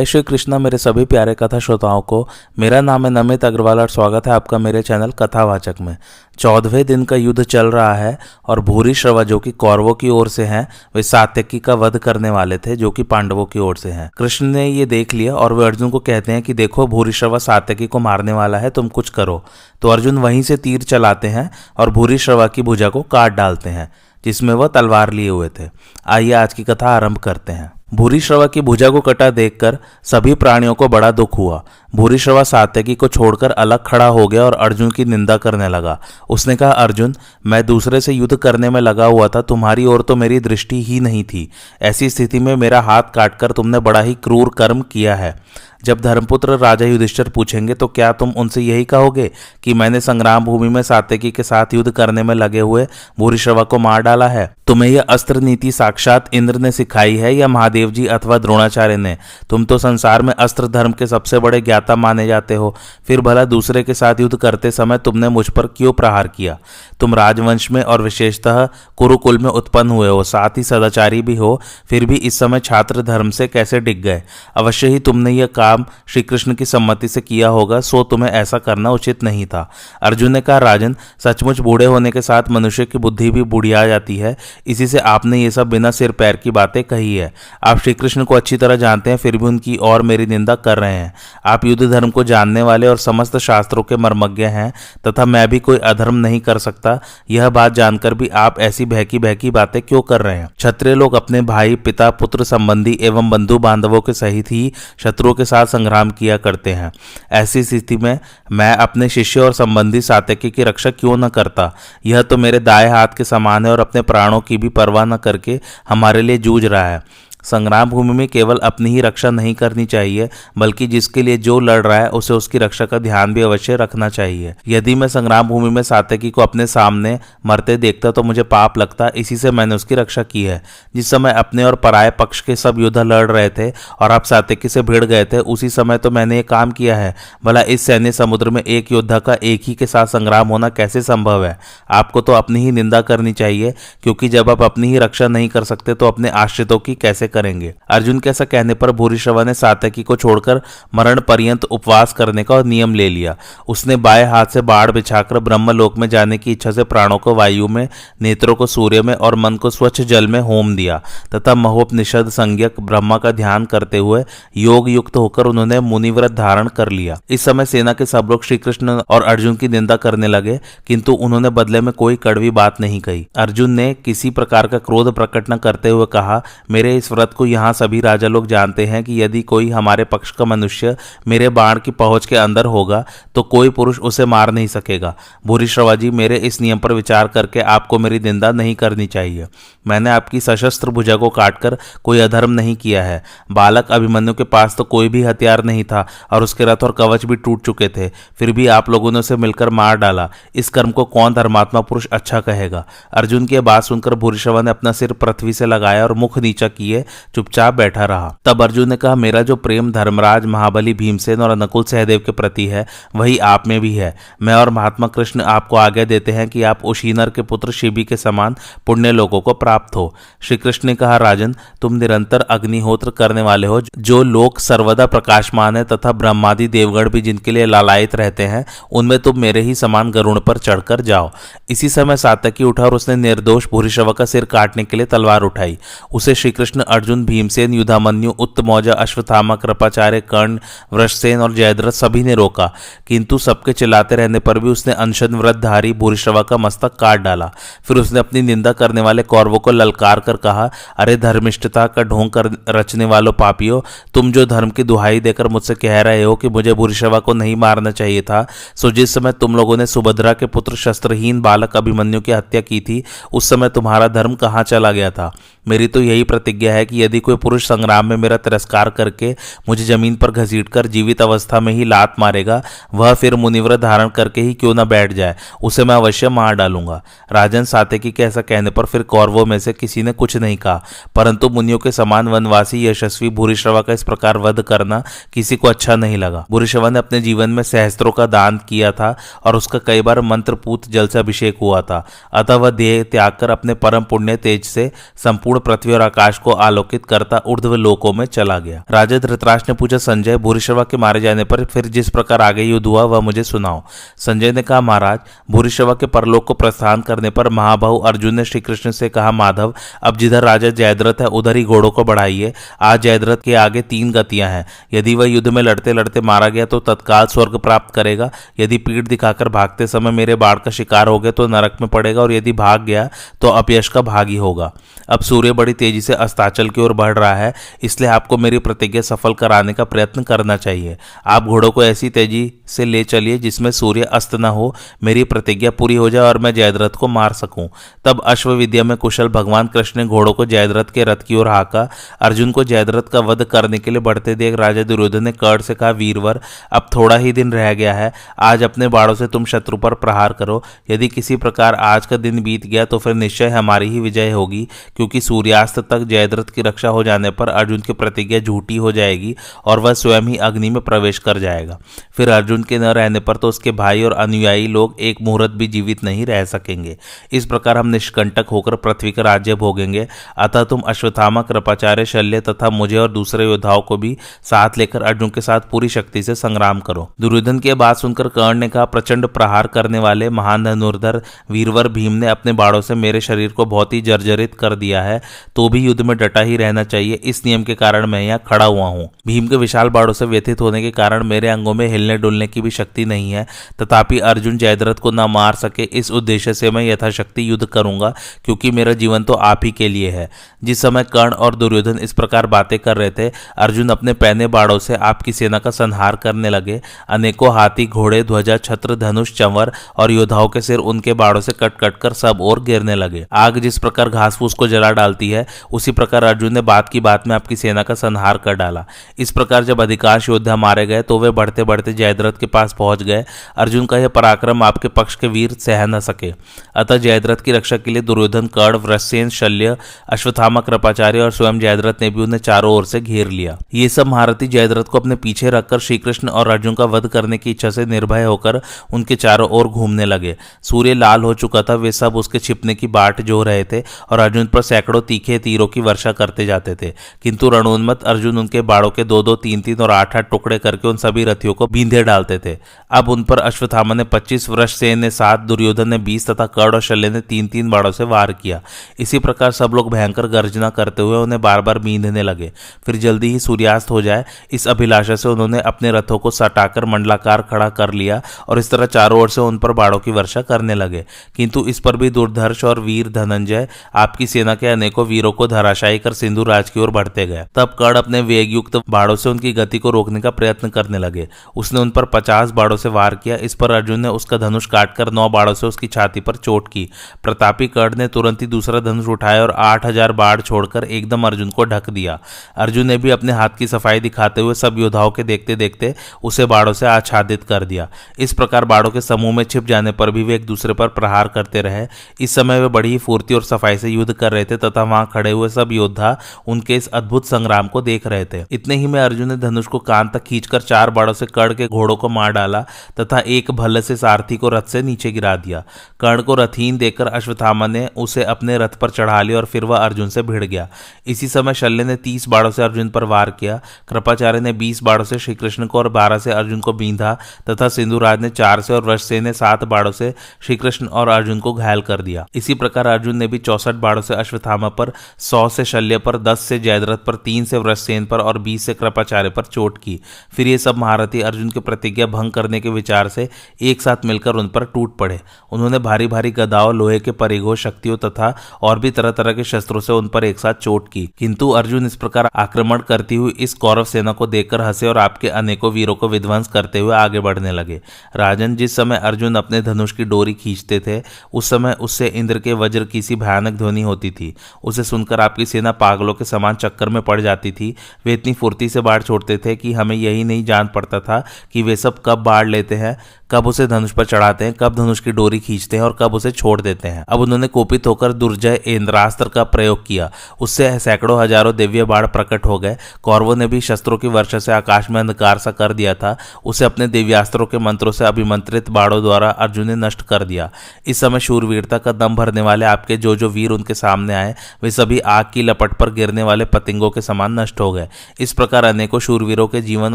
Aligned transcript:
जय 0.00 0.06
श्री 0.06 0.22
कृष्णा 0.22 0.58
मेरे 0.58 0.78
सभी 0.78 1.04
प्यारे 1.04 1.34
कथा 1.34 1.58
श्रोताओं 1.58 2.00
को, 2.00 2.28
मेरा 2.58 2.80
नाम 2.80 3.06
है 3.06 3.10
नमित 3.12 3.44
अग्रवाल 3.44 3.80
और 3.80 3.88
स्वागत 3.88 4.26
है 4.26 4.32
आपका 4.32 4.58
मेरे 4.58 4.82
चैनल 4.82 5.10
कथावाचक 5.10 5.74
में। 5.80 5.96
चौदहवें 6.38 6.86
दिन 6.86 7.04
का 7.04 7.16
युद्ध 7.16 7.42
चल 7.42 7.66
रहा 7.66 7.94
है 7.94 8.18
और 8.46 8.60
भूरी 8.60 8.94
श्रवा 8.94 9.22
जो 9.22 9.38
कि 9.38 9.50
कौरवों 9.50 9.94
की 9.94 10.08
ओर 10.08 10.28
से 10.28 10.44
हैं, 10.44 10.66
वे 10.94 11.02
सात्यकी 11.02 11.58
का 11.58 11.74
वध 11.74 11.98
करने 11.98 12.30
वाले 12.30 12.58
थे 12.58 12.76
जो 12.76 12.90
कि 12.90 13.02
पांडवों 13.02 13.44
की 13.44 13.58
ओर 13.58 13.76
से 13.76 13.90
हैं। 13.90 14.10
कृष्ण 14.18 14.46
ने 14.46 14.66
ये 14.68 14.86
देख 14.86 15.14
लिया 15.14 15.34
और 15.34 15.52
वे 15.52 15.66
अर्जुन 15.66 15.90
को 15.90 15.98
कहते 15.98 16.32
हैं 16.32 16.42
कि 16.42 16.54
देखो, 16.54 16.86
भूरी 16.86 17.12
श्रवा 17.12 17.38
सात्यकी 17.38 17.86
को 17.86 17.98
मारने 17.98 18.32
वाला 18.32 18.58
है, 18.58 18.70
तुम 18.70 18.88
कुछ 18.88 19.10
करो। 19.10 19.44
तो 19.82 19.88
अर्जुन 19.88 20.18
वहीं 20.18 20.42
से 20.42 20.56
तीर 20.56 20.82
चलाते 20.82 21.28
हैं 21.28 21.50
और 21.78 21.90
भूरी 21.90 22.18
श्रवा 22.18 22.46
की 22.46 22.62
भुजा 22.62 22.88
को 22.88 23.02
काट 23.02 23.32
डालते 23.32 23.70
हैं, 23.70 23.92
जिसमें 24.24 24.54
वह 24.54 24.66
तलवार 24.66 25.12
लिए 25.12 25.28
हुए 25.28 25.48
थे। 25.60 25.68
आइए 26.06 26.32
आज 26.32 26.54
की 26.54 26.64
कथा 26.64 26.88
आरंभ 26.88 27.18
करते 27.18 27.52
हैं। 27.52 27.72
भूरी 27.94 28.20
श्रवा 28.20 28.46
की 28.46 28.60
भुजा 28.60 28.90
को 28.90 29.00
कटा 29.00 29.30
देखकर 29.30 29.78
सभी 30.02 30.34
प्राणियों 30.34 30.74
को 30.74 30.88
बड़ा 30.88 31.10
दुख 31.10 31.38
हुआ। 31.38 31.64
भूरी 31.94 32.18
श्रवा 32.18 32.42
सात्यकी 32.42 32.94
को 32.94 33.08
छोड़कर 33.08 33.50
अलग 33.50 33.78
खड़ा 33.86 34.06
हो 34.06 34.28
गया 34.28 34.44
और 34.44 34.54
अर्जुन 34.54 34.90
की 34.90 35.04
निंदा 35.04 35.36
करने 35.36 35.68
लगा। 35.68 36.00
उसने 36.30 36.56
कहा, 36.56 36.70
अर्जुन, 36.70 37.14
मैं 37.46 37.66
दूसरे 37.66 38.00
से 38.00 38.12
युद्ध 38.12 38.36
करने 38.36 38.70
में 38.70 38.80
लगा 38.80 39.04
हुआ 39.04 39.28
था, 39.28 39.42
तुम्हारी 39.42 39.84
ओर 39.84 40.02
तो 40.02 40.16
मेरी 40.16 40.40
दृष्टि 40.40 40.82
ही 40.82 41.00
नहीं 41.00 41.24
थी। 41.24 41.50
ऐसी 41.82 42.10
स्थिति 42.10 42.38
में 42.38 42.56
मेरा 42.56 42.80
हाथ 42.80 43.02
काटकर 43.02 43.52
तुमने 43.52 43.78
बड़ा 43.78 44.00
ही 44.00 44.14
क्रूर 44.14 44.50
कर्म 44.58 44.80
किया 44.80 45.14
है। 45.14 45.60
जब 45.84 46.00
धर्मपुत्र 46.00 46.56
राजा 46.58 46.86
युधिष्ठर 46.86 47.28
पूछेंगे 47.28 47.74
तो 47.74 47.86
क्या 47.86 48.12
तुम 48.12 48.30
उनसे 48.30 48.60
यही 48.60 48.84
कहोगे 48.84 49.30
कि 49.62 49.74
मैंने 49.74 50.00
संग्राम 50.00 50.44
भूमि 50.44 50.68
में 50.68 50.82
सात्यकी 50.82 51.30
के 51.30 51.42
साथ 51.42 51.66
युद्ध 51.74 51.90
करने 51.90 52.22
में 52.22 52.34
लगे 52.34 52.60
हुए 52.60 52.86
भूरिश्रवा 53.18 53.62
को 53.62 53.78
मार 53.78 54.02
डाला 54.02 54.28
है? 54.28 54.54
तुम्हें 54.66 54.90
यह 54.90 55.02
अस्त्र 55.02 55.36
नीति 55.36 55.72
साक्षात 55.72 56.30
इंद्र 56.34 56.56
ने 56.56 56.72
सिखाई 56.72 57.16
है 57.16 57.34
या 57.34 57.48
महादेव 57.48 57.90
जी 57.90 58.06
अथवा 58.06 58.38
द्रोणाचार्य 58.38 58.96
ने? 58.96 59.18
तुम 59.50 59.64
तो 59.64 59.78
संसार 59.78 60.22
में 60.22 60.34
अस्त्र 60.34 60.66
धर्म 60.66 60.92
के 60.92 61.06
सबसे 61.06 61.38
बड़े 61.38 61.60
ज्ञाता 61.80 61.96
माने 61.96 62.26
जाते 62.26 62.54
हो। 62.54 62.74
फिर 63.06 63.20
भला 63.20 63.44
दूसरे 63.44 63.82
के 63.82 63.94
साथ 63.94 64.20
युद्ध 64.20 64.36
करते 64.36 64.70
समय 64.70 64.98
तुमने 64.98 65.28
मुझ 65.28 65.48
पर 65.50 65.66
क्यों 65.66 65.92
प्रहार 65.92 66.28
किया? 66.28 66.58
तुम 67.00 67.14
राजवंश 67.14 67.70
में 67.70 67.82
और 67.82 68.02
विशेषतः 68.02 68.68
कुरुकुल 68.96 69.38
में 69.38 69.50
उत्पन्न 69.50 69.90
हुए 69.90 70.08
हो, 70.08 70.22
साथ 70.24 70.58
ही 70.58 70.62
सदाचारी 70.62 71.22
भी 71.22 71.36
हो, 71.36 71.60
फिर 71.88 72.04
भी 72.04 72.16
इस 72.16 72.38
समय 72.38 72.60
छात्र 72.60 73.02
धर्म 73.02 73.30
से 73.30 73.48
कैसे 73.48 73.80
डिग 73.80 74.02
गए? 74.02 74.22
अवश्य 74.56 74.86
ही 74.86 74.98
तुमने 74.98 75.30
यह 75.30 75.46
काम 75.46 75.84
श्री 76.06 76.22
कृष्ण 76.22 76.54
की 76.54 76.64
सम्मति 76.64 77.08
से 77.08 77.20
किया 77.20 77.48
होगा, 77.48 77.80
सो 77.80 78.02
तुम्हें 78.02 78.30
ऐसा 78.30 78.58
करना 78.58 78.90
उचित 78.90 79.22
नहीं 79.22 79.46
था। 79.46 79.68
अर्जुन 80.02 80.32
ने 80.32 80.40
कहा, 80.40 80.58
राजन, 80.58 80.96
सचमुच 81.18 81.60
बूढ़े 81.60 81.84
होने 81.84 82.10
के 82.10 82.22
साथ 82.22 82.50
मनुष्य 82.50 82.84
की 82.84 82.98
बुद्धि 82.98 83.30
भी 83.30 83.42
बुढ़िया 83.42 83.86
जाती 83.86 84.16
है, 84.16 84.36
इसी 84.66 84.86
से 84.86 84.98
आपने 84.98 85.42
ये 85.42 85.50
सब 85.50 85.68
बिना 85.68 85.90
सिर 85.90 86.12
पैर 86.12 86.36
की 86.36 86.50
बातें 86.50 86.82
कही 86.84 87.16
है। 87.16 87.32
आप 87.64 87.78
श्री 87.78 87.94
कृष्ण 87.94 88.24
को 88.24 88.34
अच्छी 88.34 88.56
तरह 88.56 88.76
जानते 88.76 89.10
हैं, 89.10 89.16
फिर 89.16 89.36
भी 89.36 89.44
उनकी 89.44 89.76
और 89.76 90.02
मेरी 90.02 90.26
निंदा 90.26 90.54
कर 90.54 90.78
रहे 90.78 90.94
हैं। 90.94 91.12
आप 91.46 91.64
युद्ध 91.70 91.90
धर्म 91.90 92.10
को 92.10 92.24
जानने 92.24 92.62
वाले 92.62 92.86
और 92.86 92.96
समस्त 92.96 93.36
शास्त्रों 93.36 93.82
के 93.82 93.96
मर्मज्ञ 93.96 94.44
हैं, 94.44 94.72
तथा 95.06 95.24
मैं 95.24 95.48
भी 95.48 95.58
कोई 95.58 95.78
अधर्म 95.78 96.14
नहीं 96.14 96.40
कर 96.40 96.58
सकता। 96.58 97.00
यह 97.30 97.48
बात 97.48 97.72
जानकर 97.72 98.14
भी 98.14 98.28
आप 98.28 98.60
ऐसी 98.60 98.84
बहकी 98.84 99.18
बहकी 99.18 99.50
बातें 99.50 99.82
क्यों 99.82 100.02
कर 100.02 100.22
रहे 100.22 100.36
हैं? 100.36 100.48
क्षत्रिय 100.58 100.94
लोग 100.94 101.14
अपने 101.14 101.40
भाई, 101.40 101.76
पिता, 101.76 102.10
पुत्र, 102.10 102.44
संबंधी 102.44 102.98
एवं 103.00 103.30
बंधु 103.30 103.58
बांधवों 103.58 104.00
के 104.00 104.12
सहित 104.12 104.52
ही 104.52 104.72
शत्रुओं 104.98 105.34
के 105.34 105.44
साथ 105.44 105.66
संग्राम 105.66 106.10
किया 106.10 106.36
करते 106.36 106.72
हैं। 106.72 106.92
ऐसी 107.32 107.64
स्थिति 107.64 107.96
में 107.96 108.18
मैं 108.52 108.76
अपने 108.76 109.08
शिष्य 109.08 109.40
और 109.40 109.52
संबंधी 109.52 110.00
सात्यकी 110.00 110.50
की 110.50 110.64
रक्षा 110.64 110.90
क्यों 110.90 111.16
न 111.16 111.28
करता? 111.28 111.76
यह 112.06 112.22
तो 112.22 112.36
मेरे 112.36 112.58
दाएँ 112.58 112.90
हाथ 112.90 113.08
के 113.16 113.24
समान 113.24 113.66
है 113.66 113.72
और 113.72 113.80
अपने 113.80 114.02
प्राणों 114.02 114.40
की 114.40 114.56
भी 114.56 114.68
परवाह 114.68 115.04
न 115.04 115.16
करके 115.16 115.60
हमारे 115.88 116.22
लिए 116.22 116.38
जूझ 116.38 116.64
रहा 116.64 116.86
है। 116.86 117.29
संग्राम 117.44 117.90
भूमि 117.90 118.12
में 118.12 118.26
केवल 118.28 118.58
अपनी 118.58 118.90
ही 118.90 119.00
रक्षा 119.00 119.30
नहीं 119.30 119.54
करनी 119.54 119.84
चाहिए, 119.86 120.28
बल्कि 120.58 120.86
जिसके 120.86 121.22
लिए 121.22 121.36
जो 121.38 121.58
लड़ 121.60 121.82
रहा 121.82 121.98
है, 121.98 122.08
उसे 122.10 122.34
उसकी 122.34 122.58
रक्षा 122.58 122.86
का 122.86 122.98
ध्यान 122.98 123.34
भी 123.34 123.42
अवश्य 123.42 123.76
रखना 123.76 124.08
चाहिए। 124.08 124.54
यदि 124.68 124.94
मैं 124.94 125.08
संग्राम 125.08 125.48
भूमि 125.48 125.70
में 125.70 125.82
सातकी 125.82 126.30
को 126.30 126.42
अपने 126.42 126.66
सामने 126.66 127.18
मरते 127.46 127.76
देखता 127.76 128.10
तो 128.10 128.22
मुझे 128.22 128.42
पाप 128.42 128.78
लगता, 128.78 129.10
इसी 129.16 129.36
से 129.36 129.50
मैंने 129.50 129.74
उसकी 129.74 129.94
रक्षा 129.94 130.22
की 130.22 130.42
है। 130.44 130.62
जिस 130.94 131.10
समय 131.10 131.32
अपने 131.32 131.64
और 131.64 131.74
पराये 131.76 132.10
पक्ष 132.10 132.40
के 132.40 132.56
सब 132.56 132.78
योद्धा 132.78 133.02
लड़ 133.02 133.30
रहे 133.30 133.48
थे 133.48 133.70
और 134.00 134.10
आप 134.10 134.24
सातकी 134.24 134.68
से 134.68 134.82
भिड़ 134.82 135.04
गए 135.04 135.24
थे, 135.24 135.38
उसी 135.38 135.68
समय 135.70 135.98
तो 135.98 136.10
मैंने 136.10 136.36
ये 136.36 136.42
काम 136.42 136.70
किया 136.70 136.96
है। 136.96 137.14
भला 137.44 137.62
इस 137.62 137.82
सैन्य 137.82 138.12
समुद्र 138.12 138.50
में 138.50 138.62
एक 138.62 138.92
योद्धा 138.92 139.18
का 139.18 139.36
एक 139.42 139.62
ही 139.64 139.74
के 139.74 139.86
साथ 139.86 140.06
संग्राम 140.06 140.48
होना 140.48 140.68
कैसे 140.70 141.02
संभव 141.02 141.44
है? 141.44 141.58
आपको 141.90 142.20
तो 142.20 142.32
अपनी 142.32 142.64
ही 142.64 142.72
निंदा 142.72 143.00
करनी 143.02 143.32
चाहिए, 143.32 143.74
क्योंकि 144.02 144.28
जब 144.28 144.50
आप 144.50 144.62
अपनी 144.62 144.88
ही 144.88 144.98
रक्षा 144.98 145.28
नहीं 145.28 145.48
कर 145.48 145.64
सकते 145.64 145.94
तो 145.94 146.08
अपने 146.08 146.28
आश्रितों 146.30 146.78
की 146.78 146.94
कैसे 146.94 147.28
करेंगे। 147.30 147.74
अर्जुन 147.90 148.20
के 148.20 148.30
ऐसा 148.30 148.44
कहने 148.44 148.74
पर 148.74 148.90
भूरिश्रवा 148.92 149.44
ने 149.44 149.54
सातकी 149.54 150.02
को 150.02 150.16
छोड़कर 150.16 150.60
मरण 150.94 151.20
पर्यंत 151.20 151.64
उपवास 151.64 152.12
करने 152.12 152.44
का 152.44 152.62
नियम 152.62 152.94
ले 152.94 153.08
लिया। 153.08 153.36
उसने 153.68 153.96
बाएँ 153.98 154.24
हाथ 154.24 154.46
से 154.46 154.60
बाढ़ 154.62 154.90
बिछाकर 154.90 155.38
ब्रह्मलोक 155.38 155.98
में 155.98 156.08
जाने 156.08 156.38
की 156.38 156.52
इच्छा 156.52 156.70
से 156.70 156.84
प्राणों 156.84 157.18
को 157.18 157.34
वायु 157.34 157.68
में, 157.68 157.88
नेत्रों 158.22 158.54
को 158.54 158.66
सूर्य 158.66 159.02
में 159.02 159.14
और 159.14 159.34
मन 159.34 159.56
को 159.56 159.70
स्वच्छ 159.70 160.00
जल 160.00 160.26
में 160.26 160.40
होम 160.40 160.74
दिया 160.76 161.00
तथा 161.34 161.54
महोपनिषद 161.54 162.28
संज्ञक 162.28 162.80
ब्रह्मा 162.80 163.18
का 163.18 163.30
ध्यान 163.32 163.64
करते 163.64 163.98
हुए 163.98 164.24
योग 164.56 164.88
युक्त 164.90 165.16
होकर 165.16 165.46
उन्होंने 165.46 165.80
मुनिव्रत 165.80 166.32
धारण 166.32 166.68
कर 166.68 166.88
लिया। 166.88 167.20
इस 167.30 167.44
समय 167.44 167.66
सेना 167.66 167.92
के 167.92 168.06
सब 168.06 168.28
लोग 168.30 168.44
श्री 168.44 168.58
कृष्ण 168.58 169.00
और 169.08 169.22
अर्जुन 169.22 169.56
की 169.56 169.68
निंदा 169.68 169.96
करने 169.96 170.26
लगे, 170.26 170.58
किंतु 170.86 171.12
उन्होंने 171.12 171.50
बदले 171.50 171.80
में 171.80 171.92
कोई 171.92 172.16
कड़वी 172.16 172.50
बात 172.50 172.80
नहीं 172.80 173.00
कही। 173.00 173.26
अर्जुन 173.36 173.70
ने 173.70 173.94
किसी 173.94 174.30
प्रकार 174.30 174.66
का 174.66 174.78
क्रोध 174.78 175.14
प्रकट 175.14 175.50
न 175.50 175.56
करते 175.56 175.88
हुए 175.88 176.06
कहा, 176.06 176.42
मेरे 176.70 176.96
इस 176.96 177.12
व्रत 177.20 177.34
को 177.34 177.46
यहाँ 177.46 177.72
सभी 177.72 178.00
राजा 178.00 178.28
लोग 178.28 178.46
जानते 178.46 178.86
हैं 178.86 179.02
कि 179.04 179.22
यदि 179.22 179.42
कोई 179.44 179.70
हमारे 179.70 180.04
पक्ष 180.06 180.30
का 180.30 180.44
मनुष्य 180.46 180.96
मेरे 181.28 181.48
बाण 181.50 181.78
की 181.78 181.90
पहुँच 181.92 182.26
के 182.26 182.36
अंदर 182.38 182.64
होगा 182.66 183.04
तो 183.34 183.42
कोई 183.44 183.70
पुरुष 183.70 183.98
उसे 184.00 184.24
मार 184.26 184.50
नहीं 184.50 184.66
सकेगा। 184.68 185.14
भूरी 185.46 185.66
जी, 185.70 186.10
मेरे 186.10 186.36
इस 186.38 186.60
नियम 186.60 186.78
पर 186.78 186.92
विचार 186.92 187.28
करके 187.28 187.60
आपको 187.70 187.98
मेरी 187.98 188.18
निंदा 188.20 188.50
नहीं 188.52 188.74
करनी 188.74 189.06
चाहिए। 189.06 189.46
मैंने 189.86 190.10
आपकी 190.10 190.40
सशस्त्र 190.40 190.90
भुजा 190.90 191.16
को 191.16 191.28
काटकर 191.30 191.76
कोई 192.04 192.20
अधर्म 192.20 192.50
नहीं 192.50 192.74
किया 192.76 193.02
है। 193.02 193.22
बालक 193.50 193.90
अभिमन्यु 193.92 194.34
के 194.34 194.44
पास 194.46 194.76
तो 194.76 194.84
कोई 194.86 195.08
भी 195.08 195.22
हथियार 195.22 195.64
नहीं 195.64 195.84
था, 195.84 196.06
और 196.32 196.42
उसके 196.42 196.64
रथ 196.64 196.84
और 196.84 196.92
कवच 196.92 197.24
भी 197.24 197.36
टूट 197.36 197.64
चुके 197.64 197.88
थे। 197.88 198.08
फिर 198.38 198.52
भी 198.52 198.66
आप 198.68 198.90
लोगों 198.90 199.12
ने 199.12 199.18
उसे 199.18 199.36
मिलकर 199.36 199.70
मार 199.70 199.96
डाला। 199.96 200.28
इस 200.54 200.68
कर्म 200.68 200.90
को 200.90 201.04
कौन 201.06 201.34
धर्मात्मा 201.34 201.80
पुरुष 201.82 202.06
अच्छा 202.08 202.40
कहेगा? 202.40 202.84
अर्जुन 203.12 203.46
की 203.46 203.60
बात 203.60 203.84
सुनकर 203.84 204.14
भूरिश्रवा 204.16 204.62
ने 204.62 204.70
अपना 204.70 204.92
सिर 204.92 205.12
पृथ्वी 205.14 205.52
से 205.52 205.66
लगाया 205.66 206.02
और 206.04 206.12
मुख 206.14 206.38
नीचा 206.38 206.68
किए 206.70 207.04
चुपचाप 207.34 207.74
बैठा 207.74 208.04
रहा। 208.04 208.36
तब 208.44 208.62
अर्जुन 208.62 208.88
ने 208.88 208.96
कहा, 208.96 209.14
मेरा 209.14 209.42
जो 209.42 209.56
प्रेम 209.56 209.92
धर्मराज, 209.92 210.46
महाबली, 210.46 210.94
भीमसेन 210.94 211.42
और 211.42 211.56
नकुल 211.56 211.84
सहदेव 211.84 212.22
के 212.26 212.32
प्रति 212.32 212.66
है, 212.66 212.86
वही 213.16 213.38
आप 213.38 213.66
में 213.66 213.80
भी 213.80 213.94
है। 213.94 214.16
मैं 214.42 214.54
और 214.54 214.70
महात्मा 214.70 215.06
कृष्ण 215.06 215.40
आपको 215.40 215.76
आज्ञा 215.76 216.04
देते 216.04 216.32
हैं 216.32 216.48
कि 216.48 216.62
आप 216.62 216.84
उशीनर 216.84 217.30
के 217.30 217.42
पुत्र 217.42 217.72
शिवी 217.72 218.04
के 218.04 218.16
समान 218.16 218.56
पुण्य 218.86 219.12
लोगों 219.12 219.40
को 219.40 219.54
प्राप्त 219.54 219.96
हो। 219.96 220.14
श्री 220.40 220.56
कृष्ण 220.56 220.88
ने 220.88 220.94
कहा, 220.94 221.16
राजन, 221.16 221.54
तुम 221.82 221.94
निरंतर 221.94 222.40
अग्निहोत्र 222.40 223.10
करने 223.10 223.42
वाले 223.42 223.66
हो, 223.66 223.80
जो 223.98 224.22
लोग 224.22 224.58
सर्वदा 224.58 225.06
प्रकाशमान 225.06 225.76
है 225.76 225.84
तथा 225.84 226.12
ब्रह्मादि 226.12 226.68
देवगढ़ 226.68 227.08
भी 227.08 227.20
जिनके 227.20 227.50
लिए 227.50 227.66
लालायित 227.66 228.14
रहते 228.14 228.42
हैं, 228.42 228.66
उनमें 228.92 229.18
तुम 229.18 229.38
मेरे 229.38 229.60
ही 229.60 229.74
समान 229.74 230.10
गरुण 230.10 230.40
पर 230.40 230.58
चढ़कर 230.58 231.00
जाओ। 231.00 231.30
इसी 231.70 231.88
समय 231.88 232.16
सातकी 232.16 232.64
उठा 232.64 232.82
और 232.82 232.94
उसने 232.94 233.16
निर्दोष 233.16 233.66
भूरिशव 233.70 234.12
का 234.12 234.24
सिर 234.24 234.44
काटने 234.44 234.84
के 234.84 234.96
लिए 234.96 235.06
तलवार 235.06 235.42
उठाई। 235.42 235.78
उसे 236.12 236.34
श्रीकृष्ण 236.34 236.82
अर्जुन, 237.00 237.24
भीमसेन 237.24 237.74
युद्धामन्यु 237.74 238.30
उत्तमौजा 238.30 238.92
अश्वथामा 238.92 239.56
कृपाचार्य, 239.56 240.20
कर्ण, 240.20 240.58
वृषसेन 240.92 241.40
और 241.40 241.54
जयद्रथ 241.54 241.90
सभी 241.90 242.24
ने 242.24 242.34
रोका। 242.34 242.72
किंतु 243.06 243.38
सबके 243.38 243.72
चिल्लाते 243.72 244.16
रहने 244.16 244.38
पर 244.38 244.58
भी 244.58 244.68
उसने 244.68 244.92
अनशन 244.92 245.34
व्रतधारी 245.34 245.92
भूरिश्रवा 245.92 246.42
का 246.42 246.56
मस्तक 246.56 246.94
काट 246.94 247.20
डाला। 247.20 247.50
फिर 247.84 247.96
उसने 247.96 248.20
अपनी 248.20 248.42
निंदा 248.42 248.72
करने 248.72 249.00
वाले 249.00 249.22
कौरवों 249.22 249.58
को 249.58 249.70
ललकार 249.70 250.20
कर 250.20 250.36
कहा, 250.36 250.70
अरे 250.98 251.16
धर्मिष्ठता 251.16 251.86
का 251.86 252.02
ढोंग 252.02 252.30
कर 252.30 252.50
रचने 252.68 253.04
वालों 253.04 253.32
पापियों, 253.32 253.80
तुम 254.14 254.32
जो 254.32 254.46
धर्म 254.46 254.70
की 254.70 254.82
दुहाई 254.82 255.20
देकर 255.20 255.48
मुझसे 255.48 255.74
कह 255.74 256.00
रहे 256.00 256.22
हो 256.22 256.36
कि 256.36 256.48
मुझे 256.48 256.74
भूरिश्रवा 256.74 257.18
को 257.18 257.32
नहीं 257.32 257.56
मारना 257.56 257.90
चाहिए 257.90 258.22
था, 258.22 258.46
सो 258.76 258.90
जिस 258.90 259.14
समय 259.14 259.32
तुम 259.32 259.56
लोगों 259.56 259.76
ने 259.76 259.86
सुभद्रा 259.86 260.32
के 260.32 260.46
पुत्र 260.46 260.76
शस्त्रहीन 260.76 261.40
बालक 261.40 261.76
अभिमन्यु 261.76 262.20
की 262.20 262.32
हत्या 262.32 262.60
की 262.60 262.80
थी, 262.80 263.04
उस 263.32 263.48
समय 263.48 263.68
तुम्हारा 263.68 264.08
धर्म 264.08 264.34
कहाँ 264.34 264.62
चला 264.62 264.92
गया 264.92 265.10
था? 265.10 265.32
मेरी 265.68 265.86
तो 265.86 266.00
यही 266.00 266.24
प्रतिज्ञा 266.24 266.74
है 266.74 266.86
कि 266.90 267.02
यदि 267.02 267.20
कोई 267.20 267.36
पुरुष 267.36 267.66
संग्राम 267.66 268.06
में 268.06 268.16
मेरा 268.16 268.36
तिरस्कार 268.38 268.90
करके 268.90 269.34
मुझे 269.68 269.84
ज़मीन 269.84 270.14
पर 270.16 270.30
घसीट 270.32 270.68
कर 270.68 270.86
जीवित 270.88 271.22
अवस्था 271.22 271.60
में 271.60 271.72
ही 271.72 271.84
लात 271.84 272.14
मारेगा, 272.18 272.62
वह 272.94 273.14
फिर 273.14 273.34
मुनिव्रत 273.36 273.80
धारण 273.80 274.08
करके 274.08 274.40
ही 274.40 274.54
क्यों 274.54 274.74
ना 274.74 274.84
बैठ 274.84 275.12
जाए, 275.12 275.36
उसे 275.62 275.84
मैं 275.84 275.94
अवश्य 275.94 276.28
मार 276.30 276.54
डालूँगा। 276.54 277.02
राजन 277.32 277.64
सातेकी 277.64 278.10
के 278.12 278.22
ऐसा 278.22 278.40
कहने 278.42 278.70
पर 278.70 278.86
फिर 278.86 279.02
कौरवों 279.04 279.44
में 279.46 279.58
से 279.58 279.72
किसी 279.72 280.02
ने 280.02 280.12
कुछ 280.12 280.36
नहीं 280.36 280.56
कहा। 280.56 280.82
परंतु 281.16 281.48
मुनियों 281.48 281.78
के 281.78 281.92
समान 281.92 282.28
वनवासी, 282.28 282.86
यशस्वी 282.86 283.28
भूरिश्रवा 283.30 283.82
का 283.82 283.92
इस 283.92 284.02
प्रकार 284.02 284.38
वध 284.38 284.62
करना 284.62 285.02
किसी 285.32 285.56
को 285.56 285.68
अच्छा 285.68 285.96
नहीं 285.96 286.16
लगा। 286.18 286.44
भूरिश्रवा 286.50 286.90
ने 286.90 286.98
अपने 286.98 287.20
जीवन 287.20 287.50
में 287.50 287.62
सहस्त्रों 287.62 288.12
का 288.12 288.26
दान 288.26 288.60
किया 288.68 288.92
था 288.92 289.14
और 289.44 289.56
उसका 289.56 289.78
कई 289.78 290.02
बार 290.02 290.20
मंत्रपूत 290.22 290.88
जल 290.88 291.08
से 291.08 291.18
अभिषेक 291.18 291.58
हुआ 291.60 291.80
था। 291.82 292.04
अतः 292.32 292.54
वह 292.54 292.70
देह 292.70 293.02
त्याग 293.02 293.36
कर 293.40 293.50
अपने 293.50 293.74
परम 293.74 294.04
पुण्य 294.04 294.36
तेज 294.36 294.64
से 294.64 294.90
संपूर्ण 295.16 295.60
पृथ्वी 295.60 295.92
और 295.92 296.02
आकाश 296.02 296.38
को 296.38 296.52
आलोक 296.52 296.79
आलोकित 296.80 297.06
करता 297.06 297.40
ऊर्ध्व 297.46 297.74
लोकों 297.76 298.12
में 298.12 298.24
चला 298.26 298.58
गया। 298.58 298.82
राजा 298.90 299.18
धृतराज 299.18 299.62
ने 299.68 299.74
पूछा, 299.74 299.98
संजय 299.98 300.36
भूरिश्रवा 300.38 300.84
के 300.84 300.96
मारे 300.96 301.20
जाने 301.20 301.44
पर 301.44 301.64
फिर 301.64 301.86
जिस 301.88 302.08
प्रकार 302.10 302.42
आगे 302.42 302.62
युद्ध 302.62 302.86
हुआ, 302.86 303.02
वह 303.04 303.20
मुझे 303.20 303.44
सुनाओ। 303.44 303.82
संजय 304.18 304.52
ने 304.52 304.62
कहा, 304.62 304.80
महाराज 304.80 305.18
भूरिश्रवा 305.50 305.94
के 305.94 306.06
परलोक 306.08 306.46
को 306.46 306.54
प्रस्थान 306.54 307.00
करने 307.02 307.30
पर 307.30 307.48
महाबाहु 307.50 307.98
अर्जुन 308.00 308.34
ने 308.34 308.44
श्री 308.44 308.60
कृष्ण 308.60 308.90
से 308.92 309.08
कहा, 309.08 309.30
माधव, 309.32 309.74
अब 310.02 310.16
जिधर 310.16 310.42
राजा 310.42 310.70
जयद्रथ 310.70 311.20
है, 311.20 311.26
उधर 311.28 311.56
ही 311.56 311.64
घोड़ों 311.64 311.90
को 311.90 312.04
बढ़ाइए। 312.04 312.52
आज 312.82 313.00
जयद्रथ 313.02 313.42
के 313.44 313.54
आगे 313.56 313.82
तीन 313.84 314.12
गतियाँ 314.12 314.48
हैं। 314.50 314.64
यदि 314.92 315.14
वह 315.14 315.26
युद्ध 315.26 315.48
में 315.48 315.62
लड़ते 315.62 315.92
लड़ते 315.92 316.20
मारा 316.22 316.48
गया 316.48 316.64
तो 316.66 316.80
तत्काल 316.80 317.26
स्वर्ग 317.26 317.58
प्राप्त 317.58 317.94
करेगा। 317.94 318.30
यदि 318.60 318.78
पीठ 318.78 319.04
दिखाकर 319.04 319.48
भागते 319.50 319.86
समय 319.86 320.10
मेरे 320.12 320.34
बाढ़ 320.36 320.58
का 320.58 320.70
शिकार 320.70 321.08
हो 321.08 321.18
गया 321.18 321.32
तो 321.32 321.46
नरक 321.48 321.76
में 321.80 321.88
पड़ेगा, 321.90 322.22
और 322.22 322.32
यदि 322.32 322.52
भाग 322.54 322.84
गया 322.84 323.08
तो 323.40 323.48
अपयश 323.50 323.88
का 323.88 324.02
भागी 324.02 324.36
होगा। 324.36 324.72
अब 325.08 325.20
सूर्य 325.20 325.52
बड़ी 325.52 325.72
तेज़ी 325.74 326.00
से 326.00 326.14
अस्ताचल 326.14 326.68
की 326.70 326.80
ओर 326.80 326.92
बढ़ 326.94 327.12
रहा 327.14 327.34
है, 327.34 327.52
इसलिए 327.82 328.10
आपको 328.10 328.36
मेरी 328.38 328.58
प्रतिज्ञा 328.60 329.02
सफल 329.02 329.34
कराने 329.34 329.72
का 329.72 329.84
प्रयत्न 329.86 330.22
करना 330.22 330.56
चाहिए। 330.58 330.96
आप 331.26 331.44
घोड़ों 331.44 331.70
को 331.70 331.84
ऐसी 331.84 332.10
तेज़ी 332.10 332.52
से 332.66 332.84
ले 332.84 333.02
चलिए 333.04 333.38
जिसमें 333.38 333.70
सूर्य 333.70 334.02
अस्त 334.02 334.34
न 334.34 334.44
हो, 334.46 334.74
मेरी 335.04 335.24
प्रतिज्ञा 335.24 335.70
पूरी 335.70 335.94
हो 335.94 336.08
जाए 336.10 336.22
और 336.22 336.38
मैं 336.38 336.54
जयद्रथ 336.54 336.90
को 336.90 337.08
मार 337.08 337.32
सकूँ। 337.32 337.68
तब 338.04 338.20
अश्वविद्या 338.22 338.84
में 338.84 338.96
कुशल 338.96 339.28
भगवान 339.30 339.66
कृष्ण 339.66 340.00
ने 340.00 340.06
घोड़ों 340.06 340.32
को 340.32 340.44
जयद्रथ 340.46 340.90
के 340.94 341.04
रथ 341.04 341.22
की 341.26 341.36
ओर 341.36 341.48
हाका। 341.48 341.88
अर्जुन 342.20 342.52
को 342.52 342.64
जयद्रथ 342.64 343.08
का 343.12 343.20
वध 343.20 343.44
करने 343.44 343.78
के 343.78 343.90
लिए 343.90 344.00
बढ़ते 344.00 344.34
देख 344.34 344.54
राजा 344.56 344.82
दुर्योधन 344.84 345.24
ने 345.24 345.32
कर्ण 345.32 345.62
से 345.62 345.74
कहा, 345.74 345.90
वीरवर, 345.90 346.40
अब 346.72 346.88
थोड़ा 346.94 347.16
ही 347.16 347.32
दिन 347.32 347.52
रह 347.52 347.72
गया 347.74 347.92
है। 347.94 348.12
आज 348.40 348.62
अपने 348.62 348.88
बाड़ों 348.88 349.14
से 349.14 349.26
तुम 349.28 349.44
शत्रु 349.46 349.76
पर 349.76 349.94
प्रहार 349.96 350.32
करो। 350.32 350.62
यदि 350.90 351.08
किसी 351.08 351.36
प्रकार 351.38 351.74
आज 351.76 352.06
का 352.06 352.16
दिन 352.18 352.42
बीत 352.42 352.66
गया 352.66 352.84
तो 352.84 352.98
फिर 352.98 353.14
निश्चय 353.14 353.48
हमारी 353.50 353.88
ही 353.88 354.00
विजय 354.00 354.30
होगी, 354.30 354.66
क्योंकि 354.96 355.20
सूर्यास्त 355.20 355.78
तक 355.80 355.98
जयद्रथ 356.00 356.49
की 356.50 356.62
रक्षा 356.62 356.88
हो 356.88 357.02
जाने 357.04 357.30
पर 357.30 357.48
अर्जुन 357.48 357.80
की 357.80 357.92
प्रतिज्ञा 357.92 358.38
झूठी 358.38 358.76
हो 358.76 358.92
जाएगी 358.92 359.34
और 359.64 359.80
वह 359.80 359.94
स्वयं 359.94 360.22
ही 360.22 360.36
अग्नि 360.36 360.70
में 360.70 360.80
प्रवेश 360.82 361.18
कर 361.18 361.38
जाएगा। 361.38 361.78
फिर 362.16 362.30
अर्जुन 362.30 362.62
के 362.62 362.78
न 362.78 362.84
रहने 362.84 363.20
पर 363.20 363.36
तो 363.36 363.48
उसके 363.48 363.72
भाई 363.72 364.02
और 364.02 364.12
अनुयायी 364.12 364.66
लोग 364.66 364.96
एक 365.00 365.22
मुहूर्त 365.22 365.50
भी 365.50 365.66
जीवित 365.66 366.04
नहीं 366.04 366.26
रह 366.26 366.44
सकेंगे। 366.44 366.96
इस 367.32 367.46
प्रकार 367.46 367.78
हम 367.78 367.86
निष्कंटक 367.86 368.46
होकर 368.52 368.76
पृथ्वी 368.76 369.12
का 369.12 369.22
राज्य 369.22 369.54
भोगेंगे। 369.54 370.06
अतः 370.38 370.64
तुम 370.64 370.80
अश्वत्थामा, 370.80 371.42
कृपाचार्य, 371.42 372.04
शल्य 372.04 372.40
तथा 372.40 372.70
मुझे 372.70 372.96
और 372.98 373.08
दूसरे 373.08 373.44
योद्धाओं 373.44 373.80
को 373.80 373.96
भी 373.96 374.16
साथ 374.42 374.78
लेकर 374.78 375.02
अर्जुन 375.02 375.30
के 375.30 375.40
साथ 375.40 375.60
पूरी 375.70 375.88
शक्ति 375.88 376.22
से 376.22 376.34
संग्राम 376.34 376.80
करो। 376.80 377.08
दुर्योधन 377.20 377.58
की 377.58 377.74
बात 377.74 377.96
सुनकर 377.96 378.28
कर्ण 378.28 378.58
ने 378.58 378.68
कहा, 378.68 378.84
प्रचंड 378.84 379.26
प्रहार 379.26 379.66
करने 379.66 379.98
वाले 379.98 380.30
महान 380.30 380.64
धनुर्धर 380.64 381.20
वीरवर 381.50 381.88
भीम 381.88 382.12
ने 382.12 382.28
अपने 382.28 382.52
बाड़ों 382.52 382.80
से 382.80 382.94
मेरे 382.94 383.20
शरीर 383.20 383.52
को 383.52 383.64
बहुत 383.64 383.92
ही 383.92 384.00
जर्जरित 384.00 384.54
कर 384.54 384.74
दिया 384.74 385.02
है। 385.02 385.20
तो 385.56 385.68
भी 385.68 385.84
युद्ध 385.84 386.00
में 386.00 386.16
डटा 386.16 386.39
ही 386.40 386.56
रहना 386.56 386.84
चाहिए, 386.84 387.14
इस 387.14 387.44
नियम 387.46 387.62
के 387.62 387.74
कारण 387.74 388.06
मैं 388.06 388.22
यहाँ 388.22 388.42
खड़ा 388.46 388.64
हुआ 388.64 388.86
हूँ। 388.86 389.08
भीम 389.26 389.48
के 389.48 389.56
विशाल 389.56 389.88
बाड़ों 389.88 390.12
से 390.12 390.24
व्यथित 390.24 390.60
होने 390.60 390.82
के 390.82 390.90
कारण 390.90 391.24
मेरे 391.24 391.48
अंगों 391.48 391.74
में 391.74 391.86
हिलने 391.88 392.16
डुलने 392.18 392.46
की 392.46 392.60
भी 392.60 392.70
शक्ति 392.70 393.04
नहीं 393.04 393.32
है। 393.32 393.46
तथापि 393.82 394.18
अर्जुन 394.18 394.58
जयद्रथ 394.58 394.94
को 394.94 395.10
न 395.10 395.20
मार 395.20 395.54
सके, 395.54 395.82
इस 395.82 396.10
उद्देश्य 396.10 396.54
से 396.54 396.70
मैं 396.70 396.82
यथाशक्ति 396.82 397.50
युद्ध 397.50 397.66
करूँगा, 397.66 398.12
क्योंकि 398.44 398.70
मेरा 398.70 398.92
जीवन 398.92 399.24
तो 399.24 399.34
आप 399.34 399.60
ही 399.64 399.70
के 399.70 399.88
लिए 399.88 400.10
है। 400.10 400.28
जिस 400.64 400.82
समय 400.82 401.04
कर्ण 401.04 401.32
और 401.32 401.54
दुर्योधन 401.54 401.98
इस 401.98 402.12
प्रकार 402.12 402.46
बातें 402.46 402.78
कर 402.78 402.96
रहे 402.96 403.10
थे, 403.10 403.30
अर्जुन 403.58 403.88
अपने 403.88 404.12
पहने 404.12 404.46
बाड़ों 404.46 404.78
से 404.78 404.94
आपकी 404.94 405.32
सेना 405.32 405.58
का 405.58 405.70
संहार 405.70 406.16
करने 406.16 406.50
लगे। 406.50 406.80
अनेकों 407.08 407.52
हाथी, 407.54 407.86
घोड़े, 407.86 408.22
ध्वजा, 408.22 408.56
छत्र, 408.56 408.94
धनुष, 408.96 409.32
चंवर 409.32 409.72
और 409.96 410.10
योद्धाओं 410.10 410.48
के 410.48 410.60
सिर 410.60 410.78
उनके 410.80 411.12
बाड़ों 411.14 411.40
से 411.40 411.52
कट 411.52 411.78
कट 411.80 411.96
कर 411.96 412.12
सब 412.12 412.38
और 412.40 412.62
गिरने 412.62 412.94
लगे। 412.94 413.26
आग 413.32 413.58
जिस 413.58 413.78
प्रकार 413.78 414.08
घास 414.08 414.36
फूस 414.36 414.54
को 414.54 414.68
जला 414.68 414.90
डालती 414.90 415.30
है, 415.30 415.46
उसी 415.72 415.92
प्रकार 415.92 416.24
अर्जुन 416.30 416.54
ने 416.54 416.60
बात 416.62 416.88
की, 416.88 417.00
बात 417.00 417.26
में 417.28 417.34
आपकी 417.34 417.56
सेना 417.56 417.82
का 417.82 417.94
संहार 417.94 418.38
कर 418.38 418.54
डाला। 418.54 418.84
इस 419.18 419.30
प्रकार 419.30 419.64
जब 419.64 419.80
अधिकांश 419.80 420.28
योद्धा 420.28 420.56
मारे 420.56 420.86
गए 420.86 421.02
तो 421.02 421.18
वे 421.18 421.30
बढ़ते 421.30 421.64
बढ़ते 421.64 421.92
जयद्रथ 421.92 422.32
के 422.32 422.46
पास 422.46 422.74
पहुँच 422.78 423.02
गए। 423.02 423.24
अर्जुन 423.56 423.86
का 423.86 423.98
यह 423.98 424.08
पराक्रम 424.10 424.62
आपके 424.62 424.88
पक्ष 424.90 425.14
के 425.14 425.28
वीर 425.28 425.52
सह 425.60 425.84
न 425.86 426.00
सके। 426.00 426.32
अतः 426.76 426.96
जयद्रथ 426.98 427.36
की 427.36 427.52
रक्षा 427.52 427.76
के 427.76 427.90
लिए 427.90 428.02
दुर्योधन 428.02 428.46
कर्ण, 428.46 428.76
वृषसेन, 428.76 429.28
शल्य, 429.30 429.76
अश्वत्थामा, 430.08 430.60
कृपाचार्य 430.60 431.20
और 431.20 431.30
स्वयं 431.30 431.58
जयद्रथ 431.60 432.02
ने 432.02 432.10
भी 432.10 432.22
उन्हें 432.22 432.40
चारों 432.40 432.72
ओर 432.72 432.84
से 432.84 433.00
घेर 433.00 433.28
लिया। 433.28 433.58
ये 433.74 433.88
सब 433.88 434.06
महारथी 434.06 434.48
जयद्रथ 434.48 434.84
को 434.84 434.98
अपने 434.98 435.16
पीछे 435.16 435.50
रखकर 435.50 435.78
श्रीकृष्ण 435.78 436.28
और 436.30 436.48
अर्जुन 436.48 436.74
का 436.74 436.84
वध 436.86 437.06
करने 437.08 437.38
की 437.38 437.50
इच्छा 437.50 437.70
से 437.70 437.86
निर्भय 437.86 438.24
होकर 438.24 438.60
उनके 438.92 439.16
चारों 439.16 439.48
ओर 439.48 439.68
घूमने 439.68 440.04
लगे। 440.04 440.36
सूर्य 440.62 440.94
लाल 440.94 441.22
हो 441.22 441.34
चुका 441.34 441.62
था, 441.62 441.74
वे 441.74 441.92
सब 441.92 442.16
उसके 442.16 442.38
छिपने 442.38 442.74
की 442.74 442.86
बाट 442.88 443.20
जो 443.22 443.42
रहे 443.42 443.64
थे 443.64 443.82
और 444.10 444.18
अर्जुन 444.18 444.46
पर 444.46 444.62
सैकड़ों 444.62 445.00
तीखे 445.02 445.38
तीरों 445.38 445.66
की 445.66 445.80
वर्षा 445.80 446.12
करते 446.20 446.46
जाते 446.46 446.74
थे। 446.74 446.92
किंतु 447.22 447.50
रणोन्मत 447.50 448.04
अर्जुन 448.04 448.38
उनके 448.38 448.60
बाड़ों 448.62 448.90
के 448.90 449.04
दो 449.04 449.22
दो 449.22 449.36
तीन 449.36 449.60
तीन 449.60 449.76
और 449.80 449.90
आठ 449.90 450.16
आठ 450.16 450.30
टुकड़े 450.30 450.58
करके 450.58 450.88
उन 450.88 450.96
सभी 450.96 451.24
रथियों 451.24 451.54
को 451.54 451.66
बींधे 451.66 452.02
डालते 452.04 452.38
थे। 452.38 452.56
अब 452.90 453.08
उन 453.08 453.22
पर 453.22 453.38
अश्वत्थामा 453.38 453.94
ने 453.94 454.04
पच्चीस 454.04 454.48
वर्ष, 454.48 454.74
सेन 454.74 454.98
ने 454.98 455.10
सात, 455.10 455.40
दुर्योधन 455.40 455.88
ने 455.88 455.98
बीस 455.98 456.30
तथा 456.30 456.46
कर्ण 456.46 456.74
और 456.74 456.82
शल्य 456.82 457.10
ने 457.10 457.20
तीन 457.20 457.46
तीन 457.46 457.70
बाड़ों 457.70 457.92
से 457.92 458.04
वार 458.04 458.32
किया। 458.32 458.60
इसी 458.98 459.18
प्रकार 459.18 459.52
सब 459.52 459.70
लोग 459.74 459.90
भयंकर 459.92 460.26
गर्जना 460.26 460.70
करते 460.70 461.02
हुए 461.02 461.16
उन्हें 461.16 461.40
बार 461.40 461.60
बार 461.60 461.78
बींधने 461.78 462.22
लगे। 462.22 462.52
फिर 462.86 462.96
जल्दी 462.96 463.30
ही 463.30 463.38
सूर्यास्त 463.38 463.90
हो 463.90 464.02
जाए, 464.02 464.24
इस 464.52 464.68
अभिलाषा 464.68 465.16
से 465.16 465.28
उन्होंने 465.28 465.60
अपने 465.60 465.92
रथों 465.92 466.18
को 466.18 466.30
सटाकर 466.30 466.84
मंडलाकार 466.84 467.42
खड़ा 467.42 467.68
कर 467.68 467.92
लिया 467.92 468.20
और 468.48 468.58
इस 468.58 468.70
तरह 468.70 468.86
चारों 468.86 469.20
ओर 469.20 469.28
से 469.28 469.40
उन 469.40 469.58
पर 469.58 469.72
बाड़ों 469.72 469.98
की 469.98 470.10
वर्षा 470.10 470.42
करने 470.42 470.74
लगे। 470.74 471.04
किंतु 471.36 471.64
इस 471.68 471.80
पर 471.80 471.96
भी 471.96 472.10
दुर्धर्ष 472.10 472.64
और 472.64 472.80
वीर 472.80 473.08
धनंजय, 473.08 473.68
आपकी 473.94 474.26
सेना 474.26 474.54
के 474.54 474.66
अनेकों 474.66 475.06
वीरों 475.06 475.32
को 475.32 475.46
धराशायी 475.46 475.98
कर 475.98 476.09
सिंधु 476.12 476.44
राज 476.44 476.70
की 476.70 476.80
ओर 476.80 476.90
बढ़ते 476.90 477.26
गए। 477.26 477.44
तब 477.54 477.74
कर्ण 477.78 477.96
अपने 477.96 478.20
वेग 478.22 478.52
युक्त 478.52 478.76
बाड़ों 478.90 479.16
से 479.16 479.28
उनकी 479.28 479.52
गति 479.52 479.78
को 479.78 479.90
रोकने 479.90 480.20
का 480.20 480.30
प्रयत्न 480.30 480.68
करने 480.68 480.98
लगे। 480.98 481.28
उसने 481.56 481.80
उन 481.80 481.90
पर 481.90 482.04
पचास 482.04 482.50
बाड़ों 482.50 482.76
से 482.76 482.88
वार 482.88 483.14
किया। 483.14 483.36
इस 483.38 483.54
पर 483.54 483.70
अर्जुन 483.70 484.00
ने 484.00 484.08
उसका 484.10 484.36
धनुष 484.38 484.66
काटकर 484.66 485.10
नौ 485.12 485.28
बाड़ों 485.28 485.54
से 485.54 485.66
उसकी 485.66 485.86
छाती 485.86 486.20
पर 486.20 486.36
चोट 486.36 486.68
की। 486.68 486.88
प्रतापी 487.22 487.68
कर्ण 487.68 487.98
ने 487.98 488.08
तुरंत 488.08 488.42
ही 488.42 488.46
दूसरा 488.48 488.80
धनुष 488.80 489.08
उठाया 489.08 489.42
और 489.42 489.50
आठ 489.60 489.86
हज़ार 489.86 490.12
बाढ़ 490.14 490.40
छोड़कर 490.40 490.84
एकदम 490.84 491.26
अर्जुन 491.26 491.50
को 491.50 491.64
ढक 491.64 491.90
दिया। 491.90 492.18
अर्जुन 492.56 492.86
ने 492.86 492.96
भी 492.98 493.10
अपने 493.10 493.32
हाथ 493.32 493.56
की 493.58 493.66
सफ़ाई 493.66 494.00
दिखाते 494.00 494.40
हुए 494.40 494.54
सब 494.56 494.78
योद्धाओं 494.78 495.10
के 495.10 495.22
देखते 495.24 495.56
देखते 495.56 495.94
उसे 496.24 496.46
बाड़ों 496.46 496.72
से 496.72 496.86
आच्छादित 496.88 497.42
कर 497.44 497.64
दिया। 497.64 497.88
इस 498.18 498.32
प्रकार 498.32 498.64
बाड़ों 498.64 498.90
के 498.90 499.00
समूह 499.00 499.34
में 499.34 499.42
छिप 499.44 499.66
जाने 499.66 499.92
पर 499.92 500.10
भी 500.10 500.22
वे 500.22 500.34
एक 500.34 500.46
दूसरे 500.46 500.74
पर 500.74 500.88
प्रहार 500.90 501.28
करते 501.28 501.62
रहे। 501.62 501.86
इस 502.20 502.34
समय 502.34 502.60
वे 502.60 502.68
बड़ी 502.70 502.96
फूर्ति 502.98 503.34
और 503.34 503.42
सफ़ाई 503.42 503.78
से 503.78 503.88
युद्ध 503.88 504.12
कर 504.12 504.32
रहे 504.32 504.44
थे 504.44 504.56
तथा 504.58 504.82
वहाँ 504.82 505.08
खड़े 505.12 505.30
हुए 505.30 505.48
सब 505.48 505.72
योद्धा 505.72 505.99
उनके 506.46 506.76
इस 506.76 506.88
अद्भुत 506.88 507.26
संग्राम 507.26 507.68
को 507.68 507.82
देख 507.82 508.06
रहे 508.06 508.24
थे। 508.24 508.44
इतने 508.50 508.76
ही 508.76 508.86
में 508.86 509.00
अर्जुन 509.00 509.28
ने 509.28 509.36
धनुष 509.36 509.66
को 509.66 509.78
कान 509.78 510.08
तक 510.08 510.24
खींचकर 510.24 510.60
चार 510.60 510.90
बाड़ों 510.90 511.12
से 511.12 511.26
कड़ 511.26 511.52
के 511.52 511.66
घोड़ों 511.66 511.96
को 511.96 512.08
मार 512.08 512.32
डाला 512.32 512.60
तथा 513.00 513.18
एक 513.18 513.50
भल्ले 513.50 513.82
से 513.82 513.96
सारथी 513.96 514.36
को 514.36 514.48
रथ 514.48 514.62
से 514.62 514.82
नीचे 514.82 515.12
गिरा 515.12 515.34
दिया। 515.36 515.62
कर्ण 516.00 516.22
को 516.22 516.34
रथहीन 516.34 516.78
देकर 516.78 517.06
अश्वत्थामा 517.06 517.66
ने 517.66 517.86
उसे 517.96 518.24
अपने 518.24 518.58
रथ 518.58 518.76
पर 518.80 518.90
चढ़ा 518.90 519.20
लिया 519.22 519.38
और 519.38 519.44
फिर 519.44 519.64
वह 519.64 519.76
अर्जुन 519.76 520.08
से 520.08 520.22
भिड़ 520.22 520.44
गया। 520.44 520.68
इसी 521.06 521.28
समय 521.28 521.54
शल्य 521.54 521.84
ने 521.84 521.96
तीस 521.96 522.28
बाड़ों 522.28 522.50
से 522.50 522.62
अर्जुन 522.62 522.88
पर 522.88 523.04
वार 523.04 523.30
किया। 523.30 523.60
कृपाचार्य 523.88 524.40
ने 524.40 524.52
बीस 524.52 524.82
बाड़ों 524.82 525.04
से 525.04 525.18
श्रीकृष्ण 525.18 525.66
को 525.66 525.78
और 525.78 525.88
बारह 525.88 526.18
से 526.18 526.32
अर्जुन 526.32 526.60
को 526.60 526.72
बींधा 526.72 527.12
तथा 527.50 527.68
सिंधुराज 527.68 528.20
ने 528.20 528.30
चार 528.30 528.60
से 528.60 528.74
और 528.74 528.82
वृषसेन 528.82 529.24
ने 529.24 529.32
सात 529.32 529.64
बाड़ों 529.64 529.92
से 529.92 530.12
श्रीकृष्ण 530.40 530.86
और 530.86 531.08
अर्जुन 531.08 531.40
को 531.40 531.52
घायल 531.52 531.80
कर 531.80 532.02
दिया। 532.02 532.26
इसी 532.34 532.54
प्रकार 532.54 532.86
अर्जुन 532.86 533.16
ने 533.16 533.26
भी 533.26 533.38
चौसठ 533.38 533.74
बाड़ों 533.74 534.02
से 534.02 534.14
अश्वत्थामा 534.14 534.68
पर 534.68 534.92
सौ 535.18 535.48
से 535.48 535.64
शल्य 535.64 535.89
पर, 535.98 536.18
दस 536.18 536.40
से 536.40 536.58
जयद्रथ 536.58 536.96
पर, 536.96 537.14
तीन 537.14 537.44
से 537.44 537.58
वृषसेन 537.58 538.04
पर 538.04 538.18
और 538.20 538.38
बीस 538.38 538.62
से 538.62 538.74
कृपाचार्य 538.74 539.30
पर 539.30 539.42
चोट 539.42 539.78
की। 539.78 540.00
फिर 540.36 540.46
ये 540.46 540.58
सब 540.58 540.76
महारथी 540.76 541.20
अर्जुन 541.20 541.50
की 541.50 541.60
प्रतिज्ञा 541.60 542.06
भंग 542.06 542.32
करने 542.32 542.60
के 542.60 542.68
विचार 542.68 543.08
से 543.08 543.28
एक 543.60 543.82
साथ 543.82 543.96
मिलकर 544.04 544.34
उन 544.34 544.48
पर 544.48 544.64
टूट 544.64 544.96
पड़े। 544.96 545.20
उन्होंने 545.52 545.78
भारी 545.78 546.06
भारी 546.06 546.30
गदाओं, 546.30 546.74
लोहे 546.74 547.00
के 547.00 547.10
परिघों, 547.10 547.54
शक्तियों 547.54 547.96
तथा 547.96 548.36
और 548.62 548.78
भी 548.78 548.90
तरह 548.90 549.10
तरह 549.10 549.32
के 549.32 549.44
शस्त्रों 549.44 549.80
से 549.80 549.92
उन 549.92 550.08
पर 550.08 550.24
एक 550.24 550.38
साथ 550.38 550.54
चोट 550.54 550.92
की। 550.92 551.10
किंतु 551.18 551.50
अर्जुन 551.50 551.86
इस 551.86 551.96
प्रकार 551.96 552.30
आक्रमण 552.36 552.78
करती 552.78 553.14
हुई 553.14 553.34
इस 553.40 553.54
कौरव 553.54 553.84
सेना 553.84 554.12
को 554.12 554.26
देखकर 554.26 554.60
हंसे 554.60 554.88
और 554.88 554.98
आपके 554.98 555.28
अनेकों 555.28 555.72
वीरों 555.72 555.94
को 555.94 556.08
विध्वंस 556.08 556.48
करते 556.48 556.78
हुए 556.78 556.94
आगे 556.94 557.20
बढ़ने 557.20 557.52
लगे। 557.52 557.80
राजन 558.16 558.56
जिस 558.56 558.76
समय 558.76 558.96
अर्जुन 558.96 559.34
अपने 559.34 559.62
धनुष 559.62 559.92
की 559.92 560.04
डोरी 560.04 560.34
खींचते 560.34 560.80
थे, 560.80 561.02
उस 561.34 561.50
समय 561.50 561.76
उससे 561.80 562.06
इंद्र 562.06 562.38
के 562.38 562.52
वज्र 562.52 562.84
की 562.84 563.02
सी 563.02 563.16
भयानक 563.16 563.52
ध्वनि 563.52 563.82
होती 563.82 564.10
थी। 564.10 564.34
उसे 564.64 564.84
सुनकर 564.84 565.20
आपकी 565.20 565.46
सेना 565.46 565.72
पागलों 565.80 566.14
के 566.14 566.24
समान 566.24 566.54
चक्कर 566.54 566.88
में 566.88 567.02
पड़ 567.02 567.20
जाती 567.20 567.52
थी। 567.52 567.74
वे 568.04 568.14
इतनी 568.14 568.32
फुर्ती 568.32 568.68
से 568.68 568.80
बाढ़ 568.80 569.02
छोड़ते 569.02 569.38
थे 569.38 569.56
कि 569.56 569.72
हमें 569.72 569.96
यही 569.96 570.24
नहीं 570.24 570.44
जान 570.44 570.68
पड़ता 570.74 571.00
था 571.00 571.24
कि 571.52 571.62
वे 571.62 571.76
सब 571.76 572.02
कब 572.04 572.18
बाढ़ 572.18 572.48
लेते 572.48 572.74
हैं। 572.74 572.96
कब 573.30 573.46
उसे 573.46 573.66
धनुष 573.66 573.90
पर 573.90 574.04
चढ़ाते 574.04 574.44
हैं, 574.44 574.54
कब 574.54 574.74
धनुष 574.74 575.00
की 575.00 575.12
डोरी 575.12 575.38
खींचते 575.40 575.76
हैं 575.76 575.84
और 575.84 575.96
कब 575.98 576.14
उसे 576.14 576.30
छोड़ 576.30 576.60
देते 576.60 576.88
हैं। 576.88 577.04
अब 577.08 577.20
उन्होंने 577.20 577.46
कोपित 577.48 577.86
होकर 577.86 578.12
दुर्जय 578.12 578.60
इंद्रास्त्र 578.66 579.28
का 579.28 579.44
प्रयोग 579.44 579.86
किया। 579.86 580.10
उससे 580.40 580.78
सैकड़ों 580.78 581.20
हज़ारों 581.20 581.54
दिव्य 581.56 581.84
बाढ़ 581.84 582.06
प्रकट 582.06 582.46
हो 582.46 582.58
गए। 582.58 582.76
कौरवों 583.02 583.36
ने 583.36 583.46
भी 583.46 583.60
शस्त्रों 583.60 583.98
की 583.98 584.08
वर्षा 584.08 584.38
से 584.38 584.52
आकाश 584.52 584.90
में 584.90 585.00
अंधकार 585.00 585.38
सा 585.38 585.50
कर 585.50 585.72
दिया 585.72 585.94
था। 585.94 586.16
उसे 586.44 586.64
अपने 586.64 586.86
दिव्यास्त्रों 586.86 587.46
के 587.46 587.58
मंत्रों 587.58 587.92
से 587.92 588.04
अभिमंत्रित 588.04 588.70
बाढ़ों 588.70 589.00
द्वारा 589.02 589.30
अर्जुन 589.30 589.66
ने 589.66 589.74
नष्ट 589.76 590.02
कर 590.02 590.24
दिया। 590.24 590.50
इस 590.86 591.00
समय 591.00 591.20
शूरवीरता 591.20 591.78
का 591.78 591.92
दम 591.92 592.16
भरने 592.16 592.40
वाले 592.40 592.66
आपके 592.66 592.96
जो 592.96 593.14
जो 593.16 593.28
वीर 593.28 593.50
उनके 593.50 593.74
सामने 593.74 594.14
आए, 594.14 594.34
वे 594.62 594.70
सभी 594.70 594.98
आग 594.98 595.30
की 595.34 595.42
लपट 595.42 595.72
पर 595.72 595.90
गिरने 595.90 596.22
वाले 596.22 596.44
पतिंगों 596.44 596.90
के 596.90 597.00
समान 597.00 597.38
नष्ट 597.40 597.60
हो 597.60 597.70
गए। 597.72 597.88
इस 598.20 598.32
प्रकार 598.32 598.64
अनेकों 598.64 598.98
शूरवीरों 598.98 599.46
के 599.48 599.60
जीवन 599.60 599.94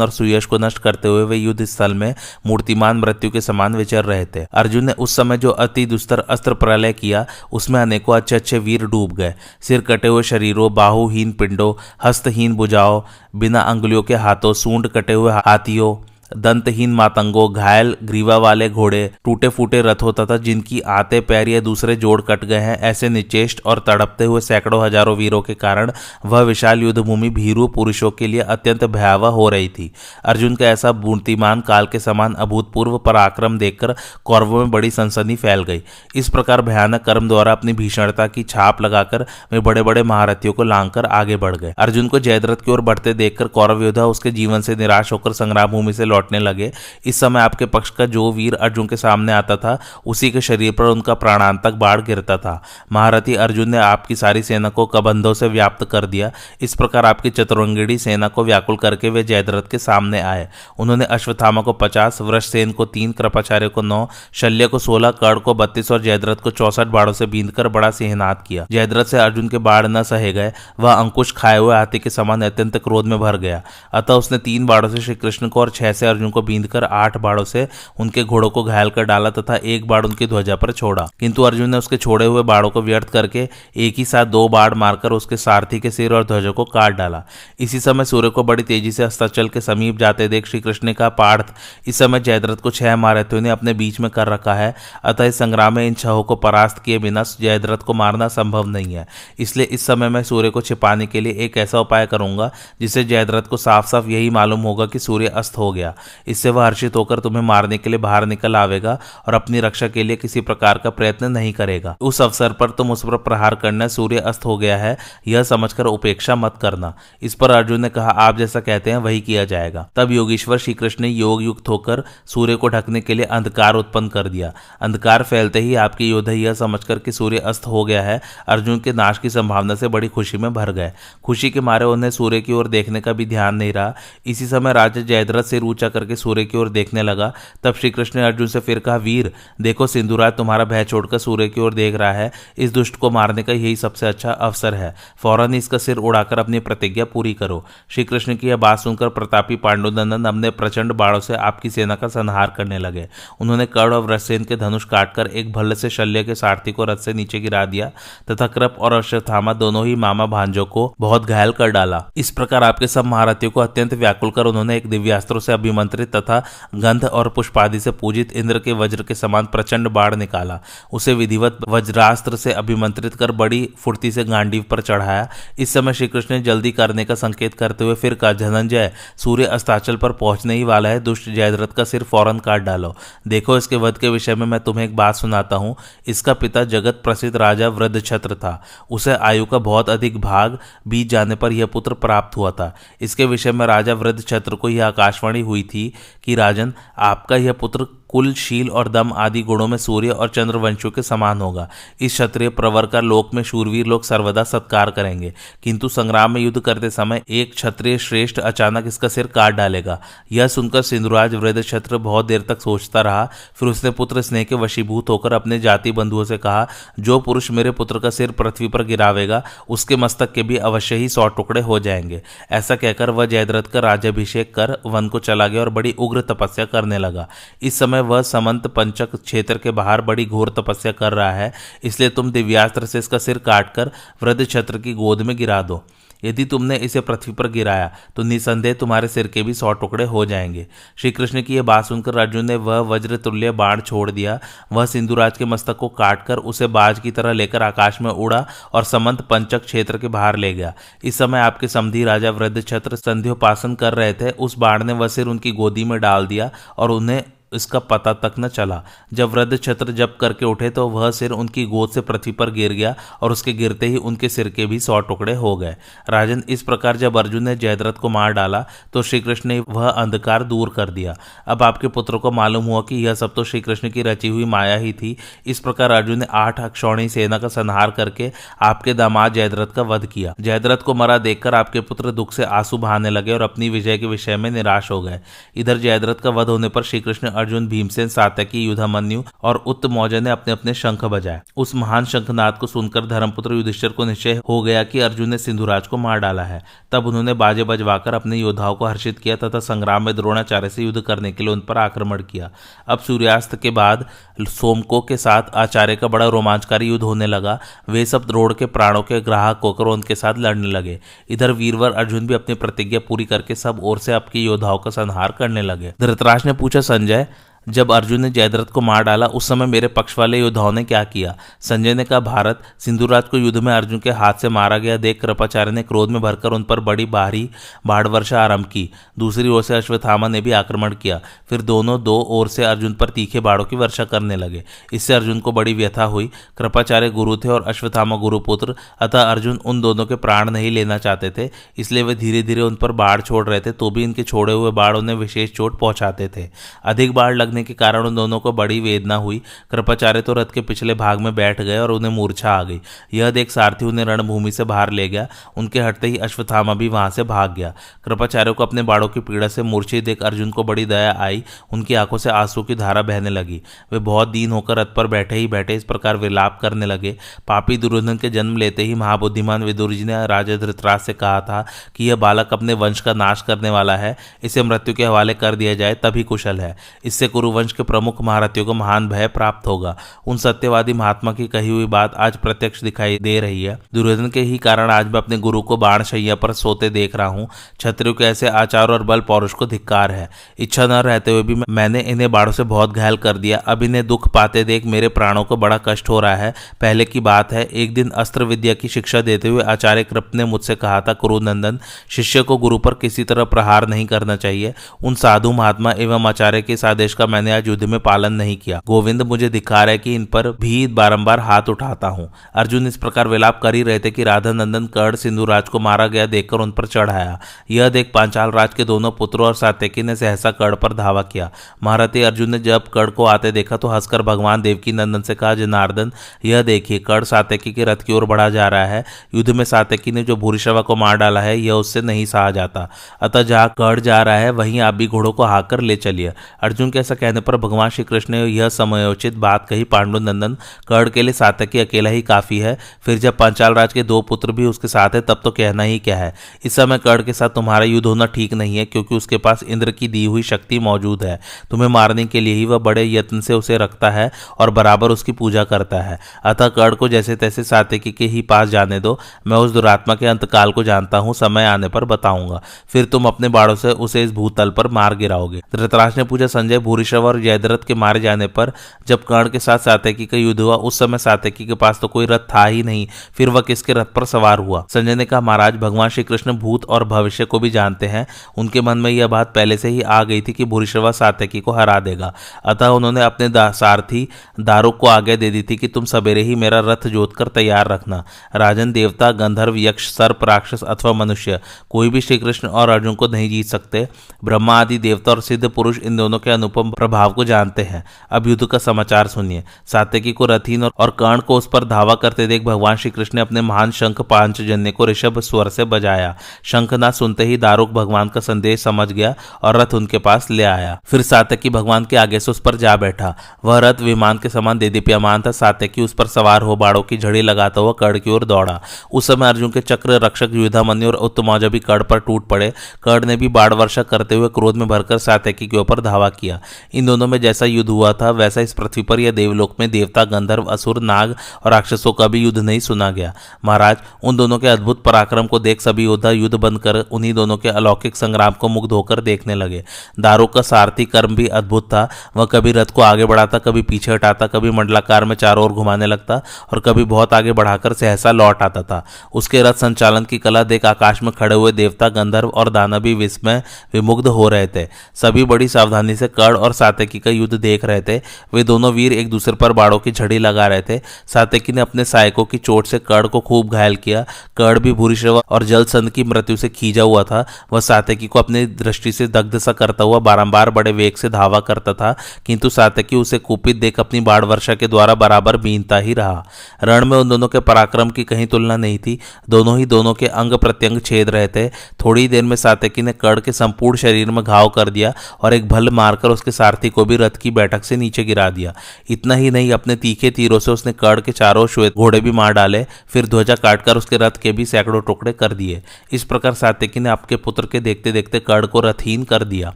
और 0.00 0.10
सुयश 0.10 0.46
को 0.46 0.58
नष्ट 0.58 0.78
करते 0.78 1.08
हुए 1.08 1.24
वे 1.24 1.36
युद्ध 1.36 1.64
स्थल 1.64 1.94
में 1.94 2.14
मूर्तिमान 2.46 2.96
मृत्यु 2.96 3.25
के 3.30 3.40
समान 3.40 3.74
विचर 3.74 4.04
रहे 4.04 4.26
थे। 4.26 4.46
अर्जुन 4.52 4.84
ने 4.84 4.92
उस 4.92 5.16
समय 5.16 5.38
जो 5.38 5.50
अति 5.50 5.86
दुस्तर 5.86 6.18
अस्त्र 6.18 6.54
प्रलय 6.54 6.92
किया, 6.92 7.26
उसमें 7.52 7.80
अनेकों 7.80 8.16
अच्छे 8.16 8.36
अच्छे 8.36 8.58
वीर 8.58 8.86
डूब 8.86 9.12
गए। 9.12 9.34
सिर 9.60 9.80
कटे 9.80 10.08
हुए 10.08 10.22
शरीरों, 10.22 10.74
बाहुहीन 10.74 11.32
पिंडों, 11.32 11.74
हस्तहीन 12.04 12.54
बुझाओ 12.54 13.04
बिना 13.36 13.60
अंगुलियों 13.60 14.02
के 14.02 14.14
हाथों, 14.14 14.52
सूंड 14.52 14.88
कटे 14.88 15.12
हुए 15.12 15.32
हाथियों 15.32 16.06
दंतहीन 16.30 16.92
मातंगों, 16.92 17.52
घायल 17.54 17.94
ग्रीवा 18.04 18.36
वाले 18.36 18.68
घोड़े 18.70 19.10
टूटे 19.24 19.48
फूटे 19.48 19.80
रथों 19.82 20.12
तथा 20.12 20.36
जिनकी 20.38 20.80
आते 20.80 21.20
पैर 21.20 21.48
या 21.48 21.60
दूसरे 21.60 21.94
जोड़ 21.96 22.20
कट 22.20 22.44
गए 22.44 22.58
हैं, 22.58 22.78
ऐसे 22.78 23.08
निचेष्ट 23.08 23.60
और 23.66 23.78
तड़पते 23.86 24.24
हुए 24.24 24.40
सैकड़ों 24.40 24.82
हज़ारों 24.84 25.16
वीरों 25.16 25.40
के 25.42 25.54
कारण 25.56 25.92
वह 26.26 26.40
विशाल 26.42 26.82
युद्ध 26.82 26.98
भूमि 26.98 27.30
भीरू 27.30 27.66
पुरुषों 27.68 28.10
के 28.10 28.26
लिए 28.26 28.40
अत्यंत 28.40 28.84
भयावह 28.86 29.28
हो 29.28 29.48
रही 29.48 29.68
थी। 29.68 29.90
अर्जुन 30.24 30.56
का 30.56 30.66
ऐसा 30.66 30.92
मूर्तिमान 30.94 31.60
काल 31.60 31.86
के 31.86 31.98
समान 31.98 32.34
अभूतपूर्व 32.36 32.98
पराक्रम 32.98 33.58
देखकर 33.58 33.94
कौरवों 34.24 34.58
में 34.58 34.70
बड़ी 34.70 34.90
सनसनी 34.90 35.36
फैल 35.36 35.62
गई। 35.62 35.82
इस 36.16 36.28
प्रकार 36.28 36.62
भयानक 36.62 37.04
कर्म 37.04 37.28
द्वारा 37.28 37.52
अपनी 37.52 37.72
भीषणता 37.74 38.26
की 38.26 38.42
छाप 38.44 38.82
लगाकर 38.82 39.26
वे 39.52 39.60
बड़े 39.60 39.82
बड़े 39.82 40.02
महारथियों 40.04 40.52
को 40.52 40.62
लांघकर 40.64 41.06
आगे 41.06 41.36
बढ़ 41.36 41.56
गए। 41.56 41.74
अर्जुन 41.78 42.08
को 42.08 42.18
जयद्रथ 42.20 42.56
की 42.56 42.72
ओर 42.72 42.80
बढ़ते 42.82 43.14
देखकर 43.14 43.48
कौरव 43.48 43.82
योद्धा 43.84 44.06
उसके 44.06 44.30
जीवन 44.32 44.60
से 44.60 44.76
निराश 44.76 45.12
होकर 45.12 45.32
संग्राम 45.34 45.70
भूमि 45.70 45.92
से 45.92 46.04
लौटने 46.16 46.38
लगे। 46.38 46.72
इस 47.04 47.20
समय 47.20 47.40
आपके 47.40 47.66
पक्ष 47.66 47.90
का 47.90 48.06
जो 48.06 48.32
वीर 48.32 48.54
अर्जुन 48.54 48.86
के 48.86 48.96
सामने 48.96 49.32
आता 49.32 49.56
था, 49.56 49.78
उसी 50.06 50.30
के 50.30 50.40
शरीर 50.40 50.72
पर 50.72 50.84
उनका 50.84 51.14
प्राणांतक 51.14 51.72
बाढ़ 51.72 52.00
गिरता 52.00 52.36
था। 52.36 52.62
महारथी 52.92 53.34
अर्जुन 53.34 53.68
ने 53.68 53.78
आपकी 53.78 54.16
सारी 54.16 54.42
सेना 54.42 54.68
को 54.68 54.86
कबंधों 54.86 55.34
से 55.34 55.48
व्याप्त 55.48 55.84
कर 55.84 56.06
दिया। 56.06 56.30
इस 56.60 56.74
प्रकार 56.74 57.06
आपकी 57.06 57.30
चतुरंगिड़ी 57.30 57.98
सेना 57.98 58.28
को 58.28 58.44
व्याकुल 58.44 58.76
करके 58.76 59.10
वे 59.10 59.22
जयद्रथ 59.22 59.62
के 59.70 59.78
सामने 59.78 60.20
आए। 60.20 60.48
उन्होंने 60.78 61.04
अश्वत्थामा 61.04 61.62
को 61.62 61.72
पचास, 61.72 62.20
वृषसेन 62.20 62.72
को 62.72 62.84
तीन, 62.84 63.12
कृपाचार्य 63.12 63.68
को 63.68 63.82
नौ, 63.82 64.08
शल्य 64.32 64.66
को 64.66 64.78
सोलह, 64.78 65.10
कर्ण 65.10 65.40
को 65.40 65.54
बत्तीस 65.54 65.92
और 65.92 66.02
जयद्रथ 66.02 66.36
को 66.36 66.50
चौसठ 66.50 66.86
बाढ़ों 66.86 67.12
से 67.12 67.26
बींदकर 67.26 67.68
बड़ा 67.68 67.90
सिंहनाद 67.90 68.44
किया। 68.48 68.66
जयद्रथ 68.70 69.04
से 69.04 69.18
अर्जुन 69.18 69.48
के 69.48 69.58
बाढ़ 69.58 69.86
न 69.86 70.02
सहे 70.02 70.32
गए, 70.32 70.52
वह 70.80 70.92
अंकुश 70.92 71.32
खाए 71.32 71.58
हुए 71.58 71.74
हाथी 71.74 71.98
के 71.98 72.10
समान 72.10 72.42
अत्यंत 72.42 72.76
क्रोध 72.76 73.06
में 73.06 73.18
भर 73.20 73.36
गया। 73.36 73.62
अतः 73.92 74.14
उसने 74.14 74.38
तीन 74.38 74.66
बाढ़ों 74.66 74.88
से 74.88 75.00
श्री 75.00 75.14
कृष्ण 75.14 75.48
को 75.48 75.60
और 75.60 75.70
छह 75.70 75.92
से 75.92 76.05
अर्जुन 76.06 76.30
को 76.30 76.42
बींदकर 76.42 76.84
आठ 76.84 77.16
बाड़ों 77.16 77.44
से 77.44 77.66
उनके 78.00 78.24
घोड़ों 78.24 78.50
को 78.50 78.62
घायल 78.62 78.90
कर 78.90 79.04
डाला 79.04 79.30
तथा 79.30 79.56
एक 79.56 79.86
बाड़ 79.86 80.04
उनकी 80.06 80.26
ध्वजा 80.26 80.56
पर 80.56 80.72
छोड़ा। 80.72 81.08
किंतु 81.20 81.42
अर्जुन 81.42 81.70
ने 81.70 81.78
उसके 81.78 81.96
छोड़े 81.96 82.26
हुए 82.26 82.42
बाड़ों 82.42 82.70
को 82.70 82.82
व्यर्थ 82.82 83.08
करके 83.08 83.48
एक 83.76 83.94
ही 83.98 84.04
साथ 84.04 84.26
दो 84.26 84.48
बाढ़ 84.48 84.74
मारकर 84.74 85.12
उसके 85.12 85.36
सारथी 85.36 85.80
के 85.80 85.90
सिर 85.90 86.12
और 86.12 86.24
ध्वजों 86.24 86.52
को 86.52 86.64
काट 86.64 86.94
डाला। 86.94 87.22
इसी 87.60 87.80
समय 87.80 88.04
सूर्य 88.04 88.28
को 88.28 88.42
बड़ी 88.42 88.62
तेज़ी 88.62 88.92
से 88.92 89.02
अस्ताचल 89.02 89.48
के 89.48 89.60
समीप 89.60 89.98
जाते 89.98 90.28
देख 90.28 90.46
श्री 90.46 90.60
कृष्ण 90.60 90.92
का 90.92 91.08
पार्थ, 91.08 91.46
इस 91.86 91.98
समय 91.98 92.20
जयद्रथ 92.20 92.56
को 92.56 92.70
छह 92.70 92.96
मारथियों 92.96 93.42
ने 93.42 93.50
अपने 93.50 93.74
बीच 93.74 94.00
में 94.00 94.10
कर 94.10 94.28
रखा 94.28 94.54
है, 94.54 94.74
अतः 95.04 95.24
इस 95.24 95.38
संग्राम 95.38 95.74
में 95.74 95.86
इन 95.86 95.94
छहों 95.94 96.22
को 96.22 96.36
परास्त 96.36 96.78
किए 96.78 96.98
बिना 96.98 97.22
जयद्रथ 97.40 97.78
को 97.78 97.94
मारना 97.94 98.28
संभव 98.28 98.66
नहीं 98.66 98.94
है। 98.94 99.06
इसलिए 99.38 99.66
इस 99.66 99.86
समय 99.86 100.08
मैं 100.08 100.22
सूर्य 100.22 100.50
को 100.50 100.60
छिपाने 100.60 101.06
के 101.06 101.20
लिए 101.20 101.32
एक 101.32 101.56
ऐसा 101.56 101.80
उपाय 101.80 102.06
करूँगा, 102.06 102.50
जिससे 102.80 103.04
जयद्रथ 103.04 103.42
को 103.42 103.56
साफ़ 103.56 103.86
साफ़ 103.86 104.08
यही 104.08 104.30
मालूम 104.30 104.60
होगा 104.60 104.86
कि 104.86 104.98
सूर्य 104.98 105.26
अस्त 105.26 105.58
हो 105.58 105.72
गया। 105.72 105.94
इससे 106.26 106.50
वह 106.50 106.64
हर्षित 106.64 106.96
होकर 106.96 107.18
तुम्हें 107.18 107.42
मारने 107.42 107.78
के 107.78 107.90
लिए 107.90 107.98
बाहर 107.98 108.26
निकल 108.26 108.56
आवेगा 108.56 108.98
और 109.26 109.34
अपनी 109.34 109.60
रक्षा 109.60 109.88
के 109.88 110.02
लिए 110.02 110.16
किसी 110.16 110.40
प्रकार 110.40 110.78
का 110.78 110.90
प्रयत्न 110.90 111.30
नहीं 111.32 111.52
करेगा। 111.52 111.96
उस 112.00 112.22
अवसर 112.22 112.52
पर 112.52 112.70
तुम 112.70 112.90
उस 112.90 113.02
पर 113.02 113.16
प्रहार 113.16 113.54
करना 113.54 113.88
सूर्य 113.88 114.18
अस्त 114.18 114.44
हो 114.44 114.58
गया 114.58 114.76
है, 114.76 114.96
यह 115.28 115.42
समझकर 115.42 115.86
उपेक्षा 115.86 116.36
मत 116.36 116.54
करना। 116.62 116.94
इस 117.22 117.34
पर 117.34 117.50
अर्जुन 117.50 117.80
ने 117.80 117.88
कहा, 117.88 118.10
आप 118.10 118.36
जैसा 118.36 118.60
कहते 118.60 118.90
हैं, 118.90 118.96
वही 118.96 119.20
किया 119.20 119.44
जाएगा। 119.44 119.88
तब 119.96 120.12
योगेश्वर 120.12 120.58
श्री 120.58 120.74
कृष्ण 120.74 121.04
ने 121.04 121.08
योग 121.08 121.42
युक्त 121.42 121.68
होकर 121.68 122.02
सूर्य 122.26 122.56
को 122.56 122.68
ढकने 122.68 123.00
के 123.00 123.14
लिए 123.14 123.24
अंधकार 123.24 123.74
उत्पन्न 123.74 124.08
कर 124.08 124.28
दिया। 124.28 124.52
अंधकार 124.80 125.22
फैलते 125.22 125.60
ही 125.60 125.74
आपके 125.74 126.04
योद्धा 126.04 126.32
यह 126.32 126.54
समझकर 126.54 126.98
कि 126.98 127.12
सूर्य 127.12 127.38
अस्त 127.38 127.66
हो 127.66 127.84
गया 127.84 128.02
है, 128.02 128.20
अर्जुन 128.48 128.78
के 128.78 128.92
नाश 128.92 129.18
की 129.18 129.30
संभावना 129.30 129.74
से 129.74 129.88
बड़ी 129.88 130.08
खुशी 130.08 130.38
में 130.38 130.52
भर 130.54 130.72
गए। 130.72 130.92
खुशी 131.24 131.50
के 131.50 131.60
मारे 131.60 131.84
उन्हें 131.84 132.10
सूर्य 132.10 132.40
की 132.40 132.52
ओर 132.52 132.68
देखने 132.68 133.00
का 133.00 133.12
भी 133.12 133.26
ध्यान 133.26 133.54
नहीं 133.54 133.72
रहा। 133.72 133.94
इसी 134.26 134.46
समय 134.46 134.72
राजा 134.72 135.00
जयद्रथ 135.00 135.42
से 135.42 135.58
ऊँचा 135.86 135.98
करके 135.98 136.16
सूर्य 136.16 136.44
की 136.44 136.58
ओर 136.58 136.68
देखने 136.68 137.02
लगा। 137.02 137.32
तब 137.62 137.74
श्री 137.74 137.90
कृष्ण 137.90 138.20
ने 138.20 138.26
अर्जुन 138.26 138.46
से 138.46 138.60
फिर 138.60 138.78
कहा, 138.78 138.96
वीर, 138.96 139.32
देखो 139.60 139.86
सिंधुराज 139.86 140.32
तुम्हारा 140.32 140.64
भय 140.64 140.84
छोड़कर 140.84 141.18
सूर्य 141.18 141.48
की 141.48 141.60
ओर 141.60 141.74
देख 141.74 141.94
रहा 141.94 142.12
है। 142.12 142.30
इस 142.58 142.72
दुष्ट 142.72 142.96
को 142.96 143.10
मारने 143.10 143.42
का 143.42 143.52
यही 143.52 143.76
सबसे 143.76 144.06
अच्छा 144.06 144.32
अवसर 144.32 144.74
है। 144.74 144.94
फ़ौरन 145.22 145.54
इसका 145.54 145.78
सिर 145.78 145.96
उड़ाकर 145.98 146.38
अपनी 146.38 146.60
प्रतिज्ञा 146.60 147.04
पूरी 147.04 147.34
करो। 147.34 147.64
श्री 147.88 148.04
कृष्ण 148.04 148.36
की 148.36 148.48
यह 148.48 148.56
बात 148.56 148.78
सुनकर 148.78 149.08
प्रतापी 149.10 149.56
पांडुनंदन 149.56 150.24
अपने 150.24 150.50
प्रचंड 150.52 150.92
बाड़ों 150.94 151.20
से 151.20 151.34
आपकी 151.36 151.70
सेना 151.70 151.94
का 151.94 152.08
संहार 152.08 152.52
करने 152.56 152.78
लगे। 152.78 153.08
उन्होंने 153.40 153.66
कर्ण 153.66 153.94
और 153.94 154.02
वृषसेन 154.02 154.44
के 154.44 154.56
धनुष 154.56 154.84
काटकर 154.84 155.26
एक 155.26 155.52
भल्ल 155.52 155.74
से 155.74 155.90
शल्य 155.90 156.24
के 156.24 156.34
सारथी 156.34 156.72
को 156.72 156.84
रथ 156.84 156.96
से 156.96 157.12
नीचे 157.12 157.40
गिरा 157.40 157.64
दिया 157.66 157.90
तथा 158.30 158.46
कृप 158.48 158.76
और 158.78 158.92
अश्वत्थामा 158.92 159.52
दोनों 159.54 159.86
ही 159.86 159.94
मामा 159.96 160.26
भांजों 160.26 160.64
को 160.66 160.92
बहुत 161.00 161.24
घायल 161.24 161.52
कर 161.52 161.70
डाला। 161.70 162.04
इस 162.16 162.30
प्रकार 162.30 162.64
आपके 162.64 162.86
सब 162.86 163.04
महारथियों 163.04 163.50
को 163.52 163.60
अत्यंत 163.60 163.94
व्याकुल 163.94 164.30
कर 164.30 164.46
उन्होंने 164.46 164.76
एक 164.76 164.86
दिव्यास्त्रों 164.86 165.40
से 165.40 165.52
अभिमंत्रित 165.76 166.14
तथा 166.16 166.38
गंध 166.74 167.04
और 167.04 167.28
पुष्पादि 167.28 167.80
से 167.80 167.90
पूजित 167.90 168.32
इंद्र 168.32 168.58
के 168.58 168.72
वज्र 168.72 169.02
के 169.02 169.14
समान 169.14 169.46
प्रचंड 169.46 169.88
बाढ़ 169.88 170.14
निकाला। 170.14 170.60
उसे 170.92 171.14
विधिवत 171.14 171.58
वज्रास्त्र 171.68 172.36
से 172.36 172.52
अभिमंत्रित 172.52 173.14
कर 173.14 173.32
बड़ी 173.32 173.68
फुर्ती 173.78 174.12
से 174.12 174.24
गांडीव 174.24 174.64
पर 174.70 174.80
चढ़ाया। 174.80 175.28
इस 175.58 175.72
समय 175.74 175.92
श्री 175.92 176.08
कृष्ण 176.08 176.34
ने 176.34 176.40
जल्दी 176.40 176.72
करने 176.72 177.04
का 177.04 177.14
संकेत 177.14 177.54
करते 177.54 177.84
हुए 177.84 177.94
फिर 177.94 178.14
कहा, 178.14 178.32
धनंजय, 178.32 178.92
सूर्य 179.16 179.44
अस्ताचल 179.46 179.96
पर 179.96 180.12
पहुँचने 180.12 180.54
ही 180.54 180.64
वाला 180.64 180.88
है, 180.88 181.00
दुष्ट 181.00 181.28
जयद्रथ 181.30 181.74
का 181.76 181.84
सिर 181.84 182.02
फ़ौरन 182.02 182.38
काट 182.38 182.62
डालो। 182.62 182.94
देखो, 183.28 183.56
इसके 183.56 183.76
वध 183.76 183.98
के 183.98 184.08
विषय 184.08 184.34
में 184.34 184.46
मैं 184.46 184.60
तुम्हें 184.60 184.84
एक 184.84 184.96
बात 184.96 185.14
सुनाता 185.14 185.56
हूँ। 185.56 185.76
इसका 186.06 186.34
पिता 186.34 186.64
जगत 186.64 187.00
प्रसिद्ध 187.04 187.36
राजा 187.36 187.68
वृद्ध 187.68 188.02
छत्र 188.02 188.34
था। 188.34 188.62
उसे 188.90 189.14
आयु 189.14 189.46
का 189.46 189.58
बहुत 189.58 189.90
अधिक 189.90 190.20
भाग 190.20 190.58
बीत 190.88 191.08
जाने 191.08 191.34
पर 191.34 191.52
यह 191.52 191.66
पुत्र 191.66 191.94
प्राप्त 191.94 192.36
हुआ 192.36 192.50
था। 192.50 192.74
इसके 193.00 193.24
विषय 193.24 193.52
में 193.52 193.66
राजा 193.66 193.94
वृद्ध 193.94 194.20
छत्र 194.22 194.54
को 194.54 194.68
यह 194.68 194.86
आकाशवाणी 194.86 195.40
हुई 195.40 195.62
थी 195.66 195.92
कि 196.24 196.34
राजन 196.34 196.72
आपका 196.98 197.36
यह 197.36 197.52
पुत्र 197.52 197.86
कुल, 198.08 198.34
शील 198.34 198.70
और 198.70 198.88
दम 198.88 199.12
आदि 199.12 199.42
गुणों 199.42 199.68
में 199.68 199.78
सूर्य 199.78 200.10
और 200.10 200.28
चंद्रवंशों 200.28 200.90
के 200.90 201.02
समान 201.02 201.40
होगा। 201.40 201.68
इस 202.00 202.12
क्षत्रिय 202.12 202.48
प्रवर 202.48 202.86
का 202.86 203.00
लोक 203.00 203.34
में 203.34 203.42
शूरवीर 203.42 203.86
लोग 203.86 204.04
सर्वदा 204.04 204.44
सत्कार 204.44 204.90
करेंगे। 204.90 205.34
किंतु 205.62 205.88
संग्राम 205.88 206.30
में 206.30 206.40
युद्ध 206.40 206.60
करते 206.60 206.90
समय 206.90 207.22
एक 207.28 207.54
क्षत्रिय 207.54 207.98
श्रेष्ठ 207.98 208.38
अचानक 208.38 208.84
इसका 208.86 209.08
सिर 209.08 209.26
काट 209.26 209.54
डालेगा। 209.54 210.00
यह 210.32 210.48
सुनकर 210.48 210.82
सिंधुराज 210.82 211.34
वृद्ध 211.34 211.60
क्षत्र 211.60 211.96
बहुत 211.96 212.26
देर 212.26 212.40
तक 212.40 212.62
सोचता 212.62 213.00
रहा। 213.00 213.30
फिर 213.54 213.68
उसने 213.68 213.90
पुत्र 213.90 214.22
स्नेह 214.22 214.44
के 214.44 214.54
वशीभूत 214.54 215.08
होकर 215.08 215.32
अपने 215.32 215.58
जाति 215.58 215.92
बंधुओं 215.92 216.24
से 216.24 216.38
कहा, 216.38 216.68
जो 217.00 217.20
पुरुष 217.20 217.50
मेरे 217.50 217.70
पुत्र 217.70 217.98
का 217.98 218.10
सिर 218.10 218.30
पृथ्वी 218.30 218.68
पर 218.68 218.82
गिरावेगा, 218.82 219.42
उसके 219.68 219.96
मस्तक 219.96 220.32
के 220.32 220.42
भी 220.42 220.56
अवश्य 220.56 220.94
ही 220.94 221.08
सौ 221.08 221.28
टुकड़े 221.28 221.60
हो 221.60 221.78
जाएँगे। 221.78 222.22
ऐसा 222.50 222.76
कहकर 222.76 223.10
वह 223.10 223.26
जयद्रथ 223.26 223.62
का 223.62 223.80
राज्याभिषेक 223.80 224.54
कर 224.54 224.78
वन 224.86 225.08
को 225.08 225.18
चला 225.18 225.48
गया 225.48 225.60
और 225.60 225.68
बड़ी 225.68 225.94
उग्र 225.98 226.20
तपस्या 226.20 226.64
करने 226.64 226.98
लगा। 226.98 227.28
इस 227.62 227.78
समय 227.78 227.95
वह 228.00 228.22
समंत 228.22 228.66
पंचक 228.66 229.16
क्षेत्र 229.16 229.58
के 229.58 229.70
बाहर 229.70 230.00
बड़ी 230.02 230.24
घोर 230.26 230.54
तपस्या 230.56 230.92
कर 230.92 231.12
रहा 231.12 231.32
है, 231.32 231.52
इसलिए 231.84 232.08
तुम 232.10 232.30
दिव्यास्त्र 232.32 232.86
से 232.86 232.98
इसका 232.98 233.18
सिर 233.18 233.38
काटकर 233.40 233.90
वृद्ध 234.22 234.46
छत्र 234.46 234.78
की 234.78 234.94
गोद 234.94 235.22
में 235.22 235.36
गिरा 235.36 235.62
दो। 235.62 235.84
यदि 236.24 236.44
तुमने 236.44 236.76
इसे 236.76 237.00
पृथ्वी 237.00 237.32
पर 237.34 237.46
गिराया 237.48 237.90
तो 238.16 238.22
निसंदेह 238.22 238.74
तुम्हारे 238.74 239.08
सिर 239.08 239.26
के 239.26 239.42
भी 239.42 239.54
सौ 239.54 239.72
टुकड़े 239.72 240.04
हो 240.04 240.24
जाएँगे। 240.26 240.66
श्री 240.98 241.10
कृष्ण 241.10 241.42
की 241.42 241.56
यह 241.56 241.62
बात 241.62 241.84
सुनकर 241.84 242.18
अर्जुन 242.18 242.46
ने 242.46 242.56
वह 242.58 242.78
वज्र 242.88 243.16
तुल्य 243.16 243.50
बाण 243.52 243.80
छोड़ 243.80 244.10
दिया। 244.10 244.38
वह 244.72 244.86
सिंधुराज 244.86 245.38
के 245.38 245.44
मस्तक 245.44 245.76
को 245.76 245.88
काटकर 245.90 246.38
उसे 246.38 246.66
बाज 246.68 247.00
की 247.00 247.10
तरह 247.10 247.32
लेकर 247.32 247.62
आकाश 247.62 248.00
में 248.00 248.10
उड़ा 248.10 248.44
और 248.72 248.84
समंत 248.84 249.20
पंचक 249.20 249.64
क्षेत्र 249.64 249.98
के 249.98 250.08
बाहर 250.08 250.36
ले 250.36 250.52
गया। 250.54 250.72
इस 251.04 251.18
समय 251.18 251.40
आपके 251.40 251.68
समधी 251.68 252.04
राजा 252.04 252.30
वृद्ध 252.30 252.62
छत्र 252.62 252.96
संध्योपासन 252.96 253.74
कर 253.74 253.94
रहे 253.94 254.12
थे। 254.12 254.30
उस 254.30 254.58
बाढ़ 254.58 254.82
ने 254.82 254.92
वह 254.92 255.08
सिर 255.08 255.26
उनकी 255.26 255.52
गोदी 255.52 255.84
में 255.84 255.98
डाल 256.00 256.26
दिया 256.26 256.50
और 256.78 256.90
उन्हें 256.90 257.22
इसका 257.56 257.78
पता 257.80 258.12
तक 258.14 258.34
न 258.38 258.48
चला। 258.48 258.82
जब 259.12 259.30
वृद्ध 259.30 259.58
छत्र 259.58 259.92
जप 259.92 260.16
करके 260.20 260.46
उठे 260.46 260.70
तो 260.70 260.88
वह 260.88 261.10
सिर 261.10 261.30
उनकी 261.32 261.64
गोद 261.66 261.90
से 261.90 262.00
पृथ्वी 262.02 262.32
पर 262.32 262.50
गिर 262.50 262.72
गया 262.72 262.94
और 263.22 263.32
उसके 263.32 263.52
गिरते 263.52 263.86
ही 263.86 263.96
उनके 263.98 264.28
सिर 264.28 264.48
के 264.48 264.66
भी 264.66 264.80
सौ 264.80 265.00
टुकड़े 265.02 265.34
हो 265.34 265.56
गए। 265.56 265.74
राजन 266.10 266.42
इस 266.48 266.62
प्रकार 266.62 266.96
जब 266.96 267.16
अर्जुन 267.18 267.42
ने 267.42 267.56
जयद्रथ 267.56 267.92
को 267.92 268.08
मार 268.08 268.32
डाला 268.32 268.64
तो 268.92 269.02
श्रीकृष्ण 269.02 269.48
ने 269.48 269.58
वह 269.60 269.88
अंधकार 269.88 270.44
दूर 270.44 270.68
कर 270.68 270.90
दिया। 270.90 271.16
अब 271.46 271.62
आपके 271.62 271.88
पुत्र 271.88 272.18
को 272.18 272.30
मालूम 272.32 272.64
हुआ 272.64 272.80
कि 272.80 272.96
यह 272.96 273.14
सब 273.14 273.34
तो 273.34 273.44
श्री 273.44 273.60
कृष्ण 273.60 273.90
की 273.90 274.02
रची 274.02 274.28
हुई 274.28 274.44
माया 274.46 274.76
ही 274.76 274.92
थी। 274.92 275.16
इस 275.46 275.60
प्रकार 275.60 275.90
अर्जुन 275.90 276.18
ने 276.18 276.26
आठ 276.34 276.60
अक्षौणी 276.60 277.08
सेना 277.08 277.38
का 277.38 277.48
संहार 277.48 277.90
करके 277.90 278.30
आपके 278.62 278.94
दामाद 278.94 279.32
जयद्रथ 279.32 279.66
का 279.66 279.82
वध 279.84 280.06
किया। 280.06 280.34
जयद्रथ 280.40 280.76
को 280.76 280.94
मरा 280.94 281.18
देखकर 281.18 281.54
आपके 281.54 281.80
पुत्र 281.82 282.10
दुख 282.12 282.32
से 282.32 282.44
आँसू 282.44 282.78
बहाने 282.78 283.10
लगे 283.10 283.32
और 283.32 283.42
अपनी 283.42 283.68
विजय 283.70 283.98
के 283.98 284.06
विषय 284.06 284.36
में 284.36 284.50
निराश 284.50 284.90
हो 284.90 285.00
गए। 285.02 285.20
इधर 285.56 285.78
जयद्रथ 285.78 286.14
का 286.14 286.30
वध 286.30 286.48
होने 286.48 286.68
पर 286.68 286.82
श्रीकृष्ण 286.82 287.30
अर्जुन, 287.46 287.66
भीमसेन, 287.68 288.08
सातकी, 288.08 288.64
युधामन्यु 288.64 289.22
और 289.42 289.56
उत्त 289.66 289.86
मौजे 289.86 290.20
ने 290.20 290.30
अपने 290.30 290.52
अपने 290.52 290.74
शंख 290.74 291.04
बजाए। 291.04 291.40
उस 291.56 291.74
महान 291.74 292.04
शंखनाद 292.04 292.58
को 292.58 292.66
सुनकर 292.66 293.06
धर्मपुत्र 293.06 293.54
युधिष्ठर 293.54 293.88
को 293.88 294.04
निश्चय 294.04 294.40
हो 294.48 294.60
गया 294.62 294.82
कि 294.84 295.00
अर्जुन 295.00 295.28
ने 295.28 295.38
सिंधुराज 295.38 295.86
को 295.86 295.96
मार 295.96 296.20
डाला 296.20 296.42
है। 296.42 296.62
तब 296.92 297.06
उन्होंने 297.06 297.34
बाजे 297.34 297.64
बजवाकर 297.64 298.14
अपने 298.14 298.36
योद्धाओं 298.36 298.74
को 298.74 298.86
हर्षित 298.86 299.18
किया 299.18 299.36
तथा 299.36 299.58
संग्राम 299.60 300.04
में 300.04 300.14
द्रोणाचार्य 300.16 300.68
से 300.68 300.82
युद्ध 300.82 301.00
करने 301.00 301.32
के 301.32 301.44
लिए 301.44 301.52
उन 301.52 301.60
पर 301.60 301.78
आक्रमण 301.78 302.22
किया। 302.22 302.50
अब 302.88 302.98
सूर्यास्त 302.98 303.56
के 303.56 303.70
बाद 303.70 304.04
सोमको 304.48 305.00
के 305.00 305.16
साथ 305.16 305.42
आचार्य 305.54 305.96
का 305.96 306.08
बड़ा 306.08 306.26
रोमांचकारी 306.26 306.88
युद्ध 306.88 307.02
होने 307.02 307.26
लगा। 307.26 307.58
वे 307.88 308.04
सब 308.06 308.26
द्रोड़ 308.26 308.52
के 308.52 308.66
प्राणों 308.66 309.02
के 309.02 309.20
ग्राहक 309.20 309.60
होकर 309.62 309.84
उनके 309.84 310.14
साथ 310.14 310.34
लड़ने 310.38 310.68
लगे। 310.68 310.98
इधर 311.28 311.52
वीरवर 311.52 311.92
अर्जुन 311.92 312.26
भी 312.26 312.34
अपनी 312.34 312.54
प्रतिज्ञा 312.54 313.00
पूरी 313.08 313.24
करके 313.24 313.54
सब 313.54 313.80
ओर 313.82 313.98
से 313.98 314.12
आपके 314.12 314.38
योद्धाओं 314.38 314.78
का 314.78 314.90
संहार 314.90 315.34
करने 315.38 315.62
लगे। 315.62 315.94
धृतराज 316.00 316.46
ने 316.46 316.52
पूछा, 316.52 316.80
संजय 316.80 317.26
जब 317.68 317.92
अर्जुन 317.92 318.20
ने 318.20 318.30
जयद्रथ 318.30 318.64
को 318.64 318.80
मार 318.80 319.04
डाला, 319.04 319.26
उस 319.26 319.48
समय 319.48 319.66
मेरे 319.66 319.88
पक्ष 319.88 320.18
वाले 320.18 320.38
योद्धाओं 320.38 320.72
ने 320.72 320.84
क्या 320.84 321.04
किया? 321.04 321.36
संजय 321.60 321.94
ने 321.94 322.04
कहा, 322.04 322.20
भारत, 322.20 322.62
सिंधुराज 322.78 323.24
को 323.24 323.38
युद्ध 323.38 323.58
में 323.58 323.72
अर्जुन 323.74 323.98
के 323.98 324.10
हाथ 324.10 324.34
से 324.34 324.48
मारा 324.48 324.78
गया 324.78 324.96
देख 324.96 325.20
कृपाचार्य 325.20 325.70
ने 325.70 325.82
क्रोध 325.82 326.10
में 326.10 326.22
भरकर 326.22 326.52
उन 326.52 326.62
पर 326.62 326.80
बड़ी 326.80 327.06
बाहरी 327.06 327.50
बाढ़ 327.86 328.06
वर्षा 328.06 328.42
आरंभ 328.42 328.66
की। 328.66 328.90
दूसरी 329.18 329.48
ओर 329.48 329.62
से 329.62 329.76
अश्वत्थामा 329.76 330.28
ने 330.28 330.40
भी 330.40 330.52
आक्रमण 330.52 330.94
किया। 330.94 331.20
फिर 331.50 331.62
दोनों 331.62 332.02
दो 332.02 332.26
ओर 332.28 332.48
से 332.48 332.64
अर्जुन 332.64 332.94
पर 332.94 333.08
तीखे 333.08 333.40
बाढ़ों 333.40 333.64
की 333.64 333.76
वर्षा 333.76 334.04
करने 334.04 334.36
लगे। 334.36 334.64
इससे 334.92 335.14
अर्जुन 335.14 335.40
को 335.40 335.52
बड़ी 335.52 335.74
व्यथा 335.74 336.04
हुई। 336.04 336.30
कृपाचार्य 336.58 337.10
गुरु 337.10 337.36
थे 337.36 337.48
और 337.48 337.62
अश्वत्थामा 337.62 338.16
गुरुपुत्र, 338.16 338.74
अतः 339.00 339.22
अर्जुन 339.22 339.60
उन 339.64 339.80
दोनों 339.80 340.06
के 340.06 340.16
प्राण 340.16 340.50
नहीं 340.50 340.70
लेना 340.70 340.98
चाहते 340.98 341.30
थे। 341.30 341.50
इसलिए 341.78 342.02
वे 342.02 342.14
धीरे 342.14 342.42
धीरे 342.42 342.60
उन 342.60 342.74
पर 342.74 342.92
बाढ़ 342.92 343.20
छोड़ 343.20 343.46
रहे 343.48 343.60
थे 343.60 343.72
तो 343.72 343.90
भी 343.90 344.02
इनके 344.02 344.22
छोड़े 344.22 344.52
हुए 344.52 344.70
बाढ़ 344.70 344.96
उन्हें 344.96 345.16
विशेष 345.16 345.52
चोट 345.52 345.78
पहुंचाते 345.78 346.28
थे। 346.36 346.48
अधिक 346.84 347.12
बाढ़ 347.12 347.34
लगने 347.34 347.55
लगने 347.56 347.64
के 347.64 347.74
कारण 347.74 348.06
उन 348.06 348.14
दोनों 348.14 348.40
को 348.40 348.52
बड़ी 348.52 348.80
वेदना 348.80 349.16
हुई। 349.16 349.40
कृपाचार्य 349.70 350.22
तो 350.22 350.32
रथ 350.32 350.52
के 350.54 350.60
पिछले 350.60 350.94
भाग 350.94 351.20
में 351.20 351.34
बैठ 351.34 351.60
गए 351.60 351.78
और 351.78 351.90
उन्हें 351.90 352.12
मूर्छा 352.12 352.50
आ 352.50 352.62
गई। 352.62 352.80
यह 353.14 353.30
देख 353.30 353.50
सारथी 353.50 353.84
उन्हें 353.84 354.04
रणभूमि 354.06 354.52
से 354.52 354.64
बाहर 354.64 354.90
ले 354.90 355.08
गया। 355.08 355.26
उनके 355.56 355.80
हटते 355.80 356.06
ही 356.06 356.16
अश्वत्थामा 356.18 356.74
भी 356.74 356.88
वहाँ 356.88 357.10
से 357.10 357.22
भाग 357.22 357.54
गया। 357.54 357.72
कृपाचार्य 358.04 358.52
को 358.52 358.62
अपने 358.62 358.82
बाड़ों 358.82 359.08
की 359.08 359.20
पीड़ा 359.20 359.48
से 359.48 359.62
मूर्छित 359.62 360.04
देख 360.04 360.22
अर्जुन 360.22 360.50
को 360.50 360.64
बड़ी 360.64 360.84
दया 360.86 361.14
आई। 361.18 361.42
उनकी 361.72 361.94
आँखों 361.94 362.18
से 362.18 362.30
आँसू 362.30 362.62
की 362.62 362.74
धारा 362.74 363.02
बहने 363.02 363.30
लगी। 363.30 363.60
वे 363.92 363.98
बहुत 363.98 364.28
दीन 364.28 364.52
होकर 364.52 364.76
रथ 364.76 364.94
पर 364.96 365.06
बैठे 365.06 365.36
ही 365.36 365.46
बैठे 365.46 365.74
इस 365.74 365.84
प्रकार 365.84 366.16
विलाप 366.16 366.58
करने 366.62 366.86
लगे। 366.86 367.16
पापी 367.48 367.76
दुर्योधन 367.76 368.16
के 368.16 368.30
जन्म 368.30 368.56
लेते 368.56 368.82
ही 368.82 368.94
महाबुद्धिमान 368.94 369.64
विदुर 369.64 369.94
जी 369.94 370.04
ने 370.04 370.26
राजा 370.26 370.56
धृतराज 370.56 371.00
से 371.00 371.12
कहा 371.12 371.40
था 371.40 371.64
कि 371.96 372.04
यह 372.04 372.16
बालक 372.16 372.52
अपने 372.52 372.74
वंश 372.74 373.00
का 373.00 373.12
नाश 373.14 373.42
करने 373.42 373.70
वाला 373.70 373.96
है। 373.96 374.16
इसे 374.42 374.62
मृत्यु 374.62 374.94
के 374.94 375.04
हवाले 375.04 375.34
कर 375.34 375.54
दिया 375.54 375.74
जाए 375.74 375.94
तभी 375.94 376.22
कुशल 376.22 376.60
है। 376.60 376.76
इससे 377.04 377.28
कुरु 377.28 377.45
कुरुवंश 377.46 377.72
के 377.72 377.82
प्रमुख 377.82 378.20
महारथियों 378.22 378.66
को 378.66 378.74
महान 378.74 379.08
भय 379.08 379.26
प्राप्त 379.28 379.66
होगा। 379.66 379.96
उन 380.26 380.36
सत्यवादी 380.36 380.92
महात्मा 380.92 381.32
की 381.32 381.46
कही 381.46 381.68
हुई 381.68 381.86
बात 381.86 382.14
आज 382.16 382.36
प्रत्यक्ष 382.36 382.82
दिखाई 382.82 383.18
दे 383.18 383.38
रही 383.40 383.62
है। 383.64 383.78
दुर्योधन 383.94 384.28
के 384.28 384.40
ही 384.40 384.56
कारण 384.58 384.90
आज 384.90 385.06
मैं 385.06 385.18
अपने 385.18 385.38
गुरु 385.38 385.60
को 385.62 385.76
बाण 385.76 386.02
शैया 386.02 386.34
पर 386.34 386.52
सोते 386.52 386.88
देख 386.90 387.14
रहा 387.16 387.26
हूँ। 387.26 387.46
क्षत्रियो 387.78 388.14
के 388.14 388.24
ऐसे 388.24 388.48
आचार 388.48 388.90
और 388.90 389.02
बल 389.02 389.20
पौरुष 389.20 389.52
को 389.52 389.66
धिक्कार 389.66 390.12
है। 390.12 390.28
इच्छा 390.58 390.86
न 390.86 390.92
रहते 391.02 391.30
हुए 391.30 391.42
भी 391.42 391.54
मैंने 391.68 392.00
इन्हें 392.00 392.30
बाढ़ों 392.32 392.52
से 392.52 392.62
बहुत 392.64 392.92
घायल 392.92 393.16
कर 393.16 393.36
दिया। 393.36 393.58
अब 393.66 393.82
इन्हें 393.82 394.06
दुख 394.06 394.28
पाते 394.28 394.64
देख 394.64 394.86
मेरे 394.86 395.08
प्राणों 395.10 395.44
को 395.44 395.56
बड़ा 395.56 395.78
कष्ट 395.78 396.08
हो 396.08 396.20
रहा 396.20 396.34
है। 396.34 396.52
पहले 396.80 397.04
की 397.04 397.20
बात 397.20 397.52
है, 397.52 397.64
एक 397.64 397.94
दिन 397.94 398.10
अस्त्र 398.16 398.44
विद्या 398.44 398.74
की 398.74 398.88
शिक्षा 398.88 399.20
देते 399.20 399.48
हुए 399.48 399.62
आचार्य 399.64 400.04
कृप 400.04 400.30
ने 400.34 400.44
मुझसे 400.44 400.74
कहा 400.74 401.00
था 401.00 401.12
कुरुनंदन 401.14 401.78
शिष्य 402.08 402.42
को 402.42 402.56
गुरु 402.56 402.78
पर 402.78 402.94
किसी 402.96 403.24
तरह 403.24 403.44
प्रहार 403.46 403.88
नहीं 403.88 404.06
करना 404.06 404.36
चाहिए। 404.36 404.74
उन 405.04 405.14
साधु 405.16 405.52
महात्मा 405.52 405.92
एवं 405.92 406.26
आचार्य 406.26 406.62
के 406.62 406.72
इस 406.72 406.84
आदेश 406.84 407.14
का 407.14 407.26
मैंने 407.36 407.52
आज 407.52 407.66
युद्ध 407.68 407.84
में 407.84 407.98
पालन 408.00 408.32
नहीं 408.32 408.56
किया। 408.56 408.80
गोविंद 408.86 409.22
मुझे 409.22 409.48
दिखा 409.48 409.82
रहे 409.84 409.98
कि 409.98 410.14
इन 410.14 410.24
पर 410.24 410.50
भी 410.50 410.86
बारंबार 410.86 411.40
हाथ 411.40 411.68
उठाता 411.68 412.08
हूँ। 412.08 412.28
अर्जुन 412.54 412.86
इस 412.86 412.96
प्रकार 412.96 413.28
विलाप 413.28 413.60
कर 413.62 413.74
ही 413.74 413.82
रहे 413.82 413.98
थे 413.98 414.10
कि 414.10 414.24
राधा 414.24 414.52
नंदन 414.52 414.86
कर्ण 414.86 415.16
सिंधु 415.16 415.44
राज 415.44 415.68
को 415.68 415.78
मारा 415.78 416.06
गया 416.06 416.26
देखकर 416.26 416.60
उन 416.60 416.70
पर 416.70 416.86
चढ़ाया। 416.86 417.38
यह 417.70 417.88
देख 417.88 418.10
पांचाल 418.14 418.50
राज 418.50 418.74
के 418.74 418.84
दोनों 418.84 419.10
पुत्रों 419.10 419.46
और 419.46 419.54
सात्यकी 419.54 420.02
ने 420.02 420.16
सहसा 420.16 420.50
कर्ण 420.50 420.76
पर 420.76 420.92
धावा 420.92 421.22
किया। 421.22 421.50
महारथी 421.82 422.22
अर्जुन 422.22 422.50
ने 422.50 422.58
जब 422.58 422.88
कर्ण 422.88 423.10
को 423.10 423.24
आते 423.24 423.52
देखा 423.52 423.76
तो 423.76 423.88
हंसकर 423.88 424.22
भगवान 424.22 424.62
देवकी 424.62 424.92
नंदन 424.92 425.22
से 425.22 425.34
कहा, 425.34 425.54
जनार्दन, 425.54 426.12
यह 426.44 426.62
देखिए, 426.62 426.98
कर्ण 426.98 427.24
सात्यकी 427.24 427.72
के 427.72 427.84
रथ 427.84 427.96
की 427.96 428.12
ओर 428.12 428.24
बढ़ा 428.24 428.48
जा 428.48 428.68
रहा 428.68 428.86
है। 428.86 429.04
युद्ध 429.34 429.50
में 429.50 429.64
सात्यकी 429.64 430.12
ने 430.12 430.22
जो 430.22 430.36
भूरिशवा 430.36 430.82
को 430.82 430.96
मार 430.96 431.16
डाला 431.16 431.40
है, 431.40 431.58
यह 431.58 431.72
उससे 431.72 432.00
नहीं 432.00 432.24
सहा 432.26 432.50
जाता। 432.50 432.88
अतः 433.20 433.42
जहाँ 433.42 433.68
कर्ण 433.68 434.00
जा 434.00 434.22
रहा 434.22 434.36
है, 434.36 434.50
वहीं 434.50 434.80
आप 434.80 434.94
भी 434.94 435.06
घोड़ों 435.06 435.32
को 435.32 435.44
हाकर 435.44 435.80
ले 435.80 435.96
चलिए 435.96 436.32
अर्जुन 436.62 436.90
के 436.90 436.98
ऐसा 436.98 437.14
कहने 437.16 437.40
पर 437.40 437.56
भगवान 437.56 437.90
श्री 437.90 438.04
कृष्ण 438.04 438.34
ने 438.34 438.44
यह 438.46 438.68
समयोचित 438.68 439.34
बात 439.36 439.66
कही, 439.68 439.84
पांडु 439.84 440.18
नंदन, 440.18 440.56
कर्ण 440.88 441.10
के 441.10 441.22
लिए 441.22 441.32
सातकी 441.32 441.78
अकेला 441.78 442.10
ही 442.10 442.22
काफ़ी 442.22 442.58
है। 442.58 442.76
फिर 443.02 443.18
जब 443.18 443.36
पांचाल 443.36 443.74
राज 443.74 443.92
के 443.92 444.02
दो 444.02 444.20
पुत्र 444.22 444.52
भी 444.52 444.66
उसके 444.66 444.88
साथ 444.88 445.14
है, 445.14 445.20
तब 445.20 445.40
तो 445.44 445.50
कहना 445.50 445.82
ही 445.82 445.98
क्या 445.98 446.16
है। 446.16 446.32
इस 446.64 446.74
समय 446.76 446.98
कर्ण 446.98 447.22
के 447.22 447.32
साथ 447.32 447.48
तुम्हारा 447.48 447.84
युद्ध 447.84 448.06
होना 448.06 448.26
ठीक 448.26 448.54
नहीं 448.54 448.76
है, 448.76 448.84
क्योंकि 448.84 449.14
उसके 449.14 449.36
पास 449.36 449.62
इंद्र 449.62 449.90
की 449.90 450.08
दी 450.08 450.24
हुई 450.24 450.42
शक्ति 450.42 450.78
मौजूद 450.78 451.24
है। 451.24 451.38
तुम्हें 451.70 451.88
मारने 451.88 452.24
के 452.24 452.40
लिए 452.40 452.54
ही 452.54 452.64
वह 452.64 452.78
बड़े 452.78 453.04
यत्न 453.04 453.40
से 453.40 453.54
उसे 453.54 453.78
रखता 453.78 454.10
है 454.10 454.30
और 454.58 454.70
बराबर 454.70 455.10
उसकी 455.10 455.32
पूजा 455.32 455.64
करता 455.64 456.00
है। 456.02 456.18
अतः 456.44 456.68
कर्ण 456.68 456.94
को 456.94 457.08
जैसे 457.08 457.36
तैसे 457.36 457.64
सातकी 457.64 458.12
के 458.12 458.26
ही 458.26 458.42
पास 458.42 458.68
जाने 458.68 459.00
दो। 459.00 459.18
मैं 459.46 459.56
उस 459.56 459.70
दुरात्मा 459.70 460.14
के 460.14 460.26
अंतकाल 460.26 460.72
को 460.72 460.82
जानता 460.84 461.18
हूँ, 461.18 461.34
समय 461.34 461.64
आने 461.64 461.88
पर 461.88 462.04
बताऊँगा। 462.04 462.60
फिर 462.88 463.04
तुम 463.04 463.26
अपने 463.26 463.48
बाड़ों 463.48 463.74
से 463.74 463.90
उसे 463.90 464.22
इस 464.24 464.32
भूतल 464.32 464.70
पर 464.70 464.88
मार 464.88 465.14
गिराओगे। 465.16 465.60
धृतराज 465.74 466.16
ने 466.18 466.24
पूछा 466.24 466.46
संजय 466.46 466.78
भूरिशव 467.06 467.26
और 467.26 467.40
जयद्रथ 467.40 467.84
के 467.86 467.94
मारे 467.94 468.20
जाने 468.20 468.46
पर 468.46 468.72
जब 469.06 469.24
कर्ण 469.24 469.48
के 469.48 469.58
साथ 469.58 469.78
सातकी 469.78 470.26
का 470.26 470.36
युद्ध 470.36 470.60
हुआ 470.60 470.76
उस 470.76 470.98
समय 470.98 471.18
सातकी 471.18 471.66
के 471.66 471.74
पास 471.74 471.98
तो 472.00 472.08
कोई 472.08 472.26
रथ 472.26 472.38
था 472.54 472.64
ही 472.64 472.82
नहीं। 472.82 473.06
फिर 473.36 473.48
वह 473.48 473.60
किसके 473.60 473.92
रथ 473.92 474.12
पर 474.14 474.24
सवार 474.24 474.58
हुआ? 474.58 474.84
संजय 474.90 475.14
ने 475.14 475.24
कहा 475.24 475.40
महाराज 475.40 475.76
भगवान 475.76 476.08
श्री 476.08 476.24
कृष्ण 476.24 476.52
भूत 476.52 476.84
और 476.84 477.04
भविष्य 477.04 477.44
को 477.44 477.58
भी 477.58 477.70
जानते 477.70 478.06
हैं। 478.06 478.26
उनके 478.58 478.80
मन 478.80 478.98
में 478.98 479.10
यह 479.10 479.26
बात 479.26 479.52
पहले 479.54 479.76
से 479.76 479.88
ही 479.88 480.00
आ 480.00 480.22
गई 480.24 480.40
थी 480.40 480.52
कि 480.52 480.64
भूरिश्रवा 480.64 481.10
सातकी 481.10 481.60
को 481.60 481.72
हरा 481.72 481.98
देगा। 482.00 482.32
अतः 482.64 482.88
उन्होंने 482.88 483.22
अपने 483.22 483.48
दा, 483.48 483.70
सारथी 483.70 484.28
दारुक 484.60 484.96
को 484.96 485.06
आगे 485.06 485.36
दे 485.36 485.50
दी 485.50 485.62
थी 485.62 485.76
कि 485.76 485.88
तुम 485.88 486.04
सवेरे 486.04 486.42
ही 486.42 486.54
मेरा 486.54 486.80
रथ 486.80 487.06
जोत 487.06 487.36
कर 487.36 487.48
तैयार 487.48 487.88
रखना। 487.88 488.24
राजन 488.56 488.92
देवता 488.92 489.30
गंधर्व 489.32 489.76
यक्ष 489.76 490.10
सर्प 490.10 490.44
राक्षस 490.44 490.82
अथवा 490.84 491.12
मनुष्य 491.12 491.60
कोई 491.90 492.10
भी 492.10 492.20
श्री 492.20 492.38
कृष्ण 492.38 492.68
और 492.68 492.88
अर्जुन 492.88 493.14
को 493.14 493.28
नहीं 493.28 493.48
जीत 493.50 493.66
सकते। 493.66 494.06
ब्रह्मा 494.44 494.80
आदि 494.80 494.98
देवता 494.98 495.30
और 495.30 495.40
सिद्ध 495.40 495.68
पुरुष 495.68 495.98
इन 495.98 496.16
दोनों 496.16 496.38
के 496.38 496.50
अनुपम 496.50 496.90
प्रभाव 496.96 497.32
को 497.32 497.44
जानते 497.44 497.82
हैं। 497.82 498.04
अब 498.30 498.46
युद्ध 498.46 498.66
का 498.66 498.78
समाचार 498.78 499.26
सुनिए। 499.26 499.64
सात्यकी 499.86 500.32
को 500.32 500.46
रथीन 500.46 500.84
और 500.84 501.10
कर्ण 501.10 501.40
को 501.40 501.56
उस 501.56 501.68
पर 501.72 501.84
धावा 501.84 502.14
करते 502.14 502.46
देख 502.46 502.64
भगवान 502.64 502.96
श्री 502.96 503.10
कृष्ण 503.10 503.30
ने 503.34 503.40
अपने 503.40 503.60
महान 503.60 503.90
शंख 503.90 504.20
पांचजन्य 504.20 504.90
को 504.90 505.06
ऋषभ 505.06 505.40
स्वर 505.40 505.68
से 505.68 505.84
बजाया। 505.84 506.34
शंख 506.64 506.94
ना 506.94 507.10
सुनते 507.10 507.44
ही 507.44 507.56
दारुक 507.56 507.90
भगवान 507.90 508.28
का 508.28 508.40
संदेश 508.40 508.82
समझ 508.82 509.12
गया 509.12 509.34
और 509.62 509.76
रथ 509.76 509.94
उनके 509.94 510.18
पास 510.18 510.50
ले 510.50 510.62
आया। 510.62 510.98
फिर 511.04 511.22
सात्यकी 511.22 511.70
भगवान 511.70 512.04
के 512.04 512.16
आगे 512.16 512.40
से 512.40 512.50
उस 512.50 512.60
पर 512.60 512.76
जा 512.76 512.96
बैठा। 512.96 513.34
वह 513.64 513.78
रथ 513.78 514.00
विमान 514.00 514.38
के 514.38 514.48
समान 514.48 514.78
दे 514.78 514.90
देदीप्यमान 514.90 515.42
था। 515.42 515.50
सात्यकी 515.50 516.02
उस 516.02 516.12
पर 516.12 516.26
सवार 516.26 516.62
हो 516.62 516.76
बाड़ों 516.76 517.02
की 517.02 517.16
झड़ी 517.16 517.42
लगाता 517.42 517.80
हुआ 517.80 517.92
कर्ण 517.92 518.18
की 518.18 518.30
ओर 518.30 518.44
दौड़ा। 518.44 518.80
उस 519.12 519.26
समय 519.26 519.48
अर्जुन 519.48 519.70
के 519.70 519.80
चक्र 519.80 520.10
रक्षक 520.10 520.50
युद्धामन्यु 520.52 521.08
और 521.08 521.14
उत्तमौजा 521.14 521.68
भी 521.68 521.78
कर्ण 521.78 522.04
पर 522.04 522.18
टूट 522.18 522.48
पड़े। 522.48 522.72
कर्ण 523.02 523.26
ने 523.26 523.36
भी 523.36 523.48
बाढ़ 523.48 523.72
वर्षा 523.74 524.02
करते 524.02 524.34
हुए 524.34 524.48
क्रोध 524.48 524.76
में 524.76 524.88
भरकर 524.88 525.18
सात्यकी 525.18 525.66
के 525.66 525.76
ऊपर 525.76 526.00
धावा 526.00 526.28
किया। 526.28 526.60
इन 526.94 527.06
दोनों 527.06 527.26
में 527.26 527.40
जैसा 527.40 527.66
युद्ध 527.66 527.90
हुआ 527.90 528.12
था, 528.12 528.30
वैसा 528.30 528.60
इस 528.60 528.72
पृथ्वी 528.72 529.02
पर 529.02 529.20
या 529.20 529.30
देवलोक 529.30 529.74
में 529.80 529.90
देवता, 529.90 530.24
गंधर्व, 530.24 530.64
असुर, 530.64 531.00
नाग 531.02 531.34
और 531.64 531.72
राक्षसों 531.72 532.12
का 532.12 532.28
भी 532.28 532.42
युद्ध 532.42 532.58
नहीं 532.58 532.80
सुना 532.80 533.10
गया। 533.10 533.34
महाराज, 533.64 533.96
उन 534.24 534.36
दोनों 534.36 534.58
के 534.58 534.68
अद्भुत 534.68 535.02
पराक्रम 535.02 535.46
को 535.46 535.58
देख 535.58 535.80
सभी 535.80 536.04
योद्धा 536.04 536.30
युद्ध 536.30 536.54
बंद 536.54 536.78
कर 536.78 536.96
उन्हीं 536.96 537.32
दोनों 537.34 537.56
के 537.56 537.68
अलौकिक 537.68 538.16
संग्राम 538.16 538.52
को 538.52 538.68
मुग्ध 538.68 538.92
होकर 538.92 539.20
देखने 539.20 539.54
लगे। 539.54 539.84
दारू 540.20 540.46
का 540.46 540.62
सारथी 540.62 541.04
कर्म 541.04 541.34
भी 541.34 541.46
अद्भुत 541.46 541.86
था। 541.86 542.08
वह 542.36 542.44
कभी 542.44 542.72
रथ 542.72 542.86
को 542.86 543.02
आगे 543.02 543.26
बढ़ाता, 543.26 543.58
कभी 543.58 543.82
पीछे 543.82 544.12
हटाता, 544.12 544.46
कभी 544.46 544.70
मंडलाकार 544.70 545.24
में 545.24 545.34
चारों 545.36 545.64
ओर 545.64 545.72
घुमाने 545.72 546.06
लगता 546.06 546.40
और 546.72 546.80
कभी 546.80 547.04
बहुत 547.04 547.34
आगे 547.34 547.52
बढ़ाकर 547.52 547.92
सहसा 547.92 548.32
लौट 548.32 548.62
आता 548.62 548.82
था। 548.82 549.04
उसके 549.34 549.62
रथ 549.62 549.74
संचालन 549.74 550.24
की 550.24 550.38
कला 550.38 550.62
देख 550.62 550.84
आकाश 550.84 551.22
में 551.22 551.32
खड़े 551.32 551.54
हुए 551.54 551.72
देवता, 551.72 552.08
गंधर्व 552.08 552.48
और 552.48 552.70
दानवी 552.70 553.14
विस्मय 553.14 553.62
विमुग्ध 553.94 554.26
हो 554.26 554.48
रहे 554.48 554.66
थे। 554.66 554.86
सभी 555.14 555.44
बड़ी 555.44 555.68
सावधानी 555.68 556.16
से 556.16 556.28
कड़ 556.28 556.56
और 556.56 556.72
सातकी 556.76 557.18
का 557.18 557.30
युद्ध 557.30 557.54
देख 557.54 557.84
रहे 557.84 558.02
थे। 558.02 558.16
वे 558.54 558.62
दोनों 558.64 558.92
वीर 558.92 559.12
एक 559.12 559.30
दूसरे 559.30 559.54
पर 559.56 559.72
बाड़ों 559.72 559.98
की 559.98 560.12
झड़ी 560.12 560.38
लगा 560.38 560.66
रहे 560.66 560.82
थे। 560.82 561.00
सातकी 561.26 561.72
ने 561.72 561.80
अपने 561.80 562.04
सहायकों 562.04 562.44
की 562.44 562.58
चोट 562.58 562.86
से 562.86 562.98
कर्ण 562.98 563.28
को 563.28 563.40
खूब 563.40 563.72
घायल 563.72 563.96
किया। 563.96 564.24
कर्ण 564.56 564.80
भी 564.80 564.92
भूरिश्रवा 564.92 565.42
और 565.48 565.64
जलसंध 565.64 566.10
की 566.10 566.24
मृत्यु 566.24 566.56
से 566.56 566.68
खींचा 566.68 567.02
हुआ 567.02 567.22
था। 567.24 567.44
वह 567.72 567.80
सातकी 567.80 568.26
को 568.26 568.38
अपनी 568.38 568.64
दृष्टि 568.66 569.12
से 569.12 569.26
दग्ध 569.28 569.58
सा 569.58 569.72
करता 569.72 570.04
हुआ 570.04 570.18
बारंबार 570.20 570.70
बड़े 570.70 570.92
वेग 570.92 571.16
से 571.16 571.28
धावा 571.28 571.60
करता 571.60 571.92
था, 571.92 572.14
किंतु 572.46 572.68
सातकी 572.70 573.16
उसे 573.16 573.38
कुपित 573.38 573.76
देख 573.76 574.00
अपनी 574.00 574.20
बाढ़ 574.20 574.44
वर्षा 574.44 574.74
के 574.74 574.88
द्वारा 574.88 575.14
बराबर 575.14 575.56
बीनता 575.56 575.96
ही 575.96 576.14
रहा। 576.14 576.44
रण 576.84 577.04
में 577.04 577.16
उन 577.18 577.28
दोनों 577.28 577.48
के 577.48 577.60
पराक्रम 577.60 578.10
की 578.10 578.24
कहीं 578.24 578.46
तुलना 578.46 578.76
नहीं 578.76 578.98
थी। 578.98 579.18
दोनों 579.50 579.78
ही 579.78 579.86
दोनों 579.86 580.14
के 580.14 580.26
अंग 580.26 580.52
प्रत्यंग 580.52 581.00
छेद 581.00 581.30
रहे 581.30 581.48
थे। 581.48 581.68
थोड़ी 582.04 582.26
देर 582.28 582.44
में 582.44 582.56
सातकी 582.56 583.02
ने 583.02 583.12
कर्ण 583.12 583.40
के 583.40 583.52
संपूर्ण 583.52 583.96
शरीर 583.96 584.30
में 584.30 584.42
घाव 584.44 584.68
कर 584.68 584.90
दिया 584.90 585.12
और 585.40 585.54
एक 585.54 585.68
भल 585.68 585.90
मारकर 585.90 586.30
उसके 586.30 586.50
सारथी 586.66 586.88
को 586.90 587.04
भी 587.04 587.16
रथ 587.16 587.36
की 587.36 587.50
बैठक 587.50 587.84
से 587.84 587.96
नीचे 587.96 588.24
गिरा 588.24 588.48
दिया। 588.50 588.74
इतना 589.10 589.34
ही 589.34 589.50
नहीं, 589.50 589.72
अपने 589.72 589.96
तीखे 589.96 590.30
तीरों 590.30 590.58
से 590.58 590.70
उसने 590.70 590.92
कड़ 590.92 591.20
के 591.20 591.32
चारों 591.32 591.66
श्वेत 591.66 591.94
घोड़े 591.96 592.20
भी 592.20 592.30
मार 592.30 592.52
डाले, 592.52 592.84
फिर 593.08 593.26
ध्वजा 593.26 593.54
काटकर 593.56 593.96
उसके 593.96 594.16
रथ 594.16 594.40
के 594.42 594.52
भी 594.52 594.64
सैकड़ों 594.66 595.00
टुकड़े 595.00 595.32
कर 595.32 595.52
दिए। 595.54 595.82
इस 596.12 596.24
प्रकार 596.24 596.54
सात्यकी 596.54 597.00
ने 597.00 597.08
आपके 597.08 597.36
पुत्र 597.36 597.66
के 597.66 597.80
देखते 597.80 598.12
देखते 598.12 598.40
कर्ण 598.40 598.66
को 598.66 598.80
रथहीन 598.80 599.24
कर 599.24 599.44
दिया। 599.44 599.72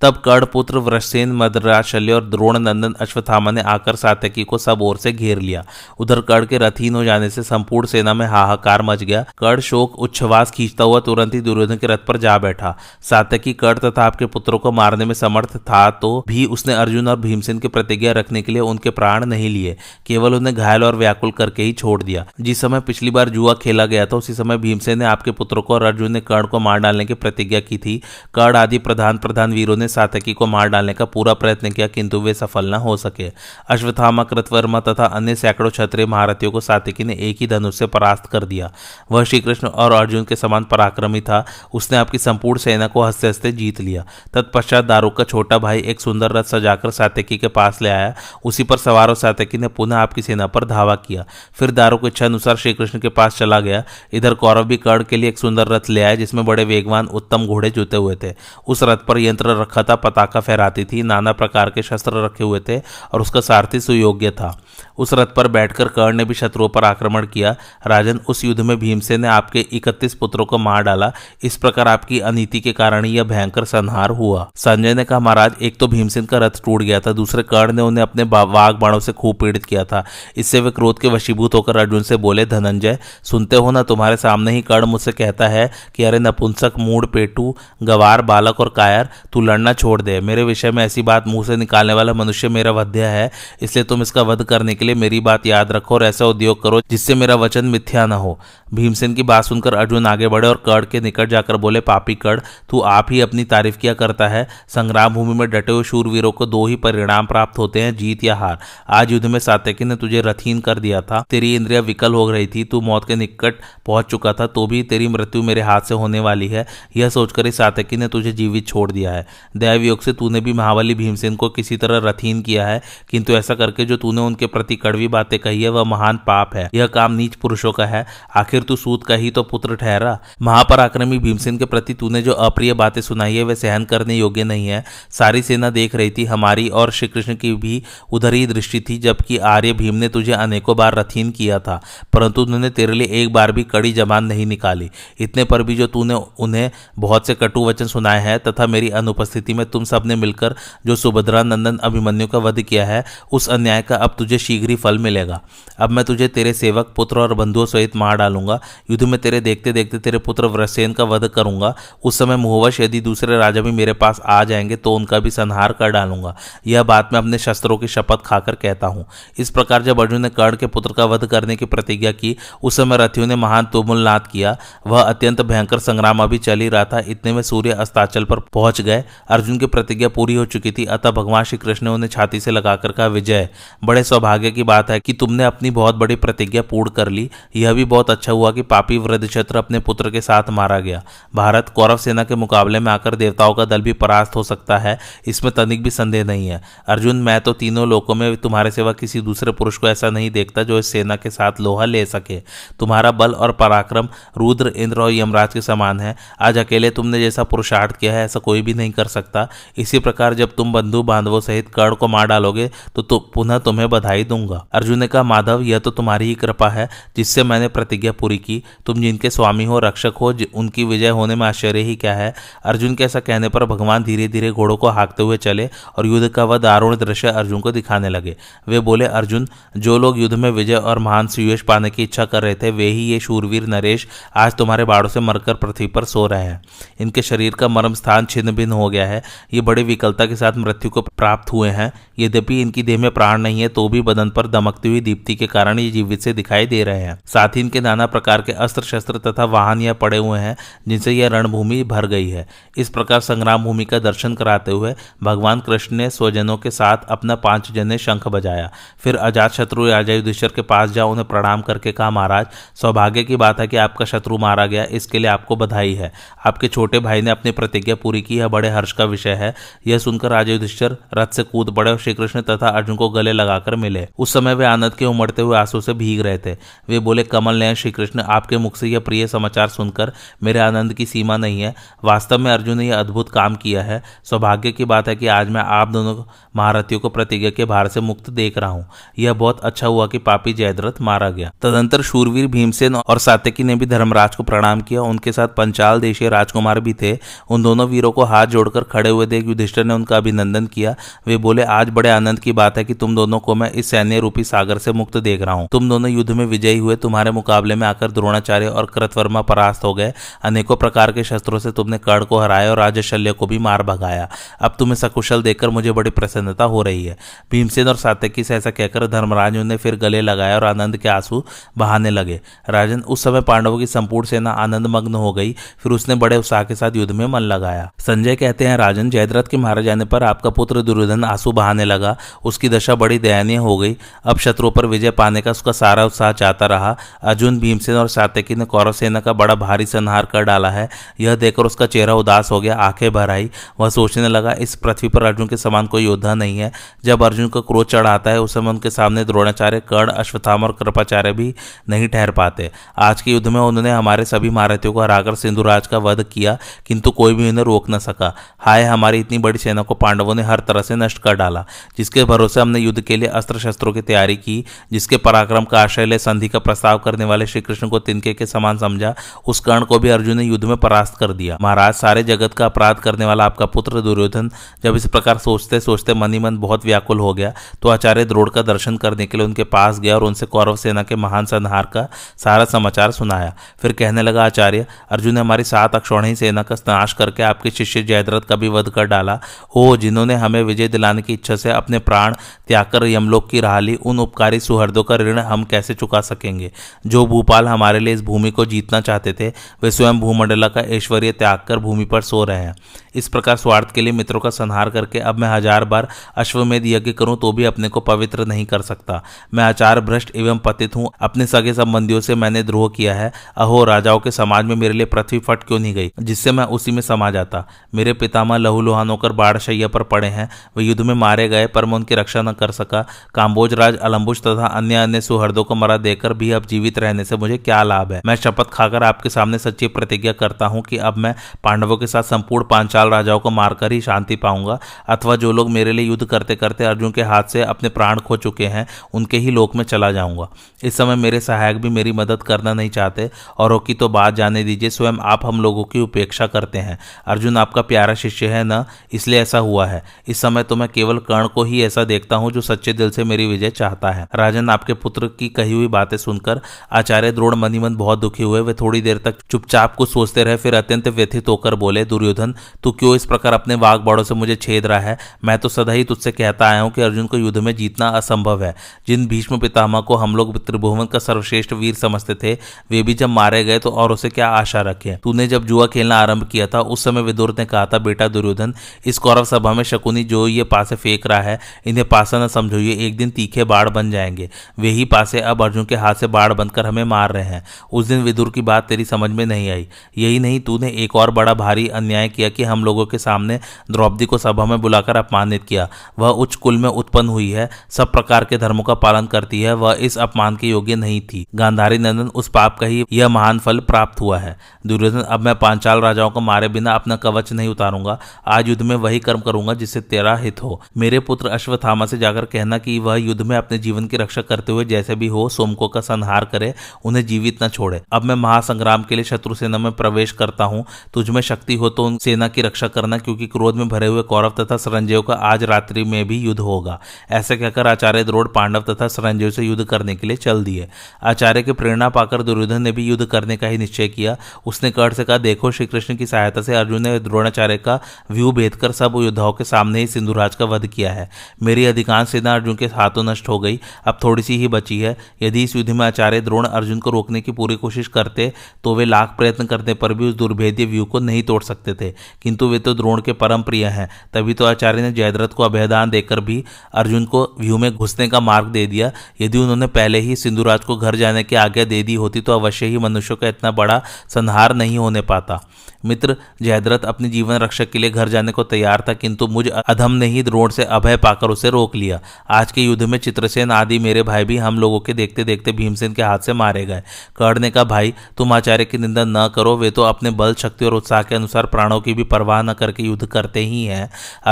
तब 0.00 0.22
कर्ण 0.24 0.46
पुत्र 0.52 0.78
वृषसेन, 0.80 1.32
मदराशल्य 1.32 2.12
और 2.12 2.24
द्रोण 2.30 2.58
नंदन 2.58 2.94
अश्वत्थामा 3.00 3.50
ने 3.50 3.62
आकर 3.68 3.96
सात्यकी 3.96 4.44
को 4.44 4.58
सब 4.58 4.82
ओर 4.82 4.96
से 4.96 5.12
घेर 5.12 5.38
लिया। 5.40 5.64
उधर 6.00 6.20
कड़ 6.22 6.44
के 6.44 6.58
रथहीन 6.58 6.94
हो 6.94 7.04
जाने 7.04 7.30
से 7.30 7.42
संपूर्ण 7.42 7.86
सेना 7.86 8.14
में 8.14 8.26
हाहाकार 8.26 8.82
मच 8.82 9.02
गया। 9.02 9.24
कड़ 9.38 9.58
शोक, 9.60 9.98
उच्छ्वास 9.98 10.50
खींचता 10.50 10.84
हुआ 10.84 11.00
तुरंत 11.00 11.34
ही 11.34 11.40
दुर्योधन 11.40 11.76
के 11.76 11.86
रथ 11.86 12.06
पर 12.08 12.16
जा 12.18 12.38
बैठा। 12.38 12.76
सात्यकी 13.02 13.52
कड़ 13.54 13.76
तथा 13.80 14.04
आपके 14.04 14.26
पुत्रों 14.28 14.58
को 14.58 14.72
मारने 14.72 15.04
में 15.04 15.14
समर्थ 15.14 15.56
था 15.60 15.88
तो 15.92 16.08
भी 16.28 16.44
उसने 16.48 16.69
अर्जुन 16.74 17.08
और 17.08 17.16
भीमसेन 17.16 17.58
की 17.58 17.68
प्रतिज्ञा 17.68 18.12
रखने 18.12 18.42
के 18.42 18.52
लिए 18.52 18.60
उनके 18.60 18.90
प्राण 18.90 19.26
नहीं 19.26 19.50
लिए, 19.50 19.76
केवल 20.06 20.34
उन्हें 20.34 20.56
घायल 20.56 20.84
और 20.84 20.96
व्याकुल 20.96 21.30
करके 21.30 21.62
ही 21.62 21.72
छोड़ 21.72 22.02
दिया। 22.02 22.26
जिस 22.40 22.60
समय 22.60 22.80
पिछली 22.80 23.10
बार 23.10 23.28
जुआ 23.28 23.54
खेला 23.54 23.86
गया 23.86 24.06
था, 24.06 24.16
उसी 24.16 24.34
समय 24.34 24.56
भीमसेन 24.56 24.98
ने 24.98 25.04
आपके 25.04 25.30
पुत्रों 25.30 25.62
को 25.62 25.74
और 25.74 25.82
अर्जुन 25.82 26.12
ने 26.12 26.20
कर्ण 26.20 26.46
को 26.46 26.58
मार 26.58 26.78
डालने 26.78 27.04
की 27.04 27.14
प्रतिज्ञा 27.14 27.60
की 27.60 27.78
थी। 27.78 28.02
कर्ण 28.34 28.56
आदि 28.56 28.78
प्रधान 28.78 29.18
प्रधान 29.18 29.52
वीरों 29.52 29.76
ने 29.76 29.88
सातकी 29.88 30.32
को 30.32 30.46
मार 30.46 30.68
डालने 30.68 30.94
का 30.94 31.04
पूरा 31.04 31.34
प्रयत्न 31.34 31.70
किया, 31.70 31.86
किंतु 31.86 32.20
वे 32.20 32.34
सफल 32.34 32.70
न 32.70 32.74
हो 32.74 32.96
सके। 32.96 33.32
अश्वत्थामा, 33.68 34.24
कृतवर्मा 34.24 34.80
तथा 34.80 35.04
अन्य 35.04 35.34
सैकड़ों 35.34 35.70
क्षत्रिय 35.70 36.06
महारथियों 36.06 36.52
को 36.52 36.60
सातकी 36.60 37.04
ने 37.04 37.14
एक 37.14 37.36
ही 37.40 37.46
धनुष 37.46 37.74
से 37.74 37.86
परास्त 37.86 38.26
कर 38.26 38.44
दिया। 38.44 38.72
वह 39.12 39.24
श्रीकृष्ण 39.24 39.68
और 39.68 39.92
अर्जुन 39.92 40.24
के 40.24 40.36
समान 40.36 40.64
पराक्रमी 40.64 41.20
था। 41.20 41.46
उसने 41.74 41.98
आपकी 41.98 42.18
संपूर्ण 42.18 42.58
सेना 42.58 42.86
को 42.86 43.02
हँसते 43.02 43.26
हँसते 43.26 43.52
जीत 43.52 43.80
लिया। 43.80 44.04
तत्पश्चात 44.34 44.84
दारूक 44.84 45.16
का 45.16 45.24
छोटा 45.24 45.58
भाई 45.58 45.80
एक 45.80 46.00
सुंदर 46.00 46.32
रथ 46.32 46.42
सजाकर 46.60 46.90
सातकी 46.90 47.36
के 47.36 47.48
पास 47.48 47.82
ले 47.82 47.88
आया। 47.88 48.14
उसी 48.44 48.64
पर 48.64 48.76
सवार 48.76 49.08
हो 49.08 49.14
सातकी 49.14 49.58
ने 49.58 49.68
पुनः 49.68 49.96
आपकी 49.96 50.22
सेना 50.22 50.46
पर 50.46 50.64
धावा 50.64 50.94
किया। 50.94 51.24
फिर 51.52 51.70
दारूक 51.70 52.00
इच्छा 52.06 52.24
अनुसार 52.26 52.56
श्रीकृष्ण 52.56 52.98
के 52.98 53.08
पास 53.08 53.38
चला 53.38 53.60
गया। 53.60 53.82
इधर 54.12 54.34
कौरव 54.34 54.64
भी 54.64 54.76
कर्ण 54.76 55.04
के 55.04 55.16
लिए 55.16 55.28
एक 55.28 55.38
सुंदर 55.38 55.68
रथ 55.68 55.90
ले 55.90 56.02
आया 56.02 56.14
जिसमें 56.14 56.44
बड़े 56.44 56.64
वेगवान 56.64 57.06
उत्तम 57.06 57.46
घोड़े 57.46 57.70
जुते 57.70 57.96
हुए 57.96 58.16
थे। 58.22 58.34
उस 58.66 58.82
रथ 58.82 58.96
पर 58.96 59.18
यंत्र 59.18 59.60
रखा 59.60 59.82
था, 59.82 59.94
पताका 59.94 60.40
फहराती 60.40 60.84
थी, 60.84 61.02
नाना 61.02 61.32
प्रकार 61.32 61.70
के 61.70 61.82
शस्त्र 61.82 62.24
रखे 62.24 62.44
हुए 62.44 62.60
थे 62.68 62.78
और 63.12 63.20
उसका 63.20 63.40
सारथी 63.40 63.80
सुयोग्य 63.80 64.30
था। 64.30 64.56
उस 64.98 65.12
रथ 65.14 65.26
पर 65.26 65.48
बैठकर 65.48 65.88
कर्ण 65.88 66.16
ने 66.16 66.24
भी 66.24 66.34
शत्रुओं 66.34 66.68
पर 66.68 66.84
आक्रमण 66.84 67.26
किया। 67.26 67.54
राजन, 67.86 68.20
उस 68.28 68.44
युद्ध 68.44 68.60
में 68.60 68.78
भीमसेन 68.78 69.20
ने 69.20 69.28
आपके 69.28 69.60
इकतीस 69.72 70.14
पुत्रों 70.14 70.44
को 70.44 70.58
मार 70.58 70.82
डाला। 70.82 71.12
इस 71.42 71.56
प्रकार 71.56 71.88
आपकी 71.88 72.20
अनिति 72.20 72.60
के 72.60 72.72
कारण 72.72 73.04
यह 73.04 73.24
भयंकर 73.24 73.64
संहार 73.64 74.10
हुआ। 74.10 74.50
संजय 74.56 74.94
ने 74.94 75.04
कहा, 75.04 75.18
महाराज, 75.18 75.54
एक 75.62 75.78
तो 75.78 75.88
भीमसेन 75.88 76.24
का 76.24 76.38
टूट 76.56 76.82
गया 76.82 77.00
था। 77.00 77.12
दूसरे 77.12 77.42
कर्ण 77.42 77.72
ने 77.72 77.82
उन्हें 77.82 78.02
अपने 78.02 78.22
वाघ 78.22 78.74
बाणों 78.74 79.00
से 79.00 79.12
खूब 79.12 79.36
पीड़ित 79.36 79.64
किया 79.64 79.84
था। 79.84 80.04
इससे 80.36 80.60
वे 80.60 80.70
क्रोध 80.70 80.98
के 80.98 81.08
वशीभूत 81.08 81.54
होकर 81.54 81.76
अर्जुन 81.76 82.02
से 82.02 82.16
बोले, 82.16 82.46
धनंजय, 82.46 82.98
सुनते 83.22 83.56
हो 83.56 83.70
ना, 83.70 83.82
तुम्हारे 83.82 84.16
सामने 84.16 84.52
ही 84.52 84.62
कर्ण 84.62 84.86
मुझसे 84.86 85.12
कहता 85.12 85.48
है 85.48 85.70
कि, 85.94 86.04
अरे, 86.04 86.18
नपुंसक 86.18 86.72
मूड 86.78 87.06
पेटू, 87.06 87.56
गवार, 87.82 88.22
बालक 88.22 88.60
और 88.60 88.68
कायर, 88.68 89.08
तू 89.32 89.40
लड़ना 89.40 89.72
छोड़ 89.72 90.02
दे। 90.02 90.20
मेरे 90.20 90.44
विषय 90.44 90.70
में 90.70 90.84
ऐसी 90.84 91.02
बात 91.02 91.24
मुँह 91.28 91.44
से 91.44 91.56
निकालने 91.56 91.92
वाला 91.92 92.12
मनुष्य 92.12 92.48
मेरा 92.48 92.70
वध्य 92.70 93.04
है, 93.04 93.30
इसलिए 93.62 93.84
तुम 93.84 94.02
इसका 94.02 94.22
वध 94.22 94.44
करने 94.44 94.74
के 94.74 94.84
लिए 94.84 94.94
मेरी 94.94 95.20
बात 95.20 95.46
याद 95.46 95.72
रखो 95.72 95.94
और 95.94 96.04
ऐसा 96.04 96.26
उद्योग 96.26 96.62
करो 96.62 96.80
जिससे 96.90 97.14
मेरा 97.14 97.34
वचन 97.34 97.64
मिथ्या 97.64 98.06
न 98.06 98.12
हो। 98.12 98.40
भीमसेन 98.74 99.14
की 99.14 99.22
बात 99.22 99.44
सुनकर 99.44 99.74
अर्जुन 99.74 100.06
आगे 100.06 100.28
बढ़े 100.28 100.48
और 100.48 100.62
कर्ण 100.66 100.86
के 100.92 101.00
निकट 101.00 101.28
जाकर 101.28 101.56
बोले, 101.56 101.80
पापी 101.80 102.14
कर्ण, 102.14 102.40
तू 102.70 102.80
आप 102.80 103.06
ही 103.10 103.20
अपनी 103.20 103.44
तारीफ़ 103.44 103.78
किया 103.78 103.94
करता 103.94 104.28
है। 104.28 104.48
संग्राम 104.68 105.14
भूमि 105.14 105.34
में 105.34 105.50
डटे 105.50 105.72
हुए 105.72 105.84
शूरवीरों 105.84 106.32
को 106.40 106.46
दो 106.46 106.66
ही 106.66 106.76
परिणाम 106.78 107.26
प्राप्त 107.26 107.58
होते 107.58 107.80
हैं, 107.82 107.96
जीत 107.96 108.24
या 108.24 108.34
हार। 108.34 108.58
आज 108.88 109.12
युद्ध 109.12 109.26
में 109.26 109.38
सात्यकी 109.38 109.84
ने 109.84 109.96
तुझे 109.96 110.20
रथहीन 110.20 110.60
कर 110.60 110.78
दिया 110.78 111.00
था। 111.00 111.24
तेरी 111.30 111.54
इंद्रिया 111.54 111.80
विकल 111.82 112.14
हो 112.14 112.30
रही 112.30 112.46
थी, 112.46 112.64
तू 112.64 112.80
मौत 112.80 113.04
के 113.04 113.16
निकट 113.16 113.54
पहुँच 113.86 114.06
चुका 114.06 114.32
था 114.32 114.46
तो 114.46 114.66
भी 114.66 114.82
तेरी 114.82 115.08
मृत्यु 115.08 115.42
मेरे 115.42 115.60
हाथ 115.60 115.80
से 115.80 115.94
होने 115.94 116.20
वाली 116.20 116.48
है। 116.48 116.66
यह 116.96 117.08
सोचकर 117.08 117.46
इस 117.46 117.56
सातकी 117.56 117.96
ने 117.96 118.08
तुझे 118.08 118.32
जीवित 118.32 118.66
छोड़ 118.66 118.90
दिया 118.92 119.12
है। 119.12 119.26
दैव 119.56 119.82
योग 119.82 120.02
से 120.02 120.12
तूने 120.12 120.40
भी 120.40 120.52
महाबली 120.52 120.94
भीमसेन 120.94 121.36
को 121.36 121.48
किसी 121.48 121.76
तरह 121.76 122.08
रथहीन 122.08 122.40
किया 122.42 122.66
है, 122.66 122.80
किंतु 123.10 123.32
ऐसा 123.32 123.54
करके 123.54 123.84
जो 123.84 123.96
तूने 123.96 124.20
उनके 124.20 124.46
प्रति 124.46 124.76
कड़वी 124.76 125.08
बातें 125.08 125.38
कही 125.38 125.62
है, 125.62 125.68
वह 125.68 125.84
महान 125.84 126.16
पाप 126.16 126.54
है। 126.54 126.68
यह 126.74 126.86
काम 126.86 127.12
नीच 127.12 127.34
पुरुषों 127.34 127.72
का 127.72 127.86
है। 127.86 128.06
आखिर 128.36 128.62
तू 128.62 128.76
सूत 128.76 129.04
का 129.04 129.14
ही 129.14 129.30
तो 129.30 129.42
पुत्र 129.42 129.76
ठहरा। 129.76 130.18
महापराक्रमी 130.42 131.18
भीमसेन 131.18 131.58
के 131.58 131.64
प्रति 131.64 131.94
तूने 131.94 132.22
जो 132.22 132.32
अप्रिय 132.32 132.72
बातें 132.74 133.00
सुनाई 133.00 133.36
है, 133.36 133.42
वह 133.42 133.54
सहन 133.54 133.84
करने 133.84 134.16
योग्य 134.16 134.44
नहीं 134.44 134.66
है। 134.66 134.84
सारी 135.10 135.42
सेना 135.42 135.70
देख 135.70 135.94
रही 135.94 136.10
थी 136.10 136.24
हमारी 136.30 136.68
और 136.68 136.90
श्री 136.90 137.08
कृष्ण 137.08 137.34
की 137.34 137.52
भी 137.54 137.82
उधर 138.12 138.34
ही 138.34 138.46
दृष्टि 138.46 138.80
थी, 138.80 138.98
जबकि 138.98 139.38
आर्य 139.38 139.72
भीम 139.72 139.94
ने 139.94 140.08
तुझे 140.08 140.32
अनेकों 140.32 140.76
बार 140.76 140.94
रथीन 140.94 141.30
किया 141.30 141.58
था, 141.58 141.80
परंतु 142.12 142.42
उन्होंने 142.42 142.70
तेरे 142.70 142.92
लिए 142.92 143.22
एक 143.22 143.32
बार 143.32 143.52
भी 143.52 143.62
कड़ी 143.64 143.92
जबान 143.92 144.24
नहीं 144.24 144.46
निकाली। 144.46 144.90
इतने 145.20 145.44
पर 145.44 145.62
भी 145.62 145.76
जो 145.76 145.86
तूने 145.86 146.14
उन्हें 146.14 146.70
बहुत 146.98 147.26
से 147.26 147.34
कटु 147.34 147.64
वचन 147.64 147.86
सुनाए 147.86 148.20
हैं, 148.20 148.38
तथा 148.38 148.66
मेरी 148.66 148.90
अनुपस्थिति 148.90 149.54
में 149.54 149.64
तुम 149.66 149.84
सबने 149.84 150.16
मिलकर 150.16 150.54
जो 150.86 150.96
सुभद्रा 150.96 151.42
नंदन 151.42 151.76
अभिमन्यु 151.76 152.26
का 152.26 152.38
वध 152.38 152.62
किया 152.62 152.86
है, 152.86 153.04
उस 153.32 153.48
अन्याय 153.48 153.82
का 153.82 153.96
अब 153.96 154.14
तुझे 154.18 154.38
शीघ्र 154.38 154.70
ही 154.70 154.76
फल 154.76 154.98
मिलेगा। 154.98 155.40
अब 155.78 155.90
मैं 155.90 156.04
तुझे 156.04 156.28
तेरे 156.28 156.52
सेवक, 156.52 156.92
पुत्र 156.96 157.18
और 157.18 157.34
बंधुओं 157.34 157.66
सहित 157.66 157.96
मार 157.96 158.16
डालूँगा। 158.16 158.60
युद्ध 158.90 159.04
में 159.04 159.18
तेरे 159.20 159.40
देखते 159.40 159.72
देखते 159.72 159.98
तेरे 159.98 160.18
पुत्र 160.18 160.46
व्रसेन 160.46 160.92
का 160.92 161.04
वध 161.04 161.28
करूँगा। 161.28 161.74
उस 162.04 162.18
समय 162.18 162.36
मुहवश 162.36 162.80
यदि 162.80 163.00
दूसरे 163.00 163.38
राजा 163.38 163.60
भी 163.60 163.70
मेरे 163.70 163.92
पास 163.92 164.20
आ 164.20 164.42
जाएँगे 164.44 164.76
तो 164.76 164.94
उनका 164.94 165.18
भी 165.18 165.30
संहार 165.30 165.72
कर 165.72 165.90
डालूँगा। 166.10 166.36
यह 166.66 166.82
बात 166.82 167.10
मैं 167.12 167.20
अपने 167.20 167.38
शस्त्रों 167.38 167.78
की 167.78 167.88
शपथ 167.88 168.24
खाकर 168.24 168.54
कहता 168.54 168.86
हूँ। 168.86 169.06
इस 169.38 169.50
प्रकार 169.50 169.82
जब 169.82 170.00
अर्जुन 170.00 170.22
ने 170.22 170.28
कर्ण 170.28 170.56
के 170.56 170.66
पुत्र 170.66 170.92
का 170.92 171.04
वध 171.04 171.26
करने 171.26 171.56
की 171.56 171.64
प्रतिज्ञा 171.64 172.12
की, 172.12 172.36
उस 172.62 172.76
समय 172.76 172.96
रथियों 172.96 173.26
ने 173.26 173.36
महान 173.36 173.66
तुमुलनाद 173.66 174.26
किया। 174.26 174.56
वह 174.86 175.02
अत्यंत 175.02 175.40
भयंकर 175.42 175.78
संग्राम 175.78 176.22
अभी 176.22 176.38
चल 176.38 176.60
ही 176.60 176.68
रहा 176.68 176.84
था। 176.84 176.98
इतने 177.08 177.32
में 177.32 177.42
सूर्य 177.42 177.70
अस्ताचल 177.70 178.24
पर 178.24 178.40
पहुँच 178.54 178.80
गए। 178.80 179.04
अर्जुन 179.28 179.58
की 179.58 179.66
प्रतिज्ञा 179.66 180.08
पूरी 180.08 180.34
हो 180.34 180.44
चुकी 180.44 180.72
थी। 180.72 180.84
अतः 180.84 181.10
भगवान 181.10 181.44
श्री 181.44 181.58
कृष्ण 181.58 181.86
ने 181.86 181.92
उन्हें 181.92 182.10
छाती 182.10 182.40
से 182.40 182.50
लगाकर 182.50 182.92
कहा, 182.92 183.06
विजय, 183.06 183.48
बड़े 183.84 184.04
सौभाग्य 184.04 184.50
की 184.50 184.62
बात 184.62 184.90
है 184.90 185.00
कि 185.00 185.12
तुमने 185.12 185.44
अपनी 185.44 185.70
बहुत 185.70 185.94
बड़ी 185.94 186.16
प्रतिज्ञा 186.16 186.62
पूर्ण 186.62 186.90
कर 186.90 187.08
ली। 187.08 187.30
यह 187.56 187.72
भी 187.72 187.84
बहुत 187.84 188.10
अच्छा 188.10 188.32
हुआ 188.32 188.50
कि 188.52 188.62
पापी 188.62 188.98
वृद्धक्षत्र 188.98 189.56
अपने 189.56 189.78
पुत्र 189.78 190.10
के 190.10 190.20
साथ 190.20 190.50
मारा 190.50 190.78
गया। 190.80 191.02
भारत 191.34 191.68
कौरव 191.68 191.96
सेना 191.96 192.24
के 192.24 192.34
मुकाबले 192.34 192.80
में 192.80 192.92
आकर 192.92 193.14
देवताओं 193.14 193.54
का 193.54 193.64
दल 193.64 193.82
भी 193.82 193.92
परास्त 193.92 194.36
हो 194.36 194.42
सकता 194.42 194.78
है। 194.78 194.98
इसमें 195.26 195.52
तनिक 195.56 195.82
भी 195.82 195.90
संदेह 196.00 196.24
नहीं 196.24 196.48
है। 196.48 196.60
अर्जुन 196.88 197.16
मैं 197.22 197.40
तो 197.40 197.52
तीनों 197.54 197.88
लोकों 197.88 198.14
में 198.14 198.36
तुम्हारे 198.36 198.70
सिवा 198.70 198.92
किसी 198.92 199.20
दूसरे 199.20 199.52
पुरुष 199.52 199.76
को 199.76 199.88
ऐसा 199.88 200.10
नहीं 200.10 200.30
देखता 200.30 200.62
जो 200.62 200.78
इस 200.78 200.86
सेना 200.86 201.16
के 201.16 201.30
साथ 201.30 201.60
लोहा 201.60 201.84
ले 201.84 202.04
सके। 202.06 202.38
तुम्हारा 202.78 203.10
बल 203.12 203.32
और 203.34 203.52
पराक्रम 203.52 204.08
रुद्र 204.36 204.72
इंद्र 204.76 205.00
और 205.00 205.12
यमराज 205.12 205.54
के 205.54 205.60
समान 205.62 206.00
है। 206.00 206.14
आज 206.40 206.58
अकेले 206.58 206.90
तुमने 206.90 207.20
जैसा 207.20 207.44
पुरुषार्थ 207.44 207.96
किया 207.96 208.12
है 208.12 208.24
ऐसा 208.24 208.40
कोई 208.40 208.62
भी 208.62 208.74
नहीं 208.74 208.90
कर 208.90 209.06
सकता। 209.08 209.46
इसी 209.76 209.98
प्रकार 209.98 210.34
जब 210.34 210.54
तुम 210.54 210.72
बंधु 210.72 211.02
बांधवों 211.02 211.40
सहित 211.40 211.68
कर्ण 211.68 211.94
को 211.94 212.08
मार 212.08 212.26
डालोगे 212.26 212.70
तो, 212.94 213.02
तो 213.02 213.18
पुनः 213.34 213.58
तुम्हें 213.58 213.88
बधाई 213.90 214.24
दूँगा। 214.24 214.64
अर्जुन 214.72 214.98
ने 214.98 215.06
कहा 215.06 215.22
माधव 215.24 215.62
यह 215.62 215.78
तो 215.78 215.90
तुम्हारी 215.90 216.26
ही 216.26 216.34
कृपा 216.34 216.68
है 216.68 216.88
जिससे 217.16 217.42
मैंने 217.44 217.68
प्रतिज्ञा 217.68 218.12
पूरी 218.12 218.38
की। 218.38 218.62
तुम 218.86 219.00
जिनके 219.00 219.30
स्वामी 219.30 219.64
हो 219.64 219.78
रक्षक 219.78 220.14
हो 220.20 220.32
उनकी 220.54 220.84
विजय 220.84 221.08
होने 221.10 221.34
में 221.34 221.46
आश्चर्य 221.46 221.80
ही 221.80 221.96
क्या 221.96 222.14
है? 222.14 222.32
अर्जुन 222.64 222.94
के 222.94 223.04
ऐसा 223.04 223.20
कहने 223.20 223.48
पर 223.48 223.64
भगवान 223.64 224.02
धीरे 224.02 224.28
धीरे 224.28 224.50
घोड़ों 224.52 224.76
को 224.76 224.88
हाँकते 224.90 225.22
हुए 225.22 225.36
चले 225.38 225.68
और 225.98 226.06
युद्ध 226.06 226.28
का 226.28 226.44
वह 226.44 226.58
दारुण 226.58 226.96
दृश्य 226.96 227.28
अर्जुन 227.28 227.60
को 227.60 227.72
दिखाने 227.72 228.08
लगे। 228.08 228.36
वे 228.68 228.80
बोले, 228.80 229.04
अर्जुन, 229.04 229.48
जो 229.76 229.98
लोग 229.98 230.18
युद्ध 230.18 230.34
में 230.34 230.50
विजय 230.50 230.74
और 230.74 230.98
महान 230.98 231.26
सुयश 231.26 231.62
पाने 231.62 231.90
की 231.90 232.02
इच्छा 232.02 232.24
कर 232.24 232.42
रहे 232.42 232.54
थे, 232.54 232.70
वे 232.70 232.86
ही 232.86 233.02
ये 233.02 233.20
शूरवीर 233.20 233.66
नरेश 233.66 234.06
आज 234.36 234.54
तुम्हारे 234.54 234.84
बाड़ों 234.84 235.08
से 235.08 235.20
मरकर 235.20 235.54
पृथ्वी 235.54 235.86
पर 235.86 236.04
सो 236.04 236.26
रहे 236.26 236.44
हैं। 236.44 236.62
इनके 237.00 237.22
शरीर 237.22 237.54
का 237.54 237.68
मर्म 237.68 237.94
स्थान 237.94 238.26
छिन्न 238.26 238.52
भिन्न 238.52 238.72
हो 238.72 238.88
गया 238.90 239.06
है। 239.06 239.22
ये 239.54 239.60
बड़ी 239.60 239.82
विकलता 239.82 240.26
के 240.26 240.36
साथ 240.36 240.56
मृत्यु 240.56 240.90
को 240.90 241.02
प्राप्त 241.02 241.52
हुए 241.52 241.68
हैं। 241.68 241.92
यद्यपि 242.18 242.60
इनकी 242.60 242.82
देह 242.82 242.98
में 242.98 243.10
प्राण 243.10 243.40
नहीं 243.40 243.60
है 243.60 243.68
तो 243.68 243.88
भी 243.88 244.00
बदन 244.02 244.30
पर 244.30 244.46
दमकती 244.46 244.88
हुई 244.88 245.00
दीप्ति 245.00 245.34
के 245.34 245.46
कारण 245.46 245.78
ये 245.78 245.90
जीवित 245.90 246.20
से 246.20 246.32
दिखाई 246.32 246.66
दे 246.66 246.82
रहे 246.84 247.00
हैं। 247.00 247.18
साथ 247.26 247.48
ही 247.48 247.60
इनके 247.60 247.80
नाना 247.80 248.06
प्रकार 248.06 248.42
के 248.42 248.52
अस्त्र 248.52 248.82
शस्त्र 248.82 249.18
तथा 249.18 249.44
वाहन 249.44 249.80
यह 249.80 249.92
पड़े 249.92 250.18
हुए 250.18 250.38
हैं, 250.38 250.56
जिनसे 250.88 251.12
यह 251.12 251.28
रणभूमि 251.28 251.82
भर 251.84 252.06
गई 252.06 252.28
है। 252.28 252.46
इस 252.76 252.88
प्रकार 252.88 253.20
संग्राम 253.20 253.64
भूमि 253.64 253.84
का 253.84 253.98
दर्शन 253.98 254.34
कराते 254.34 254.70
हुए 254.70 254.94
भगवान 255.22 255.60
कृष्ण 255.60 255.78
कृष्ण 255.80 255.96
ने 255.96 256.10
स्वजनों 256.10 256.56
के 256.56 256.70
साथ 256.70 256.96
अपना 257.08 257.34
पाँच 257.34 257.72
जने 257.72 257.98
शंख 257.98 258.28
बजाया। 258.28 258.70
फिर 258.98 259.16
अजात 259.16 259.52
शत्रु 259.52 259.88
राजा 259.88 260.12
युधिष्ठर 260.12 260.48
के 260.48 260.62
पास 260.62 260.90
जाओ, 260.90 261.10
उन्हें 261.10 261.28
प्रणाम 261.28 261.62
करके 261.62 261.92
कहा, 261.92 262.10
महाराज, 262.10 262.46
सौभाग्य 262.74 263.24
की 263.24 263.36
बात 263.36 263.60
है 263.60 263.66
कि 263.68 263.76
आपका 263.76 264.04
शत्रु 264.04 264.38
मारा 264.38 264.66
गया, 264.66 264.84
इसके 264.84 265.18
लिए 265.18 265.26
आपको 265.26 265.56
बधाई 265.56 265.94
है। 265.94 266.12
आपके 266.46 266.68
छोटे 266.68 266.98
भाई 266.98 267.22
ने 267.22 267.30
अपनी 267.30 267.50
प्रतिज्ञा 267.50 267.94
पूरी 267.94 268.22
की 268.22 268.38
यह 268.38 268.48
बड़े 268.48 268.68
हर्ष 268.68 268.92
का 268.92 269.04
विषय 269.04 269.30
है। 269.30 269.54
यह 269.86 269.98
सुनकर 269.98 270.28
राजा 270.28 270.52
युधिष्ठर 270.52 270.96
रथ 271.18 271.26
से 271.26 271.42
कूद 271.42 271.70
पड़े 271.70 271.90
और 271.90 271.98
श्रीकृष्ण 271.98 272.42
तथा 272.42 272.68
अर्जुन 272.68 272.96
को 272.96 273.08
गले 273.08 273.32
लगाकर 273.32 273.76
मिले। 273.76 274.08
उस 274.18 274.32
समय 274.32 274.54
वे 274.54 274.64
आनंद 274.64 274.94
के 274.94 275.04
उमड़ते 275.04 275.42
हुए 275.42 275.56
आँसू 275.56 275.80
से 275.80 275.92
भीग 275.92 276.20
रहे 276.20 276.38
थे। 276.38 276.52
वे 276.88 276.98
बोले, 276.98 277.22
कमल 277.22 277.54
ने 277.54 277.74
श्री 277.74 277.90
कृष्ण 277.90 278.20
आपके 278.20 278.58
मुख 278.58 278.76
से 278.76 278.88
यह 278.88 279.00
प्रिय 279.00 279.26
समाचार 279.26 279.68
सुनकर 279.68 280.12
मेरे 280.42 280.58
आनंद 280.58 280.94
की 280.94 281.06
सीमा 281.06 281.36
नहीं 281.36 281.60
है। 281.60 281.74
वास्तव 282.04 282.38
में 282.38 282.52
अर्जुन 282.52 282.78
ने 282.78 282.88
यह 282.88 283.00
अद्भुत 283.00 283.28
काम 283.28 283.54
किया 283.54 283.82
है। 283.82 284.02
सौभाग्य 284.24 284.72
की 284.72 284.84
बात 284.84 285.08
है 285.08 285.16
कि 285.16 285.26
आज 285.26 285.48
मैं 285.50 285.60
आप 285.70 285.88
दोनों 285.88 286.14
महारथियों 286.56 287.00
को 287.00 287.08
प्रतिज्ञा 287.08 287.50
के 287.50 287.64
भार 287.64 287.88
से 287.88 288.00
मुक्त 288.00 288.30
देख 288.30 288.58
रहा 288.58 288.70
हूँ। 288.70 288.86
यह 289.18 289.32
बहुत 289.32 289.60
अच्छा 289.60 289.86
हुआ 289.86 290.06
कि 290.06 290.18
पापी 290.18 290.52
जयद्रथ 290.52 291.00
मारा 291.00 291.30
गया। 291.30 291.50
तदंतर 291.62 292.02
शूरवीर 292.02 292.46
भीमसेन 292.46 292.94
और 292.94 293.18
सात्यकी 293.18 293.64
ने 293.64 293.74
भी 293.74 293.86
धर्मराज 293.86 294.36
को 294.36 294.42
प्रणाम 294.42 294.80
किया। 294.80 295.02
उनके 295.02 295.32
साथ 295.32 295.48
पंचाल 295.48 296.00
देशीय 296.00 296.28
राजकुमार 296.28 296.80
भी 296.80 296.92
थे। 296.92 297.16
उन 297.50 297.62
दोनों 297.62 297.88
वीरों 297.88 298.12
को 298.12 298.24
हाथ 298.24 298.46
जोड़कर 298.46 298.82
खड़े 298.82 299.10
हुए 299.10 299.26
देख 299.26 299.46
युधिष्ठर 299.46 299.84
ने 299.84 299.94
उनका 299.94 300.16
अभिनंदन 300.16 300.66
किया। 300.66 300.94
वे 301.26 301.36
बोले, 301.36 301.62
आज 301.62 301.90
बड़े 301.90 302.10
आनंद 302.10 302.38
की 302.38 302.52
बात 302.52 302.78
है 302.78 302.84
कि 302.84 302.94
तुम 302.94 303.16
दोनों 303.16 303.38
को 303.40 303.54
मैं 303.54 303.70
इस 303.72 303.90
सैन्य 303.90 304.20
रूपी 304.20 304.44
सागर 304.44 304.78
से 304.78 304.92
मुक्त 304.92 305.16
देख 305.16 305.42
रहा 305.42 305.54
हूँ। 305.54 305.68
तुम 305.72 305.88
दोनों 305.88 306.10
युद्ध 306.10 306.30
में 306.30 306.44
विजयी 306.46 306.78
हुए। 306.78 306.96
तुम्हारे 306.96 307.30
मुकाबले 307.30 307.74
में 307.74 307.86
आकर 307.86 308.10
द्रोणाचार्य 308.10 308.68
और 308.68 308.86
कृतवर्मा 308.86 309.42
परास्त 309.42 309.84
हो 309.84 309.94
गए। 309.94 310.12
अनेकों 310.44 310.76
प्रकार 310.76 311.12
के 311.12 311.24
शस्त्रों 311.24 311.58
से 311.58 311.72
तुमने 311.72 311.98
कर्ण 311.98 312.24
को 312.24 312.38
हराया 312.38 312.70
और 312.70 312.78
राजशल्य 312.78 313.32
को 313.32 313.46
भी 313.46 313.58
मार 313.58 313.82
भगाया। 313.82 314.28
अब 314.60 314.76
तुम्हें 314.78 314.94
सकुशल 314.94 315.42
देखकर 315.60 315.70
मुझे 315.70 315.92
बड़ी 315.92 316.10
प्रसन्नता 316.10 316.64
हो 316.64 316.82
रही 316.82 317.04
है। 317.04 317.16
भीमसेन 317.50 317.88
और 317.88 317.96
सात्यकी 317.96 318.44
से 318.44 318.54
ऐसा 318.56 318.70
कहकर 318.70 319.06
धर्मराज 319.06 319.56
ने 319.56 319.76
फिर 319.76 319.96
गले 319.96 320.20
लगाया 320.20 320.56
और 320.56 320.64
आनंद 320.64 320.96
के 320.96 321.08
आँसू 321.08 321.42
बहाने 321.78 322.10
लगे। 322.10 322.40
राजन 322.68 323.00
उस 323.00 323.24
समय 323.24 323.40
पांडवों 323.40 323.78
की 323.78 323.86
संपूर्ण 323.86 324.26
सेना 324.26 324.50
आनंद 324.50 324.86
मग्न 324.86 325.14
हो 325.14 325.32
गई, 325.32 325.52
फिर 325.82 325.92
उसने 325.92 326.14
बड़े 326.14 326.36
उत्साह 326.36 326.62
के 326.62 326.74
साथ 326.74 326.96
युद्ध 326.96 327.12
में 327.12 327.26
मन 327.26 327.40
लगाया। 327.40 327.90
संजय 327.98 328.36
कहते 328.36 328.66
हैं, 328.66 328.76
राजन, 328.76 329.10
जयद्रथ 329.10 329.48
के 329.50 329.56
मारे 329.56 329.82
जाने 329.82 330.04
पर 330.04 330.22
आपका 330.22 330.50
पुत्र 330.50 330.82
दुर्योधन 330.82 331.24
आँसू 331.24 331.52
बहाने 331.52 331.84
लगा, 331.84 332.16
उसकी 332.44 332.68
दशा 332.68 332.94
बड़ी 332.94 333.18
दयनीय 333.18 333.56
हो 333.56 333.76
गई। 333.78 333.96
अब 334.24 334.38
शत्रुओं 334.38 334.70
पर 334.70 334.86
विजय 334.86 335.10
पाने 335.10 335.40
का 335.40 335.50
उसका 335.50 335.72
सारा 335.72 336.04
उत्साह 336.04 336.32
चाहता 336.32 336.66
रहा। 336.66 336.96
अर्जुन, 337.22 337.58
भीमसेन 337.58 337.96
और 337.96 338.08
सात्यकी 338.08 338.54
ने 338.54 338.64
कौरव 338.64 338.92
सेना 338.92 339.20
का 339.20 339.32
बड़ा 339.32 339.54
भारी 339.54 339.86
संहार 339.86 340.26
कर 340.26 340.44
डाला 340.44 340.70
है। 340.70 340.88
यह 341.20 341.34
देखकर 341.34 341.62
उसका 341.62 341.86
चेहरा 341.86 342.14
उदास 342.14 342.50
हो 342.50 342.60
गया, 342.60 342.74
आँखें 342.74 343.10
भर 343.12 343.30
आई। 343.30 343.50
वह 343.80 343.88
सोचने 343.90 344.28
लगा, 344.28 344.52
इस 344.52 344.74
पृथ्वी 344.74 345.08
पर 345.08 345.22
अर्जुन 345.22 345.46
के 345.50 345.56
समान 345.56 345.86
कोई 345.86 346.04
योद्धा 346.04 346.34
नहीं 346.34 346.58
है। 346.58 346.72
जब 347.04 347.22
अर्जुन 347.22 347.48
का 347.48 347.60
क्रोध 347.60 347.86
चढ़ 347.86 348.06
आता 348.06 348.30
है, 348.30 348.40
उस 348.40 348.54
समय 348.54 348.70
उनके 348.70 348.90
सामने 348.90 349.24
द्रोणाचार्य 349.24 349.80
कर्ण, 349.80 350.10
अश्वत्थाम 350.12 350.64
और 350.64 350.72
कृपाचार्य 350.72 351.32
भी 351.32 351.54
नहीं 351.88 352.08
ठहर 352.08 352.30
पाते। 352.30 352.70
आज 352.98 353.22
के 353.22 353.30
युद्ध 353.30 353.46
में 353.48 353.60
उन्होंने 353.60 353.90
हमारे 353.90 354.24
सभी 354.24 354.50
महारथियों 354.50 354.94
को 354.94 355.00
हराकर 355.00 355.34
सिंधुराज 355.34 355.86
का 355.86 355.98
वध 355.98 356.22
किया, 356.32 356.56
किंतु 356.86 357.10
कोई 357.10 357.34
भी 357.34 357.48
उन्हें 357.48 357.64
रोक 357.64 357.90
न 357.90 357.98
सका। 357.98 358.34
हाय, 358.58 358.84
हमारी 358.84 359.20
इतनी 359.20 359.38
बड़ी 359.38 359.58
सेना 359.58 359.82
को 359.82 359.94
पांडवों 359.94 360.34
ने 360.34 360.42
हर 360.42 360.60
तरह 360.60 360.82
से 360.82 360.96
नष्ट 360.96 361.18
कर 361.18 361.34
डाला, 361.34 361.64
जिसके 361.96 362.24
भरोसे 362.24 362.60
हमने 362.60 362.78
युद्ध 362.78 363.00
के 363.00 363.16
लिए 363.16 363.28
अस्त्र 363.28 363.58
शस्त्रों 363.58 363.92
की 363.92 364.02
तैयारी 364.02 364.36
की, 364.36 364.64
जिसके 364.92 365.16
पराक्रम 365.16 365.64
का 365.64 365.82
आश्रय 365.82 366.06
ले 366.06 366.18
संधि 366.18 366.48
का 366.48 366.58
प्रस्ताव 366.58 366.98
करने 366.98 367.24
वाले 367.24 367.46
श्री 367.46 367.60
कृष्ण 367.60 367.88
को 367.88 367.98
तिनके 367.98 368.34
के 368.34 368.46
समान 368.46 368.78
समझा, 368.78 369.14
उस 369.46 369.60
कर्ण 369.60 369.84
को 369.84 369.98
भी 369.98 370.08
अर्जुन 370.08 370.36
ने 370.36 370.44
युद्ध 370.44 370.64
में 370.64 370.76
परास्त 370.76 371.16
कर 371.16 371.32
दिया। 371.32 371.58
महाराज, 371.60 371.94
सारे 371.94 372.22
जगत 372.22 372.54
का 372.54 372.66
अपराध 372.66 372.96
करने 372.96 373.24
वाला 373.24 373.44
आपका 373.44 373.66
पुत्र 373.66 374.00
दुर्योधन, 374.00 374.50
जब 374.84 374.96
इस 374.96 375.06
प्रकार 375.06 375.38
सोचते 375.40 375.80
सोचते 375.80 376.14
मनी 376.14 376.38
मन 376.38 376.58
बहुत 376.58 376.84
व्याकुल 376.84 377.18
हो 377.18 377.34
गया। 377.34 377.52
तो 377.82 377.88
आचार्य 377.88 378.24
द्रोड़ 378.24 378.50
का 378.50 378.62
दर्शन 378.62 378.96
करने 378.96 379.26
के 379.26 379.36
लिए 379.36 379.46
उनके 379.46 379.64
पास 379.64 380.00
गया 380.00 380.14
और 380.14 380.24
उनसे 380.24 380.46
कौरव 380.46 380.76
सेना 380.76 381.02
के 381.02 381.16
महान 381.16 381.44
संहार 381.44 381.84
का 381.84 382.08
सारा 382.36 382.64
समाचार 382.64 383.10
सुनाया। 383.10 383.54
फिर 383.82 383.92
कहने 383.92 384.22
लगा, 384.22 384.44
आचार्य, 384.44 384.86
अर्जुन 385.10 385.34
ने 385.34 385.40
हमारी 385.40 385.64
सात 385.64 385.94
अक्षौणी 385.94 386.36
सेना 386.36 386.62
का 386.62 386.74
नाश 386.74 387.12
करके 387.12 387.42
आपके 387.42 387.70
शिष्य 387.70 388.02
जयद्रथ 388.02 388.40
का 388.40 388.56
भी 388.56 388.68
वध 388.68 388.88
कर 388.88 389.04
डाला। 389.04 389.40
ओ, 389.76 389.96
जिन्होंने 389.96 390.34
हमें 390.34 390.62
विजय 390.62 390.88
दिलाने 390.88 391.22
की 391.22 391.32
इच्छा 391.32 391.56
से 391.56 391.70
अपने 391.70 391.98
प्राण 391.98 392.34
त्याग 392.68 392.86
कर 392.86 393.06
यमलोक 393.06 393.50
की 393.50 393.60
राह 393.60 393.78
ली, 393.78 393.94
उन 393.94 394.18
उपकारी 394.18 394.60
सुहृदों 394.60 395.04
का 395.04 395.16
ऋण 395.16 395.38
हम 395.38 395.64
कैसे 395.64 395.94
चुका 395.94 396.20
सकेंगे? 396.20 396.72
जो 397.06 397.26
भूपाल 397.26 397.68
हमारे 397.68 397.98
लिए 397.98 398.14
इस 398.14 398.22
भूमि 398.22 398.50
को 398.50 398.64
जीतना 398.64 399.00
चाहते 399.00 399.32
थे, 399.32 399.48
वे 399.82 399.90
स्वयं 399.90 400.20
भूमंडला 400.20 400.68
का 400.68 400.80
ऐश्वर्य 400.80 401.32
त्याग 401.32 401.58
कर 401.68 401.78
भूमि 401.78 402.04
पर 402.04 402.20
सो 402.20 402.44
रहे 402.44 402.58
हैं। 402.58 402.76
इस 403.14 403.28
प्रकार 403.28 403.56
स्वार्थ 403.56 403.90
के 403.90 404.00
लिए 404.00 404.12
मित्रों 404.12 404.40
का 404.40 404.50
संहार 404.50 404.90
करके 404.90 405.18
अब 405.30 405.38
मैं 405.38 405.48
हज़ार 405.48 405.84
बार 405.86 406.08
अश्वमेध 406.36 406.86
यज्ञ 406.86 407.12
करूँ 407.12 407.36
तो 407.38 407.52
भी 407.52 407.64
अपने 407.64 407.88
को 407.88 408.00
पवित्र 408.02 408.44
नहीं 408.46 408.64
कर 408.66 408.82
सकता। 408.82 409.22
मैं 409.54 409.64
आचार 409.64 410.00
भ्रष्ट 410.02 410.30
एवं 410.36 410.58
पतित 410.60 410.96
हूँ। 410.96 411.10
अपने 411.20 411.46
सगे 411.46 411.74
संबंधियों 411.74 412.20
से 412.20 412.34
मैंने 412.36 412.62
द्रोह 412.62 412.88
किया 412.88 413.14
है। 413.14 413.32
अहो, 413.56 413.82
राजाओं 413.84 414.18
के 414.20 414.30
समाज 414.32 414.64
में 414.64 414.74
मेरे 414.76 414.94
लिए 414.94 415.06
पृथ्वी 415.06 415.38
फट 415.40 415.64
क्यों 415.64 415.78
नहीं 415.78 415.94
गई, 415.94 416.10
जिससे 416.20 416.52
मैं 416.52 416.64
उसी 416.66 416.90
में 416.90 417.00
समा 417.02 417.30
जाता? 417.30 417.64
मेरे 417.94 418.12
पितामह 418.14 418.56
लहू 418.58 418.80
लुहान 418.80 419.10
होकर 419.10 419.32
बाढ़ 419.34 419.58
शैया 419.60 419.88
पर 419.88 420.02
पड़े 420.04 420.28
हैं। 420.28 420.48
वे 420.76 420.84
युद्ध 420.84 421.00
में 421.00 421.14
मारे 421.16 421.48
गए, 421.48 421.66
पर 421.66 421.84
मैं 421.84 421.94
उनकी 421.94 422.14
रक्षा 422.14 422.42
न 422.42 422.52
कर 422.52 422.70
सका। 422.72 423.04
काम्बोज 423.34 423.74
राज 423.74 423.96
अलम्बुज 424.00 424.40
तथा 424.42 424.66
अन्य 424.68 424.94
अन्य 424.96 425.20
सुहृदों 425.20 425.64
को 425.64 425.74
मरा 425.74 425.96
देकर 425.98 426.32
भी 426.34 426.50
अब 426.52 426.66
जीवित 426.66 426.98
रहने 426.98 427.24
से 427.24 427.36
मुझे 427.36 427.58
क्या 427.58 427.82
लाभ 427.82 428.12
है? 428.12 428.20
मैं 428.26 428.36
शपथ 428.36 428.70
खाकर 428.72 429.02
आपके 429.02 429.28
सामने 429.30 429.58
सच्ची 429.58 429.86
प्रतिज्ञा 429.88 430.32
करता 430.34 430.66
हूँ 430.66 430.82
कि 430.82 430.96
अब 430.98 431.16
मैं 431.16 431.34
पांडवों 431.64 431.96
के 431.96 432.06
साथ 432.06 432.22
संपूर्ण 432.24 432.64
पांचाल 432.64 433.08
राजाओं 433.10 433.40
को 433.40 433.50
मारकर 433.52 433.92
ही 433.92 434.00
शांति 434.00 434.36
पाऊँगा। 434.36 434.78
अथवा 435.10 435.36
जो 435.36 435.52
लोग 435.52 435.70
मेरे 435.70 435.92
लिए 435.92 436.06
युद्ध 436.06 436.24
करते 436.24 436.56
करते 436.56 436.84
अर्जुन 436.84 437.10
के 437.10 437.22
हाथ 437.22 437.42
से 437.42 437.62
अपने 437.62 437.88
प्राण 437.88 438.20
खो 438.20 438.36
चुके 438.36 438.66
हैं, 438.66 438.86
उनके 439.14 439.36
ही 439.36 439.50
लोक 439.50 439.76
में 439.76 439.84
चला 439.84 440.12
जाऊँगा। 440.12 440.48
इस 440.84 440.96
समय 440.96 441.16
मेरे 441.16 441.40
सहायक 441.40 441.80
भी 441.80 441.88
मेरी 441.88 442.12
मदद 442.12 442.42
करना 442.42 442.74
नहीं 442.74 442.90
चाहते, 442.90 443.30
और 443.58 443.78
की 443.86 443.94
तो 443.94 444.08
बात 444.08 444.34
जाने 444.34 444.64
दीजिए, 444.64 444.90
स्वयं 444.90 445.18
आप 445.22 445.46
हम 445.46 445.60
लोगों 445.60 445.84
की 445.84 446.00
उपेक्षा 446.00 446.46
करते 446.46 446.78
हैं। 446.78 446.98
अर्जुन 447.26 447.56
आपका 447.56 447.82
प्यारा 447.82 448.14
शिष्य 448.14 448.46
है 448.46 448.62
न? 448.64 448.84
इसलिए 449.12 449.40
ऐसा 449.40 449.58
हुआ 449.58 449.86
है। 449.86 450.02
इस 450.28 450.40
समय 450.40 450.62
तो 450.62 450.76
मैं 450.76 450.88
केवल 450.88 451.18
कर्ण 451.18 451.48
को 451.48 451.64
ही 451.64 451.82
ऐसा 451.82 452.04
देखता 452.04 452.36
हूँ, 452.36 452.52
जो 452.52 452.60
सच्चे 452.60 452.92
दिल 452.92 453.10
से 453.10 453.24
मेरी 453.24 453.46
विजय 453.46 453.70
चाहता 453.70 454.10
है। 454.10 454.26
राजन, 454.34 454.70
आपके 454.70 454.94
पुत्र 454.94 455.26
की 455.38 455.48
कही 455.48 455.72
हुई 455.72 455.86
बातें 455.86 456.16
सुनकर 456.16 456.60
आचार्य 456.92 457.32
द्रोण 457.32 457.54
मनीमन 457.54 457.96
बहुत 457.96 458.18
दुखी 458.18 458.42
हुए। 458.42 458.60
वे 458.60 458.74
थोड़ी 458.74 459.00
देर 459.00 459.18
तक 459.18 459.34
चुपचाप 459.50 459.94
कुछ 459.94 460.10
सोचते 460.10 460.44
रहे, 460.44 460.56
फिर 460.56 460.74
अत्यंत 460.74 461.08
व्यथित 461.08 461.48
होकर 461.48 461.74
बोले, 461.74 462.04
दुर्योधन, 462.04 462.54
तू 462.82 462.92
क्यों 462.92 463.14
इस 463.16 463.24
प्रकार 463.24 463.52
अपने 463.52 463.74
वाघ 463.74 463.98
बड़ों 464.00 464.24
से 464.24 464.34
मुझे 464.34 464.56
छेद 464.56 464.86
रहा 464.86 464.99
है। 465.00 465.18
मैं 465.44 465.58
तो 465.58 465.68
सदा 465.68 465.92
ही 465.92 466.04
तुझसे 466.04 466.32
कहता 466.32 466.68
आया 466.68 466.80
हूँ 466.80 466.90
कि 466.90 467.02
अर्जुन 467.02 467.26
को 467.26 467.38
युद्ध 467.38 467.58
में 467.58 467.76
जीतना 467.76 468.08
असंभव 468.08 468.64
है। 468.64 468.74
जिन 469.06 469.26
भीष्म 469.26 469.58
पितामह 469.58 470.00
को 470.00 470.16
हम 470.16 470.36
लोग 470.36 470.66
त्रिभुवन 470.66 471.06
का 471.06 471.18
सर्वश्रेष्ठ 471.18 471.72
वीर 471.72 471.94
समझते 471.94 472.34
थे, 472.34 472.58
वे 472.90 473.02
भी 473.02 473.14
जब 473.14 473.28
मारे 473.28 473.64
गए 473.64 473.78
तो 473.78 473.90
और 473.90 474.12
उसे 474.12 474.28
क्या 474.28 474.48
आशा 474.48 474.80
रखे? 474.80 475.16
तूने 475.16 475.46
जब 475.46 475.66
जुआ 475.66 475.86
खेलना 475.86 476.18
आरंभ 476.18 476.44
किया 476.44 476.66
था, 476.66 476.80
उस 476.80 477.04
समय 477.04 477.22
विदुर 477.22 477.56
ने 477.58 477.64
कहा 477.64 477.86
था, 477.86 477.98
बेटा 477.98 478.28
दुर्योधन, 478.28 478.74
इस 479.06 479.18
कौरव 479.18 479.44
सभा 479.44 479.72
में 479.72 479.84
शकुनी 479.84 480.24
जो 480.24 480.48
ये 480.48 480.64
पासे 480.64 480.96
फेंक 480.96 481.26
रहा 481.26 481.40
है, 481.40 481.60
इन्हें 481.86 482.08
पासा 482.08 482.44
न 482.44 482.48
समझो 482.48 482.78
ये 482.78 483.06
एक 483.06 483.16
दिन 483.16 483.30
तीखे 483.30 483.64
बाढ़ 483.64 483.88
बन 483.88 484.10
जाएँगे। 484.10 484.50
वे 484.78 484.88
ही 484.88 485.04
पासे 485.04 485.40
अब 485.40 485.62
अर्जुन 485.62 485.84
के 485.84 485.96
हाथ 485.96 486.14
से 486.14 486.26
बाढ़ 486.26 486.52
बनकर 486.52 486.86
हमें 486.86 487.04
मार 487.04 487.32
रहे 487.32 487.44
हैं। 487.44 487.64
उस 487.92 488.06
दिन 488.06 488.22
विदुर 488.22 488.50
की 488.50 488.60
बात 488.60 488.88
तेरी 488.88 489.04
समझ 489.04 489.30
में 489.30 489.46
नहीं 489.46 489.70
आई। 489.70 489.88
यही 490.18 490.38
नहीं, 490.38 490.60
तूने 490.60 490.88
एक 490.90 491.16
और 491.16 491.30
बड़ा 491.30 491.54
भारी 491.54 491.88
अन्याय 491.88 492.28
किया 492.28 492.48
कि 492.48 492.64
हम 492.64 492.84
लोगों 492.84 493.06
के 493.06 493.18
सामने 493.18 493.60
द्रौपदी 493.90 494.26
को 494.26 494.38
सभा 494.38 494.64
में 494.64 494.80
बुलाकर 494.90 495.16
अपमानित 495.16 495.64
किया। 495.64 495.88
वह 496.18 496.28
उच्च 496.36 496.54
कुल 496.56 496.76
में 496.76 496.88
उत्पन्न 496.90 497.28
हुई 497.28 497.50
है। 497.50 497.68
सब 497.90 498.12
प्रकार 498.12 498.44
के 498.44 498.56
धर्मों 498.58 498.84
का 498.84 498.94
पालन 498.96 499.26
करती 499.28 499.60
है। 499.62 499.74
वह 499.74 499.96
इस 500.00 500.16
अपमान 500.18 500.56
के 500.56 500.68
योग्य 500.68 500.96
नहीं 500.96 501.20
थी। 501.22 501.44
गांधारी 501.54 501.98
नंदन 501.98 502.28
उस 502.34 502.48
पाप 502.48 502.78
का 502.78 502.86
ही 502.86 503.04
यह 503.12 503.28
महान 503.28 503.58
फल 503.58 503.78
प्राप्त 503.80 504.20
हुआ 504.20 504.38
है। 504.38 504.56
दुर्योधन, 504.84 505.20
अब 505.20 505.40
मैं 505.40 505.54
पांचाल 505.54 506.00
राजाओं 506.00 506.30
को 506.30 506.40
मारे 506.40 506.68
बिना 506.68 506.92
अपना 506.92 507.16
कवच 507.16 507.52
नहीं 507.52 507.68
उतारूँगा। 507.68 508.18
आज 508.48 508.68
युद्ध 508.68 508.82
में 508.82 508.94
वही 508.96 509.18
कर्म 509.20 509.40
करूँगा 509.40 509.74
जिससे 509.74 510.00
तेरा 510.02 510.36
हित 510.36 510.62
हो। 510.62 510.80
मेरे 510.96 511.20
पुत्र 511.20 511.48
अश्वत्थामा 511.50 512.06
से 512.06 512.18
जाकर 512.18 512.44
कहना 512.46 512.78
कि 512.78 512.98
वह 512.98 513.16
युद्ध 513.16 513.40
में 513.42 513.56
अपने 513.56 513.78
जीवन 513.78 514.06
की 514.06 514.16
रक्षा 514.16 514.42
करते 514.42 514.72
हुए 514.72 514.84
जैसे 514.84 515.14
भी 515.14 515.26
हो 515.26 515.48
सोमको 515.48 515.88
का 515.88 516.00
संहार 516.00 516.44
करे, 516.44 516.72
उन्हें 517.04 517.24
जीवित 517.26 517.62
न 517.62 517.68
छोड़े। 517.68 518.00
अब 518.12 518.24
मैं 518.24 518.34
महासंग्राम 518.36 519.02
के 519.02 519.14
लिए 519.14 519.24
शत्रु 519.24 519.54
सेना 519.54 519.78
में 519.78 519.90
प्रवेश 519.92 520.32
करता 520.32 520.64
हूँ। 520.64 520.84
तुझमें 521.14 521.40
शक्ति 521.42 521.74
हो 521.74 521.88
तो 521.90 522.04
उन 522.04 522.18
सेना 522.18 522.48
की 522.48 522.62
रक्षा 522.62 522.88
करना, 522.88 523.18
क्योंकि 523.18 523.46
क्रोध 523.46 523.76
में 523.76 523.88
भरे 523.88 524.06
हुए 524.06 524.22
कौरव 524.24 524.54
तथा 524.60 524.76
संजय 524.80 525.20
का 525.20 525.34
आज 525.34 525.64
रात्रि 525.64 526.04
में 526.04 526.26
भी 526.28 526.38
युद्ध 526.38 526.60
होगा। 526.60 527.00
ऐसे 527.30 527.56
कहकर 527.56 527.86
आचार्य 527.86 528.24
द्रोड़ 528.24 528.48
पांडव 528.48 528.84
तथा 528.90 529.08
संजय 529.08 529.50
से 529.50 529.62
युद्ध 529.62 529.84
करने 529.84 530.14
के 530.14 530.26
लिए 530.26 530.36
चल 530.36 530.64
दिए। 530.64 530.88
आचार्य 531.22 531.62
की 531.62 531.72
प्रेरणा 531.72 532.08
पाकर 532.08 532.42
दुर्योधन 532.42 532.82
ने 532.82 532.92
भी 532.92 533.06
युद्ध 533.06 533.24
करने 533.24 533.56
का 533.56 533.66
ही 533.66 533.78
निश्चय 533.78 534.08
किया। 534.08 534.36
उसने 534.66 534.90
कर्ण 534.90 535.14
से 535.14 535.24
कहा, 535.24 535.38
देखो 535.38 535.70
श्री 535.70 535.86
कृष्ण 535.86 536.16
की 536.16 536.26
सहायता 536.26 536.62
से 536.62 536.76
अर्जुन 536.76 537.02
ने 537.02 537.18
द्रोणाचार्य 537.18 537.76
का 537.76 537.98
व्यू 538.30 538.52
भेद 538.52 538.74
कर 538.74 538.92
सब 538.92 539.14
योद्धाओं 539.16 539.52
के 539.52 539.64
सामने 539.64 540.00
ही 540.00 540.06
सिंधुराज 540.06 540.54
का 540.54 540.64
वध 540.64 540.86
किया 540.86 541.12
है। 541.12 541.28
मेरी 541.62 541.84
अधिकांश 541.86 542.28
सेना 542.28 542.54
अर्जुन 542.54 542.76
के 542.76 542.86
हाथों 542.86 543.24
नष्ट 543.24 543.48
हो 543.48 543.58
गई। 543.58 543.80
अब 544.06 544.18
थोड़ी 544.24 544.42
सी 544.42 544.56
ही 544.58 544.68
बची 544.68 545.00
है। 545.00 545.16
यदि 545.42 545.62
इस 545.62 545.76
युद्ध 545.76 545.90
में 545.90 546.06
आचार्य 546.06 546.40
द्रोण 546.40 546.66
अर्जुन 546.66 546.98
को 546.98 547.10
रोकने 547.10 547.40
की 547.40 547.52
पूरी 547.52 547.76
कोशिश 547.76 548.08
करते 548.08 548.52
तो 548.84 548.94
वे 548.94 549.04
लाख 549.04 549.34
प्रयत्न 549.38 549.66
करने 549.66 549.94
पर 549.94 550.14
भी 550.14 550.28
उस 550.28 550.34
दुर्भेद्य 550.34 550.84
व्यू 550.84 551.04
को 551.04 551.18
नहीं 551.18 551.42
तोड़ 551.42 551.62
सकते 551.62 551.94
थे। 551.94 552.10
किंतु 552.42 552.68
वे 552.68 552.78
तो 552.78 552.94
द्रोण 552.94 553.20
के 553.20 553.32
परम 553.32 553.62
प्रिय 553.62 553.86
हैं। 553.86 554.08
तभी 554.32 554.54
तो 554.54 554.64
आचार्य 554.70 555.02
ने 555.02 555.12
जयद्रथ 555.12 555.48
को 555.48 555.62
अभयदान 555.62 556.10
देकर 556.10 556.40
भी 556.40 556.62
अर्जुन 556.94 557.24
को 557.24 557.48
व्यू 557.60 557.78
में 557.78 557.94
घुसने 557.94 558.28
का 558.28 558.40
मार्ग 558.40 558.66
दे 558.66 558.86
दिया। 558.86 559.10
यदि 559.40 559.58
उन्होंने 559.58 559.86
पहले 559.86 560.20
ही 560.20 560.36
सिंधुराज 560.36 560.84
को 560.84 560.96
घर 560.96 561.16
जाने 561.16 561.44
की 561.44 561.56
आज्ञा 561.56 561.84
दे 561.84 562.02
दी 562.02 562.14
होती 562.14 562.40
तो 562.40 562.52
अवश्य 562.52 562.86
ही 562.86 562.98
मनुष्यों 562.98 563.36
का 563.36 563.48
इतना 563.48 563.70
बड़ा 563.70 564.02
संहार 564.28 564.74
नहीं 564.74 564.98
होने 564.98 565.20
पाता। 565.20 565.60
मित्र, 566.04 566.36
जयद्रथ 566.62 567.04
अपनी 567.04 567.28
जीवन 567.28 567.56
रक्षक 567.56 567.90
के 567.90 567.98
लिए 567.98 568.10
घर 568.10 568.28
जाने 568.28 568.52
को 568.52 568.62
तैयार 568.64 569.04
था, 569.08 569.12
किंतु 569.12 569.46
मुझ 569.46 569.66
अधम 569.68 570.12
ने 570.12 570.26
ही 570.26 570.42
द्रोण 570.42 570.70
से 570.70 570.84
अभय 570.84 571.16
पाकर 571.16 571.50
उसे 571.50 571.70
रोक 571.70 571.96
लिया। 571.96 572.20
आज 572.50 572.72
के 572.72 572.80
युद्ध 572.80 573.02
में 573.02 573.18
चित्रसेन 573.18 573.70
आदि 573.70 573.98
मेरे 573.98 574.22
भाई 574.22 574.44
भी 574.44 574.56
हम 574.56 574.78
लोगों 574.78 575.00
के 575.00 575.12
देखते 575.12 575.44
देखते 575.44 575.72
भीमसेन 575.72 576.12
के 576.12 576.22
हाथ 576.22 576.38
से 576.38 576.52
मारे 576.52 576.84
गए। 576.86 577.02
कर्ण 577.36 577.58
ने 577.58 577.70
कहा, 577.70 577.84
भाई, 577.84 578.14
तुम 578.36 578.52
आचार्य 578.52 578.84
की 578.84 578.98
निंदा 578.98 579.24
न 579.24 579.48
करो, 579.54 579.76
वे 579.76 579.90
तो 579.90 580.02
अपने 580.02 580.30
बल, 580.30 580.54
शक्ति 580.54 580.84
और 580.84 580.94
उत्साह 580.94 581.22
के 581.22 581.34
अनुसार 581.34 581.66
प्राणों 581.66 582.00
की 582.00 582.14
भी 582.14 582.24
परवाह 582.24 582.62
न 582.62 582.72
करके 582.72 583.02
युद्ध 583.02 583.26
करते 583.26 583.60
ही 583.60 583.84
हैं। 583.84 584.10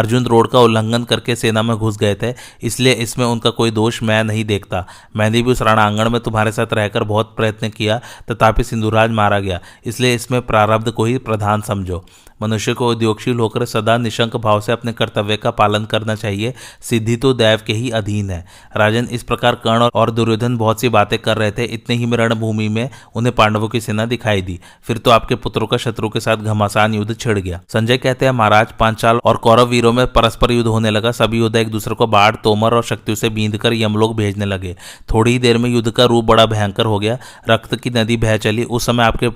अर्जुन 0.08 0.26
रोड 0.26 0.48
का 0.48 0.60
उल्लंघन 0.60 1.02
करके 1.04 1.34
सेना 1.36 1.62
में 1.62 1.76
घुस 1.76 1.96
गए 1.98 2.14
थे, 2.14 2.32
इसलिए 2.62 2.92
इसमें 2.94 3.24
उनका 3.26 3.50
कोई 3.52 3.70
दोष 3.70 4.02
मैं 4.02 4.22
नहीं 4.24 4.44
देखता। 4.44 4.84
मैंने 5.16 5.42
भी 5.42 5.50
उस 5.50 5.60
रणांगण 5.62 6.08
में 6.10 6.20
तुम्हारे 6.20 6.52
साथ 6.52 6.72
रहकर 6.72 7.04
बहुत 7.04 7.34
प्रयत्न 7.36 7.68
किया, 7.68 8.00
तथापि 8.30 8.64
सिंधुराज 8.64 9.10
मारा 9.12 9.38
गया, 9.40 9.60
इसलिए 9.86 10.14
इसमें 10.14 10.40
प्रारब्ध 10.42 10.90
को 10.90 11.04
ही 11.04 11.18
प्रधान 11.20 11.60
समझो। 11.62 12.04
मनुष्य 12.42 12.74
को 12.74 12.88
उद्योगशील 12.88 13.38
होकर 13.38 13.64
सदा 13.64 13.96
निशंक 13.96 14.36
भाव 14.36 14.60
से 14.60 14.72
अपने 14.72 14.92
कर्तव्य 14.92 15.36
का 15.36 15.50
पालन 15.50 15.84
करना 15.84 16.14
चाहिए। 16.14 16.54
सिद्धि 16.80 17.16
तो 17.16 17.32
दैव 17.34 17.60
के 17.66 17.72
ही 17.72 17.90
अधीन 17.90 18.30
है। 18.30 18.44
राजन, 18.76 19.04
इस 19.04 19.22
प्रकार 19.22 19.54
कर्ण 19.54 19.88
और 19.94 20.10
दुर्योधन 20.10 20.56
बहुत 20.56 20.80
सी 20.80 20.88
बातें 20.88 21.18
कर 21.18 21.36
रहे 21.36 21.50
थे। 21.50 21.64
इतने 21.64 21.96
ही 21.96 22.06
में 22.06 22.18
रणभूमि 22.18 22.68
में 22.68 22.90
उन्हें 23.14 23.34
पांडवों 23.34 23.68
की 23.68 23.80
सेना 23.80 24.06
दिखाई 24.06 24.42
दी। 24.42 24.60
फिर 24.82 24.98
तो 24.98 25.10
आपके 25.10 25.34
पुत्रों 25.34 25.66
का 25.66 25.76
शत्रु 25.76 26.08
के 26.08 26.20
साथ 26.20 26.36
घमासान 26.36 26.94
युद्ध 26.94 27.16
छिड़ 27.16 27.38
गया। 27.38 27.60
संजय 27.68 27.98
कहते 27.98 28.24
हैं, 28.24 28.32
महाराज, 28.32 28.72
पांचाल 28.72 29.20
और 29.24 29.36
कौरव 29.36 29.66
वीरों 29.66 29.92
में 29.92 30.06
परस्पर 30.06 30.52
युद्ध 30.52 30.68
होने 30.68 30.90
लगा। 30.90 31.10
सभी 31.10 31.38
युद्ध 31.38 31.56
एक 31.56 31.70
दूसरे 31.70 31.94
को 31.94 32.06
बाढ़, 32.06 32.36
तोमर 32.36 32.74
और 32.74 32.82
शक्तियों 32.82 33.16
से 33.16 33.28
बींद 33.28 33.56
कर 33.56 33.72
यमलोक 33.72 34.16
भेजने 34.16 34.44
लगे। 34.44 34.76
थोड़ी 35.12 35.32
ही 35.32 35.38
देर 35.38 35.58
में 35.58 35.70
युद्ध 35.70 35.90
का 35.90 36.04
रूप 36.04 36.24
बड़ा 36.24 36.46
भयंकर 36.46 36.84
हो 36.84 36.98
गया। 36.98 37.18
रक्त 37.50 37.76
की 37.76 37.90
नदी 37.90 38.16
बह 38.16 38.36
चली। 38.36 38.64
उस 38.64 38.86
समय 38.86 39.04
आपके 39.04 39.28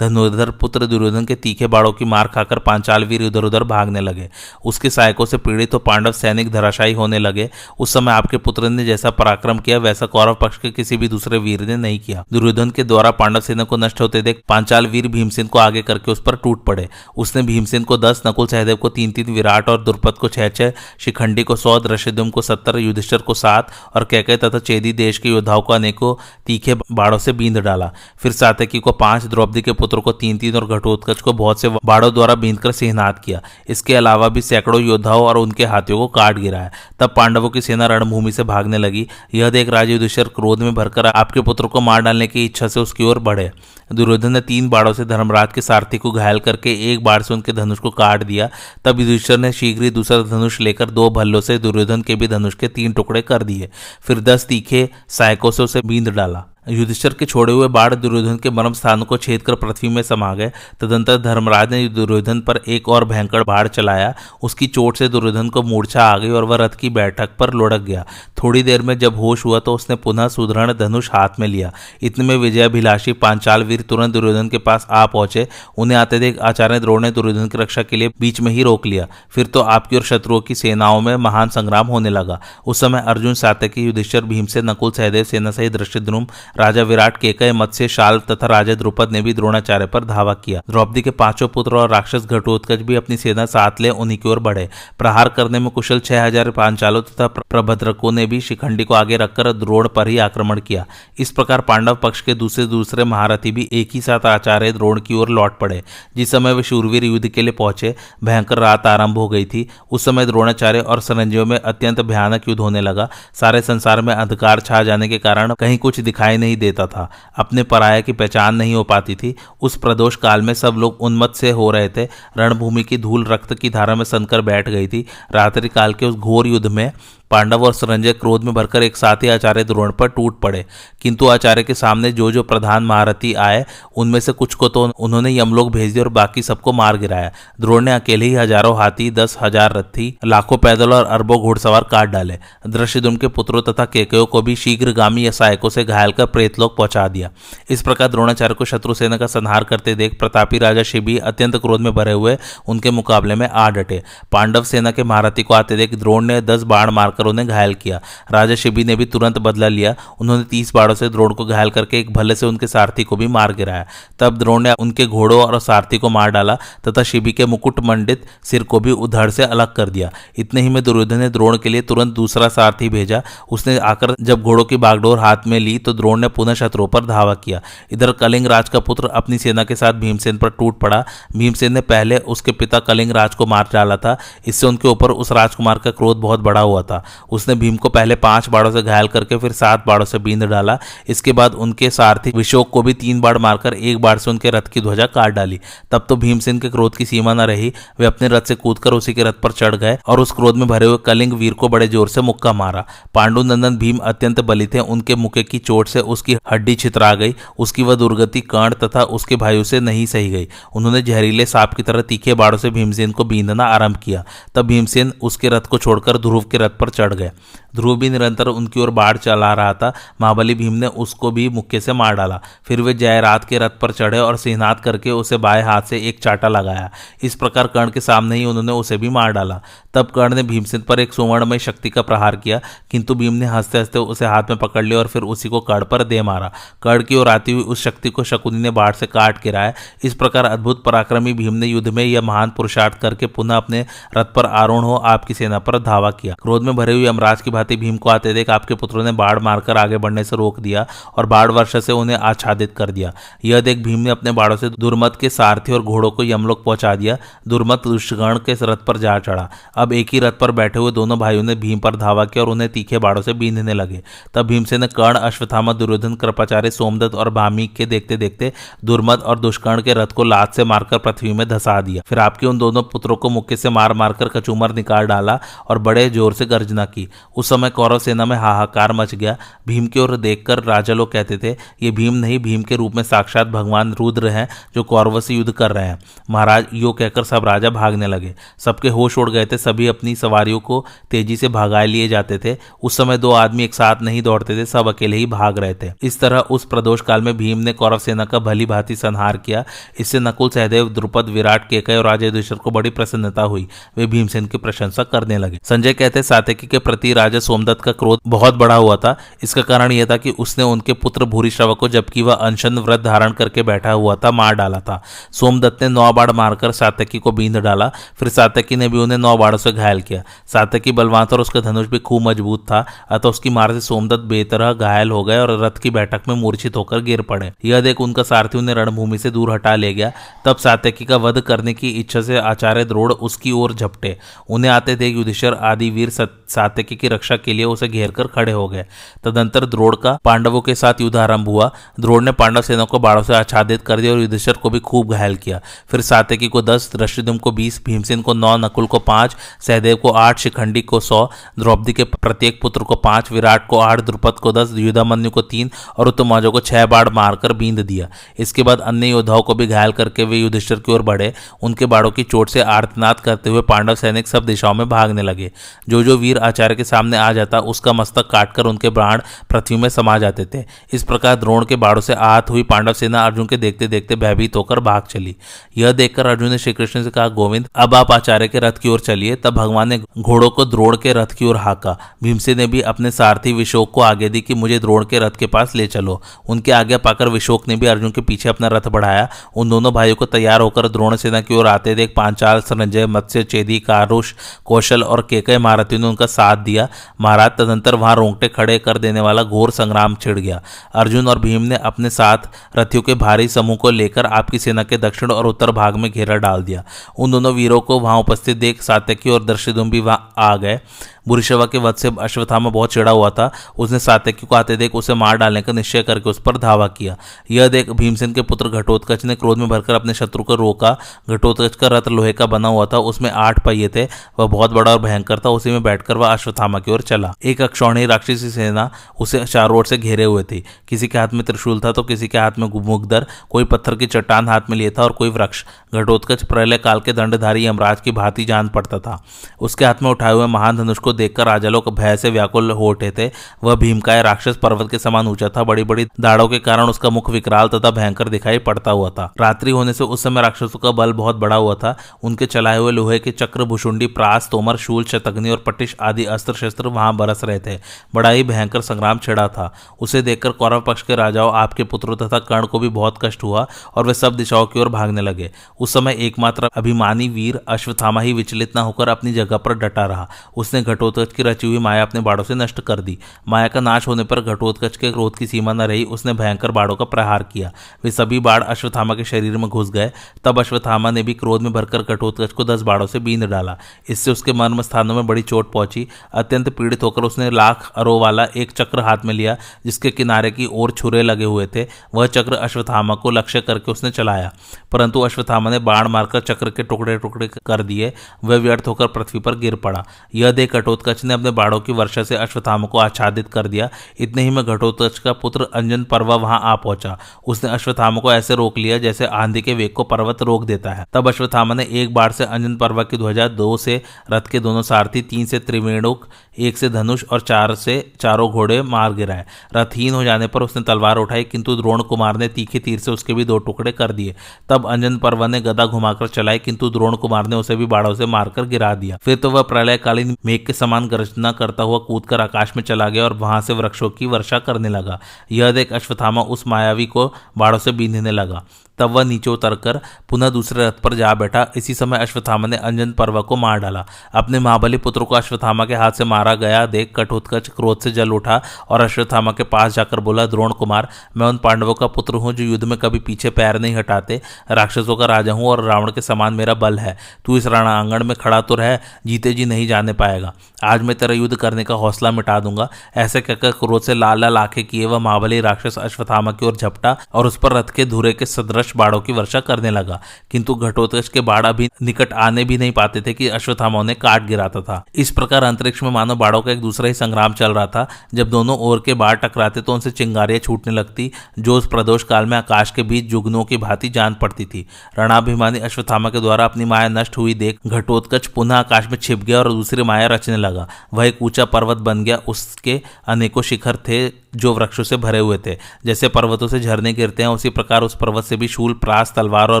धनुर्धर 0.00 0.50
पुत्र 0.50 0.86
दुर्योधन 0.86 1.24
के 1.24 1.34
तीखे 1.34 1.66
बाड़ों 1.66 1.92
की 1.92 2.04
मार 2.04 2.28
खाकर 2.28 2.49
पांचाल 2.58 3.04
वीर 3.04 3.22
इधर 3.22 3.44
उधर 3.44 3.64
भागने 3.64 4.00
लगे। 4.00 4.28
उसके 4.64 4.90
सहायकों 4.90 5.24
से 5.24 5.36
पीड़ित 5.36 5.70
तो 5.70 5.78
पांडव 5.80 6.12
सैनिक 6.12 6.50
धराशायी 6.50 6.92
होने 6.92 7.18
लगे। 7.18 7.48
उस 7.78 7.92
समय 7.92 8.12
आपके 8.12 8.36
पुत्र 8.36 8.68
ने 8.68 8.84
जैसा 8.84 9.10
पराक्रम 9.10 9.58
किया, 9.58 9.78
वैसा 9.78 10.06
कौरव 10.06 10.36
पक्ष 10.40 10.58
के 10.58 10.70
किसी 10.70 10.96
भी 10.96 11.08
दूसरे 11.08 11.38
वीर 11.38 11.60
ने 11.60 11.76
नहीं 11.76 11.98
किया। 12.00 12.24
दुर्योधन 12.32 12.70
के 12.70 12.84
द्वारा 12.84 13.10
पांडव 13.10 13.40
सेना 13.40 13.64
को 13.64 13.76
नष्ट 13.76 14.00
होते 14.00 14.22
देख 14.22 14.42
पांचाल 14.48 14.86
वीर 14.86 15.08
भीमसेन 15.08 15.46
को 15.46 15.58
आगे 15.58 15.82
करके 15.82 16.12
उस 16.12 16.22
पर 16.22 16.36
टूट 16.36 16.64
पड़े। 16.64 16.88
उसने 17.16 17.42
भीमसेन 17.42 17.84
को 17.84 17.96
दस, 17.96 18.22
नकुल 18.26 18.46
सहदेव 18.46 18.76
को 18.76 18.88
तीन 18.88 19.10
तीन, 19.10 19.32
विराट 19.34 19.68
और 19.68 19.82
दुर्पद 19.84 20.14
को 20.14 20.28
छह 20.28 20.48
छह, 20.48 20.72
शिखंडी 20.98 21.42
को 21.42 21.56
सौ 21.56 21.78
दृश्यदुम 21.80 22.30
को 22.30 22.42
सत्तर, 22.42 22.78
युधिष्ठर 22.78 23.18
को 23.18 23.34
सात 23.34 23.70
और 23.96 24.04
कैके 24.04 24.36
तथा 24.36 24.58
चेदी 24.60 24.92
देश 24.94 25.18
के 25.18 25.28
योद्धाओं 25.28 25.62
को 25.62 25.72
अनेकों 25.72 26.14
तीखे 26.46 26.74
बाड़ों 26.92 27.18
से 27.18 27.32
बींद 27.32 27.58
डाला। 27.58 27.90
फिर 28.18 28.32
सातकी 28.32 28.78
को 28.78 28.92
पाँच, 28.92 29.24
द्रौपदी 29.24 29.62
के 29.62 29.72
पुत्र 29.72 30.00
को 30.00 30.12
तीन 30.14 30.38
तीन 30.38 30.56
और 30.56 30.66
घटोत्कच 30.68 31.20
को 31.20 31.32
बहुत 31.32 31.60
से 31.60 31.68
बाड़ों 31.84 32.12
द्वारा 32.14 32.34
बींद 32.40 32.58
कर 32.58 32.72
सिहनाद 32.72 33.18
किया। 33.18 33.40
इसके 33.68 33.94
अलावा 33.94 34.28
भी 34.28 34.42
सैकड़ों 34.42 34.80
योद्धाओं 34.82 35.24
और 35.24 35.38
उनके 35.38 35.64
हाथियों 35.64 35.98
को 35.98 36.06
काट 36.08 36.38
गिराया। 36.38 36.70
तब 37.00 37.14
पांडवों 37.16 37.50
की 37.50 37.60
सेना 37.60 37.86
रणभूमि 37.86 38.32
से 38.32 38.42
भागने 38.44 38.78
लगी। 38.78 39.06
यह 39.34 39.50
देख 39.50 39.68
राजे 39.68 39.92
युधिष्ठर 39.92 40.28
क्रोध 40.28 40.62
में 40.62 40.74
भरकर 40.74 41.06
आपके 41.06 41.40
पुत्र 41.40 41.66
को 41.66 41.80
मार 41.80 42.02
डालने 42.02 42.26
की 42.26 42.44
इच्छा 42.44 42.68
से 42.68 42.80
उसकी 42.80 43.04
ओर 43.04 43.18
बढ़े। 43.18 43.50
दुर्योधन 43.92 44.32
ने 44.32 44.40
तीन 44.40 44.68
बाड़ों 44.68 44.92
से 44.92 45.04
धर्मराज 45.04 45.52
के 45.52 45.60
सारथी 45.60 45.98
को 45.98 46.10
घायल 46.10 46.38
करके 46.40 46.72
एक 46.92 47.04
बाढ़ 47.04 47.22
से 47.22 47.34
उनके 47.34 47.52
धनुष 47.52 47.78
को 47.78 47.90
काट 47.90 48.22
दिया। 48.22 48.48
तब 48.84 49.00
युधिष्ठर 49.00 49.38
ने 49.38 49.52
शीघ्र 49.52 49.82
ही 49.82 49.90
दूसरा 49.90 50.22
धनुष 50.22 50.60
लेकर 50.60 50.90
दो 50.90 51.08
भल्लों 51.10 51.40
से 51.40 51.58
दुर्योधन 51.58 52.02
के 52.02 52.14
भी 52.14 52.28
धनुष 52.28 52.54
के 52.54 52.68
तीन 52.68 52.92
टुकड़े 52.92 53.22
कर 53.22 53.42
दिए। 53.42 53.68
फिर 54.02 54.20
दस 54.20 54.46
तीखे 54.46 54.88
सायकों 55.08 55.50
से 55.50 55.62
उसे 55.62 55.80
बींद 55.86 56.08
डाला। 56.08 56.44
युधिष्ठर 56.66 57.14
के 57.14 57.24
छोड़े 57.24 57.52
हुए 57.52 57.68
बाढ़ 57.68 57.94
दुर्योधन 57.94 58.36
के 58.36 58.50
मर्म 58.50 58.72
स्थान 58.72 59.02
को 59.02 59.16
छेद 59.16 59.42
कर 59.42 59.54
पृथ्वी 59.54 59.88
में 59.88 60.02
समा 60.02 60.32
गए। 60.34 60.50
तदंतर 60.80 61.16
धर्मराज 61.16 61.70
ने 61.70 61.86
दुर्योधन 61.88 62.40
पर 62.40 62.60
एक 62.68 62.88
और 62.88 63.04
भयंकर 63.04 63.42
बाढ़ 63.42 63.68
चलाया। 63.68 64.14
उसकी 64.42 64.66
चोट 64.66 64.96
से 64.96 65.08
दुर्योधन 65.08 65.48
को 65.48 65.62
मूर्छा 65.62 66.04
आ 66.04 66.18
गई 66.18 66.30
और 66.30 66.44
वह 66.44 66.56
रथ 66.56 66.74
की 66.80 66.90
बैठक 66.90 67.30
पर 67.38 67.52
लुढ़क 67.52 67.80
गया। 67.80 68.04
थोड़ी 68.42 68.62
देर 68.62 68.82
में 68.82 68.98
जब 68.98 69.16
होश 69.16 69.44
हुआ 69.44 69.58
तो 69.58 69.74
उसने 69.74 69.96
पुनः 69.96 70.28
सुदृढ़ 70.28 70.72
धनुष 70.72 71.08
हाथ 71.10 71.40
में 71.40 71.46
लिया। 71.48 71.72
इतने 72.02 72.24
में 72.24 72.36
विजयाभिलाषी 72.36 73.12
पांचाल 73.12 73.64
वीर 73.64 73.80
तुरंत 73.80 74.12
दुर्योधन 74.12 74.48
के 74.48 74.58
पास 74.58 74.86
आ 74.90 75.04
पहुँचे। 75.06 75.46
उन्हें 75.78 75.98
आते 75.98 76.18
देख 76.18 76.38
आचार्य 76.40 76.80
द्रोण 76.80 77.02
ने 77.02 77.10
दुर्योधन 77.10 77.48
की 77.48 77.58
रक्षा 77.58 77.82
के 77.82 77.96
लिए 77.96 78.12
बीच 78.20 78.40
में 78.40 78.52
ही 78.52 78.62
रोक 78.62 78.86
लिया। 78.86 79.06
फिर 79.30 79.46
तो 79.46 79.60
आपकी 79.60 79.96
और 79.96 80.02
शत्रुओं 80.02 80.40
की 80.40 80.54
सेनाओं 80.54 81.00
में 81.00 81.14
महान 81.16 81.48
संग्राम 81.48 81.86
होने 81.86 82.10
लगा। 82.10 82.40
उस 82.66 82.80
समय 82.80 83.04
अर्जुन 83.06 83.34
सातकी, 83.34 83.84
युधिष्ठर 83.86 84.24
भीम 84.24 84.46
से 84.46 84.62
नकुल 84.62 84.90
सहदेव, 84.90 85.24
सेना 85.24 85.50
सहित 85.50 85.72
दृष्टिद्रुम 85.72 86.26
राजा 86.60 86.82
विराट 86.82 87.16
केकय 87.16 87.52
मत्स्य 87.52 87.86
शाल 87.88 88.18
तथा 88.30 88.46
राजा 88.46 88.74
द्रुपद 88.74 89.12
ने 89.12 89.20
भी 89.22 89.32
द्रोणाचार्य 89.34 89.86
पर 89.86 90.04
धावा 90.04 90.32
किया। 90.36 90.60
द्रौपदी 90.70 91.02
के 91.02 91.10
पाँचों 91.12 91.48
पुत्र 91.48 91.76
और 91.76 91.90
राक्षस 91.90 92.26
घटोत्कच 92.26 92.80
भी 92.80 92.94
अपनी 92.94 93.16
सेना 93.16 93.46
साथ 93.46 93.80
ले 93.80 93.90
उन्हीं 93.90 94.18
की 94.18 94.28
ओर 94.28 94.38
बढ़े। 94.40 94.68
प्रहार 94.98 95.28
करने 95.28 95.58
में 95.58 95.70
कुशल 95.70 96.00
छह 96.00 96.24
हज़ार 96.24 96.50
पांचालों 96.52 97.02
तथा 97.02 97.26
प्रभद्रकों 97.26 98.12
ने 98.12 98.26
भी 98.26 98.40
शिखंडी 98.40 98.84
को 98.84 98.94
आगे 98.94 99.16
रखकर 99.16 99.52
द्रोण 99.54 99.88
पर 99.88 100.08
ही 100.08 100.18
आक्रमण 100.20 100.60
किया। 100.60 100.84
इस 101.18 101.30
प्रकार 101.30 101.60
पांडव 101.62 101.94
पक्ष 102.02 102.20
के 102.20 102.34
दूसरे 102.34 102.66
दूसरे 102.66 103.04
महारथी 103.04 103.52
भी 103.52 103.68
एक 103.72 103.90
ही 103.94 104.00
साथ 104.00 104.26
आचार्य 104.26 104.72
द्रोण 104.72 105.00
की 105.00 105.14
ओर 105.14 105.28
लौट 105.30 105.58
पड़े। 105.58 105.82
जिस 106.16 106.30
समय 106.30 106.52
वे 106.52 106.62
शूरवीर 106.62 107.04
युद्ध 107.04 107.28
के 107.28 107.42
लिए 107.42 107.52
पहुँचे, 107.52 107.94
भयंकर 108.24 108.58
रात 108.58 108.86
आरंभ 108.86 109.18
हो 109.18 109.28
गई 109.28 109.44
थी। 109.44 109.66
उस 109.90 110.04
समय 110.04 110.26
द्रोणाचार्य 110.26 110.80
और 110.80 111.00
संरंजियों 111.00 111.46
में 111.46 111.58
अत्यंत 111.58 112.00
भयानक 112.02 112.48
युद्ध 112.48 112.60
होने 112.60 112.80
लगा। 112.80 113.08
सारे 113.34 113.60
संसार 113.62 114.00
में 114.00 114.14
अंधकार 114.14 114.60
छा 114.60 114.82
जाने 114.82 115.08
के 115.08 115.18
कारण 115.20 115.54
कहीं 115.54 115.78
कुछ 115.78 116.00
दिखाई 116.02 116.36
नहीं 116.40 116.56
देता 116.56 116.86
था। 116.86 117.10
अपने 117.36 117.62
पराया 117.62 118.00
की 118.00 118.12
पहचान 118.12 118.54
नहीं 118.54 118.74
हो 118.74 118.82
पाती 118.84 119.14
थी। 119.14 119.34
उस 119.62 119.76
प्रदोष 119.76 120.16
काल 120.16 120.42
में 120.42 120.54
सब 120.54 120.74
लोग 120.78 120.96
उन्मत 121.00 121.32
से 121.36 121.50
हो 121.50 121.70
रहे 121.70 121.88
थे। 121.88 122.08
रणभूमि 122.36 122.82
की 122.82 122.98
धूल 122.98 123.24
रक्त 123.24 123.54
की 123.54 123.70
धारा 123.70 123.94
में 123.94 124.04
सनकर 124.04 124.40
बैठ 124.40 124.68
गई 124.68 124.88
थी। 124.88 125.06
रात्रि 125.32 125.68
काल 125.68 125.94
के 125.94 126.06
उस 126.06 126.14
घोर 126.14 126.46
युद्ध 126.46 126.66
में 126.66 126.92
पांडव 127.30 127.64
और 127.64 127.72
संजय 127.72 128.12
क्रोध 128.12 128.44
में 128.44 128.52
भरकर 128.54 128.82
एक 128.82 128.96
साथ 128.96 129.22
ही 129.22 129.28
आचार्य 129.28 129.64
द्रोण 129.64 129.90
पर 129.92 130.08
टूट 130.08 130.40
पड़े। 130.40 130.64
किंतु 131.02 131.26
आचार्य 131.28 131.62
के 131.62 131.74
सामने 131.74 132.10
जो 132.12 132.30
जो 132.32 132.42
प्रधान 132.42 132.84
महारथी 132.84 133.32
आए, 133.34 133.64
उनमें 133.96 134.18
से 134.20 134.32
कुछ 134.32 134.54
को 134.54 134.68
तो 134.68 134.82
उन्होंने 134.98 135.36
यमलोक 135.36 135.70
भेज 135.72 135.92
दिया 135.92 136.04
और 136.04 136.08
बाकी 136.10 136.42
सबको 136.42 136.72
मार 136.72 136.96
गिराया। 136.96 137.30
द्रोण 137.60 137.84
ने 137.84 137.92
अकेले 137.92 138.26
ही 138.26 138.34
हज़ारों 138.34 138.76
हाथी, 138.76 139.10
दस 139.10 139.36
हज़ार 139.42 139.72
रथी, 139.72 140.18
लाखों 140.24 140.56
पैदल 140.58 140.92
और 140.92 141.04
अरबों 141.06 141.38
घुड़सवार 141.40 141.86
काट 141.90 142.08
डाले। 142.08 142.38
दृश्यदुम 142.68 143.16
के 143.16 143.28
पुत्रों 143.28 143.62
तथा 143.62 143.84
केकयों 143.86 144.24
को 144.26 144.42
भी 144.42 144.56
शीघ्रगामी 144.56 145.26
यसायकों 145.26 145.68
से 145.68 145.84
घायल 145.84 146.12
कर 146.12 146.26
प्रेतलोक 146.28 146.76
पहुँचा 146.76 147.06
दिया। 147.08 147.30
इस 147.70 147.82
प्रकार 147.82 148.08
द्रोणाचार्य 148.08 148.54
को 148.54 148.64
शत्रु 148.64 148.94
सेना 148.94 149.16
का 149.16 149.26
संहार 149.28 149.64
करते 149.64 149.94
देख 149.94 150.18
प्रतापी 150.18 150.58
राजा 150.58 150.82
शिबी 150.82 151.16
अत्यंत 151.20 151.56
क्रोध 151.56 151.80
में 151.80 151.92
भरे 151.94 152.12
हुए 152.12 152.36
उनके 152.68 152.90
मुकाबले 152.90 153.34
में 153.34 153.48
आ 153.48 153.68
डटे। 153.70 154.02
पांडव 154.32 154.64
सेना 154.64 154.90
के 154.90 155.02
महारथी 155.04 155.42
को 155.42 155.54
आते 155.54 155.76
देख 155.76 155.94
द्रोण 155.94 156.24
ने 156.24 156.40
दस 156.42 156.62
बाढ़ 156.64 156.90
मारकर 156.90 157.19
मारकर 157.20 157.28
उन्हें 157.30 157.48
घायल 157.48 157.74
किया। 157.74 158.00
राजा 158.32 158.54
शिबी 158.54 158.84
ने 158.84 158.96
भी 158.96 159.04
तुरंत 159.06 159.38
बदला 159.40 159.68
लिया। 159.68 159.94
उन्होंने 160.20 160.44
तीस 160.44 160.72
बाड़ों 160.74 160.94
से 160.94 161.08
द्रोण 161.08 161.34
को 161.34 161.44
घायल 161.46 161.70
करके 161.70 162.00
एक 162.00 162.12
भले 162.12 162.34
से 162.34 162.46
उनके 162.46 162.66
सारथी 162.66 163.04
को 163.04 163.16
भी 163.16 163.26
मार 163.28 163.52
गिराया। 163.52 163.86
तब 164.18 164.38
द्रोण 164.38 164.62
ने 164.62 164.72
उनके 164.80 165.06
घोड़ों 165.06 165.40
और 165.42 165.58
सारथी 165.60 165.98
को 165.98 166.08
मार 166.08 166.30
डाला 166.30 166.56
तथा 166.88 167.02
शिबी 167.02 167.32
के 167.32 167.46
मुकुट 167.46 167.80
मंडित 167.84 168.24
सिर 168.44 168.62
को 168.64 168.80
भी 168.80 168.92
उधड़ 168.92 169.28
से 169.30 169.44
अलग 169.44 169.74
कर 169.74 169.90
दिया। 169.90 170.10
इतने 170.38 170.60
ही 170.60 170.68
में 170.68 170.82
दुर्योधन 170.84 171.18
ने 171.18 171.28
द्रोण 171.30 171.56
के 171.58 171.68
लिए 171.68 171.82
तुरंत 171.82 172.14
दूसरा 172.14 172.48
सारथी 172.50 172.88
भेजा। 172.88 173.22
उसने 173.50 173.78
आकर 173.90 174.14
जब 174.20 174.42
घोड़ों 174.42 174.64
की 174.64 174.76
बागडोर 174.78 175.18
हाथ 175.18 175.46
में 175.46 175.58
ली 175.60 175.78
तो 175.80 175.92
द्रोण 175.92 176.20
ने 176.20 176.28
पुनः 176.30 176.54
शत्रुओं 176.54 176.88
पर 176.88 177.04
धावा 177.06 177.34
किया। 177.34 177.60
इधर 177.92 178.12
कलिंग 178.14 178.46
राज 178.46 178.68
का 178.68 178.80
पुत्र 178.80 179.08
अपनी 179.14 179.38
सेना 179.38 179.64
के 179.64 179.76
साथ 179.76 179.92
भीमसेन 179.94 180.36
पर 180.38 180.50
टूट 180.50 180.78
पड़ा। 180.80 181.04
भीमसेन 181.36 181.72
ने 181.72 181.80
पहले 181.82 182.18
उसके 182.28 182.52
पिता 182.52 182.78
कलिंग 182.80 183.10
राज 183.10 183.34
को 183.34 183.46
मार 183.46 183.68
डाला 183.72 183.96
था। 183.96 184.16
इससे 184.46 184.66
उनके 184.66 184.88
ऊपर 184.88 185.10
उस 185.12 185.32
राजकुमार 185.32 185.78
का 185.78 185.90
क्रोध 185.90 186.20
बहुत 186.20 186.40
बड़ा 186.40 186.60
हुआ 186.60 186.82
था। 186.82 187.02
उसने 187.30 187.54
भीम 187.54 187.76
को 187.76 187.88
पहले 187.88 188.14
पाँच 188.16 188.48
बाड़ों 188.48 188.70
से 188.70 188.82
घायल 188.82 189.08
करके 189.08 189.36
फिर 189.36 189.52
सात 189.52 189.84
बाड़ों 189.86 190.04
से 190.04 190.18
बींद 190.20 190.44
डाला। 190.44 190.78
इसके 191.08 191.32
बाद 191.32 191.54
उनके 191.56 191.90
सारथी 191.90 192.30
विशोक 192.30 192.70
को 192.70 192.82
भी 192.82 192.94
तीन 192.94 193.20
बाढ़ 193.20 193.38
मारकर 193.38 193.74
एक 193.74 193.98
बाढ़ 193.98 194.18
से 194.18 194.30
उनके 194.30 194.50
रथ 194.50 194.68
की 194.72 194.80
ध्वजा 194.80 195.06
काट 195.08 195.34
डाली। 195.34 195.60
तब 195.92 196.06
तो 196.08 196.16
भीमसेन 196.16 196.58
के 196.58 196.68
क्रोध 196.70 196.96
की 196.96 197.04
सीमा 197.04 197.34
न 197.34 197.40
रही, 197.42 197.72
वे 198.00 198.06
अपने 198.06 198.28
रथ 198.28 198.40
से 198.40 198.54
कूदकर 198.56 198.92
उसी 198.92 199.14
के 199.14 199.22
रथ 199.22 199.40
पर 199.42 199.52
चढ़ 199.52 199.76
गए 199.76 199.98
और 200.06 200.20
उस 200.20 200.32
क्रोध 200.32 200.56
में 200.56 200.66
भरे 200.68 200.86
हुए 200.86 200.98
कलिंग 201.06 201.32
वीर 201.32 201.52
को 201.52 201.68
बड़े 201.68 201.88
ज़ोर 201.88 202.08
से 202.08 202.20
मुक्का 202.22 202.52
मारा। 202.52 202.84
पांडु 203.14 203.42
नंदन 203.42 203.76
भीम 203.76 203.98
अत्यंत 204.00 204.40
बली 204.42 204.66
थे, 204.66 204.78
उनके 204.80 205.14
मुके 205.16 205.42
की 205.42 205.58
चोट 205.60 205.88
से 205.88 206.00
उसकी 206.00 206.36
हड्डी 206.52 206.74
छितरा 206.74 207.14
गई, 207.14 207.34
उसकी 207.58 207.82
वह 207.82 207.94
दुर्गति 207.94 208.40
कर्ण 208.42 208.74
तथा 208.76 209.02
उसके 209.10 209.36
भाइयों 209.36 209.62
से 209.64 209.80
नहीं 209.80 210.04
सही 210.06 210.30
गई। 210.30 210.48
उन्होंने 210.74 211.02
जहरीले 211.02 211.46
सांप 211.46 211.74
की 211.74 211.82
तरह 211.82 212.02
तीखे 212.02 212.34
बाड़ों 212.34 212.58
से 212.58 212.70
भीमसेन 212.70 213.12
को 213.12 213.24
बींदना 213.24 213.64
आरंभ 213.66 213.96
किया। 213.96 214.24
तब 214.54 214.66
भीमसेन 214.66 215.12
उसके 215.22 215.48
रथ 215.48 215.60
को 215.60 215.78
छोड़कर 215.78 216.18
ध्रुव 216.18 216.44
के 216.44 216.58
रथ 216.58 216.70
पर 216.70 216.90
चढ़ 217.00 217.14
गए 217.14 217.30
ध्रुव 217.76 217.96
भी 217.96 218.08
निरंतर 218.10 218.46
उनकी 218.48 218.80
ओर 218.80 218.90
बाढ़ 218.90 219.16
चला 219.16 219.52
रहा 219.54 219.72
था। 219.72 219.92
महाबली 220.20 220.54
भीम 220.54 220.72
ने 220.72 220.86
उसको 220.98 221.30
भी 221.30 221.48
मुक्के 221.48 221.80
से 221.80 221.92
मार 221.92 222.14
डाला। 222.14 222.40
फिर 222.64 222.80
वे 222.80 222.94
जयरात 222.94 223.44
के 223.44 223.58
रथ 223.58 223.78
पर 223.80 223.92
चढ़े 223.92 224.18
और 224.18 224.36
सिंहनाद 224.36 224.80
करके 224.80 225.10
उसे 225.10 225.36
बाएँ 225.36 225.62
हाथ 225.62 225.82
से 225.82 225.98
एक 226.08 226.18
चाटा 226.22 226.48
लगाया। 226.48 226.90
इस 227.22 227.34
प्रकार 227.34 227.66
कर्ण 227.66 227.90
के 227.90 228.00
सामने 228.00 228.36
ही 228.36 228.44
उन्होंने 228.44 228.72
उसे 228.72 228.96
भी 228.96 229.08
मार 229.08 229.32
डाला। 229.32 229.60
तब 229.94 230.06
कर्ण 230.06 230.34
ने 230.34 230.42
भीमसेन 230.42 230.80
पर 230.80 231.00
एक 231.00 231.12
सुवर्णमय 231.12 231.58
शक्ति 231.58 231.90
का 231.90 232.02
प्रहार 232.02 232.36
किया, 232.36 232.60
किंतु 232.90 233.14
भीम 233.14 233.34
ने 233.34 233.46
हँसते 233.46 233.78
हँसते 233.78 233.98
उसे 233.98 234.26
हाथ 234.26 234.50
में 234.50 234.58
पकड़ 234.58 234.84
लिया 234.84 234.98
और 234.98 235.06
फिर 235.06 235.22
उसी 235.24 235.48
को 235.48 235.60
कर्ण 235.60 235.84
पर 235.84 236.04
दे 236.04 236.20
मारा। 236.22 236.52
कर्ण 236.82 237.02
की 237.02 237.16
ओर 237.16 237.28
आती 237.28 237.52
हुई 237.52 237.62
उस 237.62 237.82
शक्ति 237.82 238.10
को 238.10 238.24
शकुनी 238.24 238.58
ने 238.58 238.70
बाढ़ 238.72 238.94
से 238.94 239.06
काट 239.06 239.42
गिराया 239.42 239.72
इस 240.04 240.14
प्रकार 240.14 240.44
अद्भुत 240.44 240.82
पराक्रमी 240.84 241.32
भीम 241.32 241.54
ने 241.54 241.66
युद्ध 241.66 241.88
में 241.88 242.04
यह 242.04 242.20
महान 242.22 242.50
पुरुषार्थ 242.50 242.98
करके 242.98 243.26
पुनः 243.28 243.56
अपने 243.56 243.84
रथ 244.16 244.34
पर 244.36 244.46
आरूढ़ 244.46 244.84
हो 244.84 244.96
आपकी 245.06 245.34
सेना 245.34 245.58
पर 245.58 245.78
धावा 245.80 246.10
किया। 246.10 246.34
क्रोध 246.42 246.62
में 246.62 246.74
भरे 246.76 246.89
हुए 246.92 247.06
यमराज 247.06 247.42
की 247.42 247.50
भांति 247.50 247.76
भीम 247.76 247.96
को 247.96 248.08
आते 248.08 248.32
देख 248.34 248.50
आपके 248.50 248.74
पुत्रों 248.74 249.04
ने 249.04 249.12
बाढ़ 249.12 249.38
मारकर 249.38 249.76
आगे 249.76 249.98
बढ़ने 249.98 250.24
से 250.24 250.36
रोक 250.36 250.60
दिया 250.60 250.86
और 251.16 251.26
बाढ़ 251.26 251.50
वर्षा 251.50 251.80
से 251.80 251.92
उन्हें 251.92 252.16
आच्छादित 252.18 252.74
कर 252.76 252.90
दिया। 252.90 253.12
यह 253.44 253.60
देख 253.60 253.78
भीम 253.78 253.98
ने 253.98 254.10
अपने 254.10 254.32
बाढ़ों 254.32 254.56
से 254.56 254.68
दुर्मत 254.70 255.16
के 255.20 255.30
सारथी 255.30 255.72
और 255.72 255.82
घोड़ों 255.82 256.10
को 256.10 256.24
यमलोक 256.24 256.62
पहुँचा 256.64 256.94
दिया। 256.96 257.16
दुर्मत 257.48 257.82
दुष्गण 257.84 258.38
के 258.38 258.54
रथ 258.62 258.84
पर 258.86 258.96
जा 258.96 259.18
चढ़ा। 259.18 259.48
अब 259.76 259.92
एक 259.92 260.08
ही 260.12 260.20
रथ 260.20 260.32
पर 260.32 260.50
बैठे 260.52 260.78
हुए 260.78 260.92
दोनों 260.92 261.18
भाइयों 261.18 261.42
ने 261.42 261.54
भीम 261.56 261.78
पर 261.78 261.96
धावा 261.96 262.24
किया 262.24 262.44
और 262.44 262.50
उन्हें 262.50 262.68
तीखे 262.72 262.98
बाड़ों 262.98 263.22
से 263.22 263.32
बींधने 263.34 263.74
लगे। 263.74 264.02
तब 264.34 264.46
भीमसेन 264.46 264.80
ने 264.80 264.86
कर्ण 264.86 265.18
अश्वथामा 265.20 265.72
दुर्योधन, 265.72 266.14
कृपाचार्य, 266.14 266.70
सोमदत्त 266.70 267.14
और 267.14 267.30
भामी 267.30 267.66
के 267.66 267.86
देखते 267.86 268.16
देखते 268.16 268.52
दुर्मत 268.84 269.22
और 269.22 269.38
दुष्कर्ण 269.38 269.82
के 269.82 269.94
रथ 269.94 270.12
को 270.12 270.24
लात 270.24 270.54
से 270.54 270.64
मारकर 270.64 270.98
पृथ्वी 270.98 271.32
में 271.32 271.46
धसा 271.48 271.80
दिया। 271.80 272.02
फिर 272.06 272.18
आपके 272.18 272.46
उन 272.46 272.58
दोनों 272.58 272.82
पुत्रों 272.82 273.16
को 273.16 273.28
मुक्के 273.28 273.56
से 273.56 273.70
मार 273.70 273.92
मारकर 273.92 274.28
कचूमर 274.30 274.74
निकाल 274.74 275.06
डाला 275.06 275.38
और 275.68 275.78
बड़े 275.78 276.08
ज़ोर 276.10 276.32
से 276.32 276.46
गर्जना 276.46 276.79
की। 276.84 277.08
उस 277.36 277.48
समय 277.48 277.70
कौरव 277.70 277.98
सेना 277.98 278.24
में 278.24 278.36
हाहाकार 278.36 278.92
मच 278.92 279.14
गया। 279.14 279.36
भीम 279.66 279.86
की 279.86 280.00
ओर 280.00 280.16
देखकर 280.16 280.62
राजा 280.62 280.94
लोग 280.94 281.12
कहते 281.12 281.38
थे, 281.38 281.56
ये 281.82 281.90
भीम 281.90 282.14
नहीं, 282.14 282.38
भीम 282.38 282.62
के 282.62 282.76
रूप 282.76 282.94
में 282.94 283.02
साक्षात 283.02 283.46
भगवान 283.46 283.92
रुद्र 283.92 284.28
हैं, 284.28 284.48
जो 284.74 284.82
कौरव 284.82 285.20
से 285.20 285.34
युद्ध 285.34 285.52
कर 285.52 285.72
रहे 285.72 285.86
हैं। 285.86 285.98
महाराज 286.30 286.66
यो 286.74 286.92
कहकर 286.92 287.24
सब 287.24 287.44
राजा 287.44 287.70
भागने 287.70 288.06
लगे। 288.06 288.34
सबके 288.58 288.88
होश 288.88 289.18
उड़ 289.18 289.30
गए 289.30 289.46
थे, 289.46 289.58
सभी 289.58 289.86
अपनी 289.86 290.14
सवारियों 290.14 290.60
को 290.60 290.86
तेज़ी 291.10 291.36
से 291.36 291.48
भगाए 291.48 291.86
लिए 291.86 292.08
जाते 292.08 292.38
थे। 292.38 292.56
उस 292.82 292.96
समय 292.96 293.18
दो 293.18 293.32
आदमी 293.32 293.64
एक 293.64 293.74
साथ 293.74 293.96
नहीं 294.02 294.22
दौड़ते 294.22 294.56
थे, 294.56 294.66
सब 294.66 294.88
अकेले 294.88 295.16
ही 295.16 295.26
भाग 295.26 295.58
रहे 295.58 295.74
थे। 295.74 295.92
इस 296.02 296.20
तरह 296.20 296.38
उस 296.38 296.64
प्रदोष 296.64 297.00
काल 297.00 297.22
में 297.22 297.36
भीम 297.36 297.58
ने 297.58 297.72
कौरव 297.72 297.98
सेना 297.98 298.24
का 298.24 298.38
भली 298.38 298.66
भांति 298.66 298.96
संहार 298.96 299.36
किया। 299.36 299.64
इससे 299.98 300.18
नकुल, 300.18 300.50
सहदेव, 300.50 300.88
द्रुपद, 300.88 301.28
विराट 301.28 301.68
केकय 301.68 301.96
और 301.96 302.04
राजा 302.04 302.30
को 302.54 302.70
बड़ी 302.70 302.90
प्रसन्नता 302.90 303.42
हुई। 303.42 303.68
वे 303.96 304.06
भीमसेन 304.06 304.46
की 304.46 304.58
प्रशंसा 304.58 305.04
करने 305.04 305.38
लगे। 305.38 305.58
संजय 305.62 305.94
कहते 305.94 306.22
सातकी 306.60 306.66
के 306.66 306.78
प्रति 306.78 307.12
राजा 307.12 307.38
सोमदत्त 307.40 307.80
का 307.80 307.92
क्रोध 307.92 308.20
बहुत 308.26 308.54
बड़ा 308.54 308.74
हुआ 308.74 308.96
था। 308.96 309.16
इसका 309.42 309.62
कारण 309.62 309.92
यह 309.92 310.06
था 310.06 310.16
कि 310.16 310.30
उसने 310.38 310.64
उनके 310.64 310.92
पुत्र 310.92 311.24
भूरी 311.24 311.50
श्रव 311.50 311.74
को, 311.74 311.88
जबकि 311.88 312.22
वह 312.22 312.34
अनशन 312.34 312.78
व्रत 312.78 313.00
धारण 313.00 313.32
करके 313.32 313.62
बैठा 313.62 313.92
हुआ 313.92 314.14
था, 314.14 314.30
मार 314.30 314.54
डाला 314.54 314.80
था। 314.80 315.00
सोमदत्त 315.32 315.82
ने 315.82 315.88
नौ 315.88 316.12
बाढ़ 316.12 316.30
मारकर 316.30 316.72
सातकी 316.72 317.18
को 317.18 317.32
बींद 317.32 317.56
डाला। 317.56 317.90
फिर 318.18 318.28
सातकी 318.28 318.76
ने 318.76 318.88
भी 318.88 318.98
उन्हें 318.98 319.18
नौ 319.18 319.36
बाढ़ों 319.36 319.58
से 319.58 319.72
घायल 319.72 320.00
किया। 320.00 320.22
सातकी 320.46 320.92
बलवान 320.92 321.26
था 321.26 321.36
और 321.36 321.40
उसका 321.40 321.60
धनुष 321.60 321.86
भी 321.86 321.98
खूब 321.98 322.28
मज़बूत 322.28 322.64
था, 322.64 322.84
अतः 323.10 323.28
उसकी 323.28 323.50
मार 323.50 323.72
से 323.72 323.80
सोमदत्त 323.80 324.24
बेतरह 324.24 324.72
घायल 324.72 325.10
हो 325.10 325.22
गए 325.24 325.38
और 325.38 325.56
रथ 325.64 325.80
की 325.80 325.90
बैठक 325.90 326.28
में 326.28 326.34
मूर्छित 326.34 326.76
होकर 326.76 327.00
गिर 327.00 327.22
पड़े। 327.22 327.52
यह 327.64 327.80
देख 327.80 328.00
उनका 328.00 328.22
सारथी 328.22 328.58
उन्हें 328.58 328.76
रणभूमि 328.76 329.18
से 329.18 329.30
दूर 329.30 329.52
हटा 329.52 329.74
ले 329.76 329.92
गया। 329.94 330.12
तब 330.44 330.56
सातकी 330.56 331.04
का 331.04 331.16
वध 331.18 331.40
करने 331.40 331.74
की 331.74 331.90
इच्छा 332.00 332.20
से 332.20 332.38
आचार्य 332.38 332.84
द्रोड़ 332.84 333.12
उसकी 333.12 333.52
ओर 333.52 333.72
झपटे। 333.72 334.16
उन्हें 334.50 334.70
आते 334.72 334.94
देख 334.96 335.16
युधिष्ठर, 335.16 335.54
आदि 335.54 335.90
वीर 335.90 336.10
सातकी 336.50 336.96
की 336.96 337.08
रक्षा 337.08 337.36
के 337.36 337.52
लिए 337.52 337.64
उसे 337.64 337.88
घेर 337.88 338.10
कर 338.10 338.26
खड़े 338.26 338.52
हो 338.52 338.68
गए। 338.68 338.84
तदंतर 339.24 339.64
द्रोड़ 339.66 339.94
का 339.96 340.18
पांडवों 340.24 340.60
के 340.60 340.74
साथ 340.74 341.00
युद्ध 341.00 341.16
आरंभ 341.16 341.48
हुआ। 341.48 341.70
द्रोड़ 342.00 342.22
ने 342.22 342.32
पांडव 342.32 342.62
सेना 342.62 342.84
को 342.84 342.98
बाढ़ों 342.98 343.22
से 343.22 343.34
आच्छादित 343.34 343.82
कर 343.82 344.00
दिया 344.00 344.12
और 344.12 344.20
युद्धेश्वर 344.20 344.54
को 344.54 344.70
भी 344.70 344.78
खूब 344.80 345.12
घायल 345.12 345.36
किया। 345.36 345.60
फिर 345.90 346.00
सातकी 346.00 346.48
को 346.48 346.62
दस 346.62 346.90
दृष्टिदुम 346.96 347.38
को 347.38 347.50
बीस, 347.50 347.80
भीमसेन 347.84 348.22
को 348.22 348.34
नौ, 348.34 348.56
नकुल 348.56 348.86
को 348.86 348.98
पाँच, 348.98 349.36
सहदेव 349.60 349.96
को 349.96 350.10
आठ, 350.10 350.38
शिखंडी 350.38 350.82
को 350.82 351.00
सौ, 351.00 351.28
द्रौपदी 351.58 351.92
के 351.92 352.04
प्रत्येक 352.04 352.60
पुत्र 352.62 352.82
को 352.82 352.94
पाँच, 352.94 353.32
विराट 353.32 353.66
को 353.66 353.78
आठ, 353.78 354.00
द्रुपद 354.00 354.32
को 354.32 354.52
दस 354.52 354.74
युद्धामन्यु 354.74 355.30
को 355.30 355.42
तीन 355.42 355.70
और 355.98 356.08
उत्तमाजों 356.08 356.52
को 356.52 356.60
छह 356.60 356.86
बाढ़ 356.86 357.08
मारकर 357.08 357.52
बींद 357.52 357.80
दिया। 357.80 358.08
इसके 358.38 358.62
बाद 358.62 358.80
अन्य 358.80 359.06
योद्धाओं 359.06 359.42
को 359.42 359.54
भी 359.54 359.66
घायल 359.66 359.92
करके 359.92 360.24
वे 360.24 360.36
युधिष्ठर 360.36 360.76
की 360.76 360.92
ओर 360.92 361.02
बढ़े। 361.02 361.32
उनके 361.62 361.86
बाड़ों 361.86 362.10
की 362.10 362.22
चोट 362.22 362.48
से 362.48 362.60
आर्तनाद 362.60 363.20
करते 363.20 363.50
हुए 363.50 363.62
पांडव 363.62 363.94
सैनिक 363.94 364.28
सब 364.28 364.46
दिशाओं 364.46 364.74
में 364.74 364.88
भागने 364.88 365.22
लगे। 365.22 365.50
जो 365.88 366.02
जो 366.02 366.16
वीर 366.16 366.38
आचार्य 366.40 366.74
के 366.74 366.84
सामने 366.84 367.16
आ 367.16 367.32
जाता, 367.32 367.58
उसका 367.58 367.92
मस्तक 367.92 368.28
काटकर 368.30 368.66
उनके 368.66 368.90
प्राण 368.90 369.22
पृथ्वी 369.50 369.76
में 369.76 369.88
समा 369.88 370.18
जाते 370.18 370.46
थे। 370.54 370.64
इस 370.92 371.02
प्रकार 371.02 371.36
द्रोण 371.36 371.64
के 371.64 371.76
बाड़ों 371.76 372.00
से 372.00 372.14
आहत 372.14 372.50
हुई 372.50 372.62
पांडव 372.62 372.92
सेना 372.92 373.24
अर्जुन 373.26 373.46
के 373.46 373.56
देखते 373.56 373.88
देखते 373.88 374.16
भयभीत 374.16 374.56
होकर 374.56 374.80
भाग 374.80 375.02
चली। 375.02 375.36
यह 375.78 375.92
देखकर 375.92 376.26
अर्जुन 376.26 376.50
ने 376.50 376.58
श्रीकृष्ण 376.58 377.02
से 377.02 377.10
कहा, 377.10 377.28
गोविंद, 377.28 377.68
अब 377.76 377.94
आप 377.94 378.12
आचार्य 378.12 378.48
के 378.48 378.58
रथ 378.58 378.72
की 378.72 378.88
ओर 378.88 379.00
चलिए। 379.00 379.36
तब 379.36 379.54
भगवान 379.54 379.88
ने 379.88 379.98
घोड़ों 379.98 380.50
को 380.50 380.64
द्रोण 380.64 380.96
के 380.96 381.12
रथ 381.12 381.26
की 381.26 381.44
ओर 381.44 381.56
हाका। 381.56 381.96
भीमसे 382.22 382.54
ने 382.54 382.66
भी 382.66 382.80
अपने 382.80 383.10
सारथी 383.10 383.52
विशोक 383.52 383.90
को 383.90 384.00
आगे 384.00 384.28
दी 384.28 384.40
कि 384.40 384.54
मुझे 384.54 384.78
द्रोण 384.78 385.04
के 385.04 385.18
रथ 385.18 385.30
के 385.30 385.46
पास 385.46 385.74
ले 385.74 385.86
चलो। 385.86 386.20
उनके 386.48 386.72
आगे 386.72 386.96
पाकर 386.96 387.28
विशोक 387.28 387.68
ने 387.68 387.76
भी 387.76 387.86
अर्जुन 387.86 388.10
के 388.10 388.20
पीछे 388.20 388.48
अपना 388.48 388.68
रथ 388.68 388.88
बढ़ाया। 388.88 389.28
उन 389.56 389.70
दोनों 389.70 389.92
भाइयों 389.92 390.16
को 390.16 390.26
तैयार 390.26 390.60
होकर 390.60 390.88
द्रोण 390.88 391.16
सेना 391.16 391.40
की 391.40 391.54
ओर 391.54 391.66
आते 391.66 391.94
देख 391.94 392.12
पांचाल, 392.16 392.60
संजय, 392.60 393.06
मत्स्य, 393.06 393.42
चेदी, 393.42 393.78
कारुष, 393.78 394.32
कौशल 394.64 395.02
और 395.02 395.26
केकय 395.30 395.58
महारथी 395.58 395.98
ने 395.98 396.06
उनका 396.06 396.26
साथ 396.30 396.56
दिया। 396.56 396.88
महाराज 397.20 397.50
तदंतर 397.50 397.94
वहाँ 397.94 398.14
रोंगटे 398.16 398.48
खड़े 398.48 398.78
कर 398.78 398.98
देने 398.98 399.20
वाला 399.20 399.42
घोर 399.42 399.70
संग्राम 399.70 400.14
छिड़ 400.14 400.38
गया। 400.38 400.60
अर्जुन 400.94 401.28
और 401.28 401.38
भीम 401.38 401.62
ने 401.62 401.76
अपने 401.76 402.10
साथ 402.10 402.48
रथियों 402.76 403.02
के 403.02 403.14
भारी 403.16 403.48
समूह 403.48 403.76
को 403.76 403.90
लेकर 403.90 404.26
आपकी 404.26 404.58
सेना 404.58 404.82
के 404.82 404.98
दक्षिण 404.98 405.30
और 405.30 405.46
उत्तर 405.46 405.70
भाग 405.70 405.96
में 405.96 406.10
घेरा 406.10 406.36
डाल 406.36 406.62
दिया। 406.62 406.84
उन 407.18 407.30
दोनों 407.30 407.54
वीरों 407.54 407.80
को 407.80 407.98
वहाँ 408.00 408.18
उपस्थित 408.18 408.56
देख 408.56 408.82
सात्यकी 408.82 409.30
और 409.30 409.44
दर्शदुम 409.44 409.90
भी 409.90 410.00
वहाँ 410.00 410.32
आ 410.38 410.56
गए। 410.56 410.80
बुरीशवा 411.28 411.66
के 411.66 411.78
वध 411.78 411.94
से 411.94 412.10
अश्वत्थामा 412.20 412.70
बहुत 412.70 412.92
चिड़ा 412.92 413.10
हुआ 413.10 413.30
था। 413.30 413.50
उसने 413.78 413.98
सात्यकी 413.98 414.46
को 414.46 414.54
आते 414.54 414.76
देख 414.76 414.94
उसे 414.94 415.14
मार 415.14 415.36
डालने 415.36 415.62
का 415.62 415.72
निश्चय 415.72 416.02
करके 416.02 416.30
उस 416.30 416.40
पर 416.40 416.58
धावा 416.58 416.86
किया। 416.88 417.16
यह 417.50 417.68
देख 417.68 417.90
भीमसेन 417.90 418.32
के 418.32 418.42
पुत्र 418.42 418.68
घटोत्कच 418.68 419.24
ने 419.24 419.34
क्रोध 419.34 419.58
में 419.58 419.68
भरकर 419.68 419.94
अपने 419.94 420.14
शत्रु 420.14 420.42
को 420.42 420.54
रोका। 420.54 420.96
घटोत्कच 421.30 421.76
का 421.76 421.88
रथ 421.88 422.08
लोहे 422.08 422.32
का 422.32 422.46
बना 422.46 422.68
हुआ 422.68 422.86
था। 422.86 422.98
उसमें 422.98 423.30
आठ 423.30 423.64
पहिए 423.64 423.88
थे। 423.88 424.04
वह 424.38 424.46
बहुत 424.46 424.72
बड़ा 424.72 424.92
और 424.92 424.98
भयंकर 424.98 425.38
था। 425.38 425.50
उसी 425.50 425.70
में 425.70 425.82
बैठकर 425.82 426.16
वह 426.16 426.32
अश्वत्थामा 426.32 426.78
की 426.78 426.90
ओर 426.90 427.00
चला। 427.02 427.32
एक 427.44 427.62
अक्षौणी 427.62 428.06
राक्षसी 428.06 428.50
सेना 428.50 428.90
उसे 429.20 429.44
चारों 429.44 429.78
ओर 429.78 429.86
से 429.86 429.98
घेरे 429.98 430.24
हुए 430.24 430.42
थी। 430.42 430.64
किसी 430.88 431.08
के 431.08 431.18
हाथ 431.18 431.28
में 431.34 431.44
त्रिशूल 431.44 431.80
था 431.80 431.92
तो 431.92 432.02
किसी 432.02 432.28
के 432.28 432.38
हाथ 432.38 432.58
में 432.58 432.68
मुगदर 432.76 433.26
कोई 433.50 433.64
पत्थर 433.64 433.94
की 433.94 434.06
चट्टान 434.06 434.48
हाथ 434.48 434.70
में 434.70 434.76
लिए 434.76 434.90
था 434.90 435.02
और 435.02 435.12
कोई 435.12 435.30
वृक्ष। 435.30 435.64
घटोत्कच 435.94 436.44
प्रलय 436.44 436.78
काल 436.78 437.00
के 437.00 437.12
दंडधारी 437.12 437.66
यमराज 437.66 438.00
की 438.00 438.12
भांति 438.12 438.44
जान 438.44 438.68
पड़ता 438.68 438.98
था। 438.98 439.22
उसके 439.60 439.84
हाथ 439.84 440.02
में 440.02 440.10
उठाए 440.10 440.32
हुए 440.32 440.46
महान 440.46 440.76
धनुष 440.76 440.98
को 440.98 441.09
देखकर 441.12 441.46
राजा 441.46 441.68
लोग 441.68 441.94
भय 441.94 442.16
से 442.16 442.30
व्याकुल 442.30 442.70
हो 442.70 442.88
उठे 442.88 443.10
थे। 443.10 443.30
वह 443.64 443.74
भीमकाय 443.74 444.22
राक्षस 444.22 444.56
पर्वत 444.56 444.90
के 444.90 444.98
समान 444.98 445.28
ऊँचा 445.28 445.48
था 445.48 445.64
बड़ी 445.64 445.84
बड़ी 445.84 446.06
दाड़ों 446.20 446.48
के 446.48 446.58
कारण 446.58 446.82
उसका 446.82 447.10
मुख 447.10 447.30
विकराल 447.30 447.68
तथा 447.68 447.90
भयंकर 447.90 448.28
दिखाई 448.28 448.58
पड़ता 448.58 448.90
हुआ 448.90 449.10
था। 449.10 449.32
रात्रि 449.40 449.70
होने 449.70 449.92
से 449.92 450.04
उस 450.04 450.22
समय 450.22 450.42
राक्षसों 450.42 450.78
का 450.78 450.90
बल 450.90 451.12
बहुत 451.12 451.36
बड़ा 451.36 451.56
हुआ 451.56 451.74
था। 451.74 451.96
उनके 452.22 452.46
चलाए 452.46 452.78
हुए 452.78 452.92
लोहे 452.92 453.18
के 453.18 453.30
चक्र 453.30 453.64
भुषुंडी 453.64 454.06
प्रास, 454.06 454.48
तोमर, 454.52 454.76
शूल, 454.76 455.04
शतग्नि 455.04 455.50
और 455.50 455.62
पटिश 455.66 455.96
आदि 456.00 456.24
अस्त्र 456.24 456.52
शस्त्र 456.52 456.88
वहाँ 456.88 457.16
बरस 457.16 457.44
रहे 457.44 457.58
थे। 457.58 457.78
बड़ा 458.14 458.28
ही 458.28 458.42
भयंकर 458.42 458.80
संग्राम 458.80 459.18
छिड़ा 459.18 459.48
था। 459.48 459.72
उसे 460.00 460.22
देखकर 460.22 460.50
कौरव 460.50 460.80
पक्ष 460.80 461.02
के 461.02 461.14
राजाओं, 461.14 461.52
आपके 461.54 461.84
पुत्रों 461.84 462.16
तथा 462.16 462.38
कर्ण 462.38 462.66
को 462.66 462.78
भी 462.78 462.88
बहुत 462.88 463.18
कष्ट 463.22 463.42
हुआ 463.42 463.66
और 463.94 464.06
वे 464.06 464.14
सब 464.14 464.36
दिशाओं 464.36 464.66
की 464.66 464.80
ओर 464.80 464.88
भागने 464.88 465.20
लगे। 465.20 465.50
उस 465.80 465.92
समय 465.92 466.16
एकमात्र 466.18 466.68
अभिमानी 466.76 467.28
वीर 467.28 467.60
अश्वथामा 467.68 468.20
ही 468.20 468.32
विचलित 468.32 468.76
न 468.76 468.80
होकर 468.80 469.08
अपनी 469.08 469.32
जगह 469.32 469.56
पर 469.56 469.74
डटा 469.74 470.06
रहा। 470.06 470.28
उसने 470.56 470.82
घटोत्कच 471.00 471.32
की 471.32 471.42
रची 471.42 471.66
हुई 471.66 471.78
माया 471.78 472.02
अपने 472.02 472.20
बाड़ों 472.20 472.44
से 472.44 472.54
नष्ट 472.54 472.80
कर 472.80 473.00
दी। 473.00 473.18
माया 473.48 473.68
का 473.68 473.80
नाश 473.80 474.08
होने 474.08 474.24
पर 474.24 474.40
घटोत्कच 474.40 474.96
के 474.96 475.10
क्रोध 475.12 475.36
की 475.36 475.46
सीमा 475.46 475.72
न 475.72 475.82
रही, 475.82 476.04
उसने 476.04 476.32
भयंकर 476.32 476.70
बाड़ों 476.70 476.96
का 476.96 477.04
प्रहार 477.04 477.42
किया। 477.42 477.72
वे 478.04 478.10
सभी 478.10 478.40
बाढ़ 478.40 478.64
अश्वथामा 478.64 479.14
के 479.14 479.24
शरीर 479.24 479.56
में 479.56 479.68
घुस 479.68 479.90
गए। 479.90 480.12
तब 480.44 480.58
अश्वत्थामा 480.58 481.10
ने 481.10 481.22
भी 481.22 481.34
क्रोध 481.34 481.62
में 481.62 481.72
भरकर 481.72 482.02
घटोत्कच 482.02 482.52
को 482.52 482.64
दस 482.64 482.82
बाड़ों 482.82 483.06
से 483.06 483.18
बींद 483.18 483.44
डाला। 483.44 483.78
इससे 484.08 484.30
उसके 484.30 484.52
मर्म 484.52 484.82
स्थानों 484.82 485.14
में 485.14 485.26
बड़ी 485.26 485.42
चोट 485.42 485.72
पहुँची। 485.72 486.08
अत्यंत 486.34 486.68
पीड़ित 486.68 487.02
होकर 487.02 487.22
उसने 487.22 487.50
लाख 487.50 487.92
अरो 487.96 488.18
वाला 488.18 488.46
एक 488.56 488.70
चक्र 488.70 489.00
हाथ 489.00 489.18
में 489.24 489.34
लिया, 489.34 489.56
जिसके 489.86 490.10
किनारे 490.10 490.50
की 490.50 490.68
ओर 490.72 490.90
छुरे 490.90 491.22
लगे 491.22 491.44
हुए 491.44 491.66
थे। 491.66 491.86
वह 492.14 492.26
चक्र 492.26 492.52
अश्वत्थामा 492.52 493.14
को 493.14 493.30
लक्ष्य 493.30 493.60
करके 493.60 493.92
उसने 493.92 494.10
चलाया। 494.10 494.52
परंतु 494.92 495.20
अश्वत्थामा 495.20 495.70
ने 495.70 495.78
बाण 495.78 496.08
मारकर 496.08 496.40
चक्र 496.40 496.70
के 496.70 496.82
टुकड़े 496.82 497.18
टुकड़े 497.18 497.50
कर 497.66 497.82
दिए। 497.82 498.12
वह 498.44 498.56
व्यर्थ 498.56 498.84
होकर 498.86 499.06
पृथ्वी 499.06 499.40
पर 499.40 499.54
गिर 499.54 499.74
पड़ा। 499.74 500.04
यह 500.34 500.52
देख 500.52 500.70
घटोत्कच 500.90 501.24
ने 501.24 501.34
अपने 501.34 501.50
बाड़ों 501.50 501.80
की 501.80 501.92
वर्षा 501.92 502.22
से 502.22 502.36
अश्वत्थामा 502.36 502.86
को 502.86 502.98
आच्छादित 502.98 503.48
कर 503.48 503.66
दिया। 503.66 503.88
इतने 504.20 504.42
ही 504.42 504.50
में 504.50 504.64
घटोत्कच 504.64 505.18
का 505.18 505.32
पुत्र 505.32 505.66
अंजन 505.74 506.04
पर्व 506.04 506.32
वहाँ 506.34 506.60
आ 506.62 506.74
पहुँचा। 506.76 507.18
उसने 507.46 507.70
अश्वत्थामा 507.70 508.20
को 508.20 508.32
ऐसे 508.32 508.54
रोक 508.54 508.78
लिया 508.78 508.98
जैसे 508.98 509.26
आंधी 509.26 509.62
के 509.62 509.74
वेग 509.74 509.92
को 509.92 510.04
पर्वत 510.04 510.42
रोक 510.42 510.64
देता 510.64 510.92
है। 510.92 511.06
तब 511.12 511.28
अश्वत्थामा 511.28 511.74
ने 511.74 511.86
एक 511.92 512.14
बार 512.14 512.32
से 512.32 512.44
अंजन 512.44 512.76
पर्व 512.76 513.02
की 513.04 513.16
ध्वजा 513.16 513.48
दो 513.48 513.76
से 513.76 514.02
रथ 514.32 514.48
के 514.50 514.60
दोनों 514.60 514.82
सारथी, 514.82 515.22
तीन 515.22 515.46
से 515.46 515.58
त्रिवेणुक 515.58 516.26
एक 516.60 516.78
से 516.78 516.88
धनुष 516.88 517.24
और 517.24 517.40
चार 517.40 517.74
से 517.74 518.12
चारों 518.20 518.50
घोड़े 518.50 518.80
मार 518.82 519.12
गिराए। 519.12 519.44
रथहीन 519.76 520.14
हो 520.14 520.24
जाने 520.24 520.46
पर 520.46 520.62
उसने 520.62 520.82
तलवार 520.82 521.16
उठाई, 521.16 521.44
किंतु 521.44 521.76
द्रोण 521.76 522.02
कुमार 522.02 522.36
ने 522.36 522.48
तीखे 522.48 522.78
तीर 522.78 522.98
से 522.98 523.10
उसके 523.10 523.34
भी 523.34 523.44
दो 523.44 523.58
टुकड़े 523.58 523.92
कर 523.92 524.12
दिए। 524.12 524.34
तब 524.68 524.86
अंजन 524.86 525.16
पर्व 525.16 525.44
ने 525.46 525.60
गदा 525.60 525.86
घुमाकर 525.86 526.28
चलाई, 526.28 526.58
किंतु 526.58 526.90
द्रोण 526.90 527.16
कुमार 527.16 527.46
ने 527.46 527.56
उसे 527.56 527.76
भी 527.76 527.86
बाड़ों 527.86 528.14
से 528.14 528.26
मारकर 528.26 528.64
गिरा 528.64 528.94
दिया। 528.94 529.16
फिर 529.16 529.36
तो 529.36 529.50
वह 529.50 529.62
प्रलयकालीन 529.62 530.36
मेघ 530.46 530.60
के 530.66 530.72
समान 530.72 531.08
गर्जना 531.08 531.52
करता 531.52 531.82
हुआ 531.82 531.98
कूदकर 531.98 532.40
आकाश 532.40 532.72
में 532.76 532.82
चला 532.82 533.08
गया 533.08 533.24
और 533.24 533.32
वहाँ 533.32 533.60
से 533.60 533.72
वृक्षों 533.72 534.10
की 534.10 534.26
वर्षा 534.26 534.58
करने 534.58 534.88
लगा। 534.88 535.18
यह 535.52 535.72
देख 535.72 535.92
अश्वथामा 535.92 536.42
उस 536.42 536.66
मायावी 536.66 537.06
को 537.06 537.32
बाड़ों 537.58 537.78
से 537.78 537.92
बीधने 537.92 538.30
लगा। 538.30 538.64
तब 538.98 539.10
वह 539.10 539.24
नीचे 539.24 539.50
उतरकर 539.50 540.00
पुनः 540.28 540.48
दूसरे 540.48 540.86
रथ 540.86 540.92
पर 540.92 541.14
जा 541.14 541.34
बैठा। 541.34 541.66
इसी 541.76 541.94
समय 541.94 542.18
अश्वत्थामा 542.18 542.68
ने 542.68 542.76
अंजन 542.76 543.12
पर्व 543.12 543.40
को 543.42 543.56
मार 543.56 543.78
डाला। 543.78 544.04
अपने 544.34 544.58
महाबली 544.58 544.96
पुत्र 544.96 545.24
को 545.24 545.34
अश्वत्थामा 545.34 545.84
के 545.84 545.94
हाथ 545.94 546.12
से 546.12 546.24
मारा 546.24 546.49
गया। 546.54 546.84
देख 546.86 547.12
कठोत्कच 547.16 547.68
क्रोध 547.68 548.00
से 548.00 548.10
जल 548.10 548.30
उठा 548.30 548.60
और 548.88 549.00
अश्वत्थामा 549.00 549.52
के 549.52 549.62
पास 549.62 549.94
जाकर 549.94 550.20
बोला, 550.20 550.46
द्रोण 550.46 550.72
कुमार, 550.72 551.08
मैं 551.36 551.46
उन 551.46 551.56
पांडवों 551.56 551.94
का 551.94 552.06
पुत्र 552.06 552.34
हूँ 552.34 552.52
जो 552.52 552.64
युद्ध 552.64 552.84
में 552.84 552.98
कभी 552.98 553.18
पीछे 553.18 553.50
पैर 553.50 553.78
नहीं 553.78 553.96
हटाते। 553.96 554.40
राक्षसों 554.70 555.16
का 555.16 555.26
राजा 555.26 555.52
हूँ 555.52 555.66
और 555.66 555.84
रावण 555.84 556.10
के 556.10 556.20
समान 556.20 556.54
मेरा 556.54 556.74
बल 556.74 556.98
है। 556.98 557.16
तू 557.44 557.56
इस 557.56 557.66
रणांगण 557.66 558.24
में 558.24 558.36
खड़ा 558.36 558.60
तो 558.60 558.74
रह 558.74 558.98
जीते 559.26 559.52
जी 559.52 559.64
नहीं 559.64 559.86
जाने 559.86 560.12
पाएगा। 560.12 560.52
आज 560.84 561.02
मैं 561.02 561.16
तेरा 561.16 561.34
युद्ध 561.34 561.56
करने 561.56 561.84
का 561.84 561.94
हौसला 561.94 562.30
मिटा 562.30 562.58
दूँगा। 562.60 562.88
ऐसे 563.16 563.40
कहकर 563.40 563.70
क्रोध 563.70 564.02
से 564.02 564.14
लाल 564.14 564.40
लाल 564.40 564.58
आँखें 564.58 564.84
किए 564.84 565.06
वह 565.06 565.18
महाबली 565.18 565.60
राक्षस 565.60 565.98
अश्वत्थामा 565.98 566.52
की 566.52 566.66
ओर 566.66 566.76
झपटा 566.76 567.16
और 567.34 567.46
उस 567.46 567.56
पर 567.56 567.72
रथ 567.72 567.90
के 567.96 568.04
धुरे 568.04 568.32
के 568.32 568.46
सदृश 568.46 568.92
बाड़ों 568.96 569.20
की 569.20 569.32
वर्षा 569.32 569.60
करने 569.60 569.90
लगा। 569.90 570.20
किंतु 570.50 570.74
घटोत्कच 570.74 571.28
के 571.28 571.40
बाढ़ 571.40 571.66
भी 571.72 571.88
निकट 572.02 572.32
आने 572.32 572.64
भी 572.64 572.78
नहीं 572.78 572.92
पाते 572.92 573.20
थे 573.20 573.34
कि 573.34 573.48
अश्वत्थामा 573.48 573.98
उन्हें 573.98 574.18
काट 574.18 574.46
गिराता 574.46 574.80
था। 574.80 575.04
इस 575.14 575.30
प्रकार 575.30 575.64
अंतरिक्ष 575.64 576.02
में 576.02 576.10
मानव 576.30 576.38
बाड़ों 576.38 576.60
का 576.62 576.72
एक 576.72 576.80
दूसरा 576.80 577.06
ही 577.06 577.14
संग्राम 577.14 577.52
चल 577.52 577.72
रहा 577.72 577.86
था। 577.86 578.06
जब 578.34 578.50
दोनों 578.50 578.76
ओर 578.78 579.02
के 579.06 579.14
बाढ़ 579.14 579.36
टकराते 579.36 579.80
तो 579.80 579.94
उनसे 579.94 580.10
चिंगारियाँ 580.10 580.60
छूटने 580.60 580.92
लगती, 580.92 581.30
जो 581.58 581.76
उस 581.76 581.86
प्रदोष 581.86 582.22
काल 582.22 582.46
में 582.46 582.56
आकाश 582.56 582.90
के 582.90 583.02
बीच 583.02 583.24
जुगनों 583.24 583.64
की 583.64 583.76
भांति 583.76 584.08
जान 584.08 584.34
पड़ती 584.34 584.64
थी। 584.64 584.86
रणाभिमानी 585.18 585.78
अश्वत्थामा 585.78 586.30
के 586.30 586.40
द्वारा 586.40 586.64
अपनी 586.64 586.84
माया 586.84 587.08
नष्ट 587.08 587.38
हुई 587.38 587.54
देख 587.54 587.78
घटोत्कच 587.86 588.46
पुनः 588.46 588.76
आकाश 588.76 589.06
में 589.10 589.18
छिप 589.18 589.44
गया 589.44 589.58
और 589.58 589.68
दूसरी 589.68 590.02
माया 590.02 590.26
रचने 590.26 590.56
लगा। 590.56 590.88
वह 591.14 591.26
एक 591.26 591.42
ऊँचा 591.42 591.64
पर्वत 591.64 591.96
बन 591.96 592.24
गया, 592.24 592.36
उसके 592.48 593.00
अनेकों 593.26 593.62
शिखर 593.62 593.96
थे 593.96 594.28
जो 594.56 594.72
वृक्षों 594.74 595.04
से 595.04 595.16
भरे 595.16 595.38
हुए 595.38 595.58
थे। 595.66 595.76
जैसे 596.06 596.28
पर्वतों 596.28 596.68
से 596.68 596.80
झरने 596.80 597.12
गिरते 597.12 597.42
हैं, 597.42 597.50
उसी 597.50 597.70
प्रकार 597.70 598.02
उस 598.02 598.14
पर्वत 598.14 598.44
से 598.44 598.56
भी 598.56 598.68
शूल, 598.68 598.92
प्रास, 598.92 599.32
तलवार 599.36 599.70
और 599.70 599.80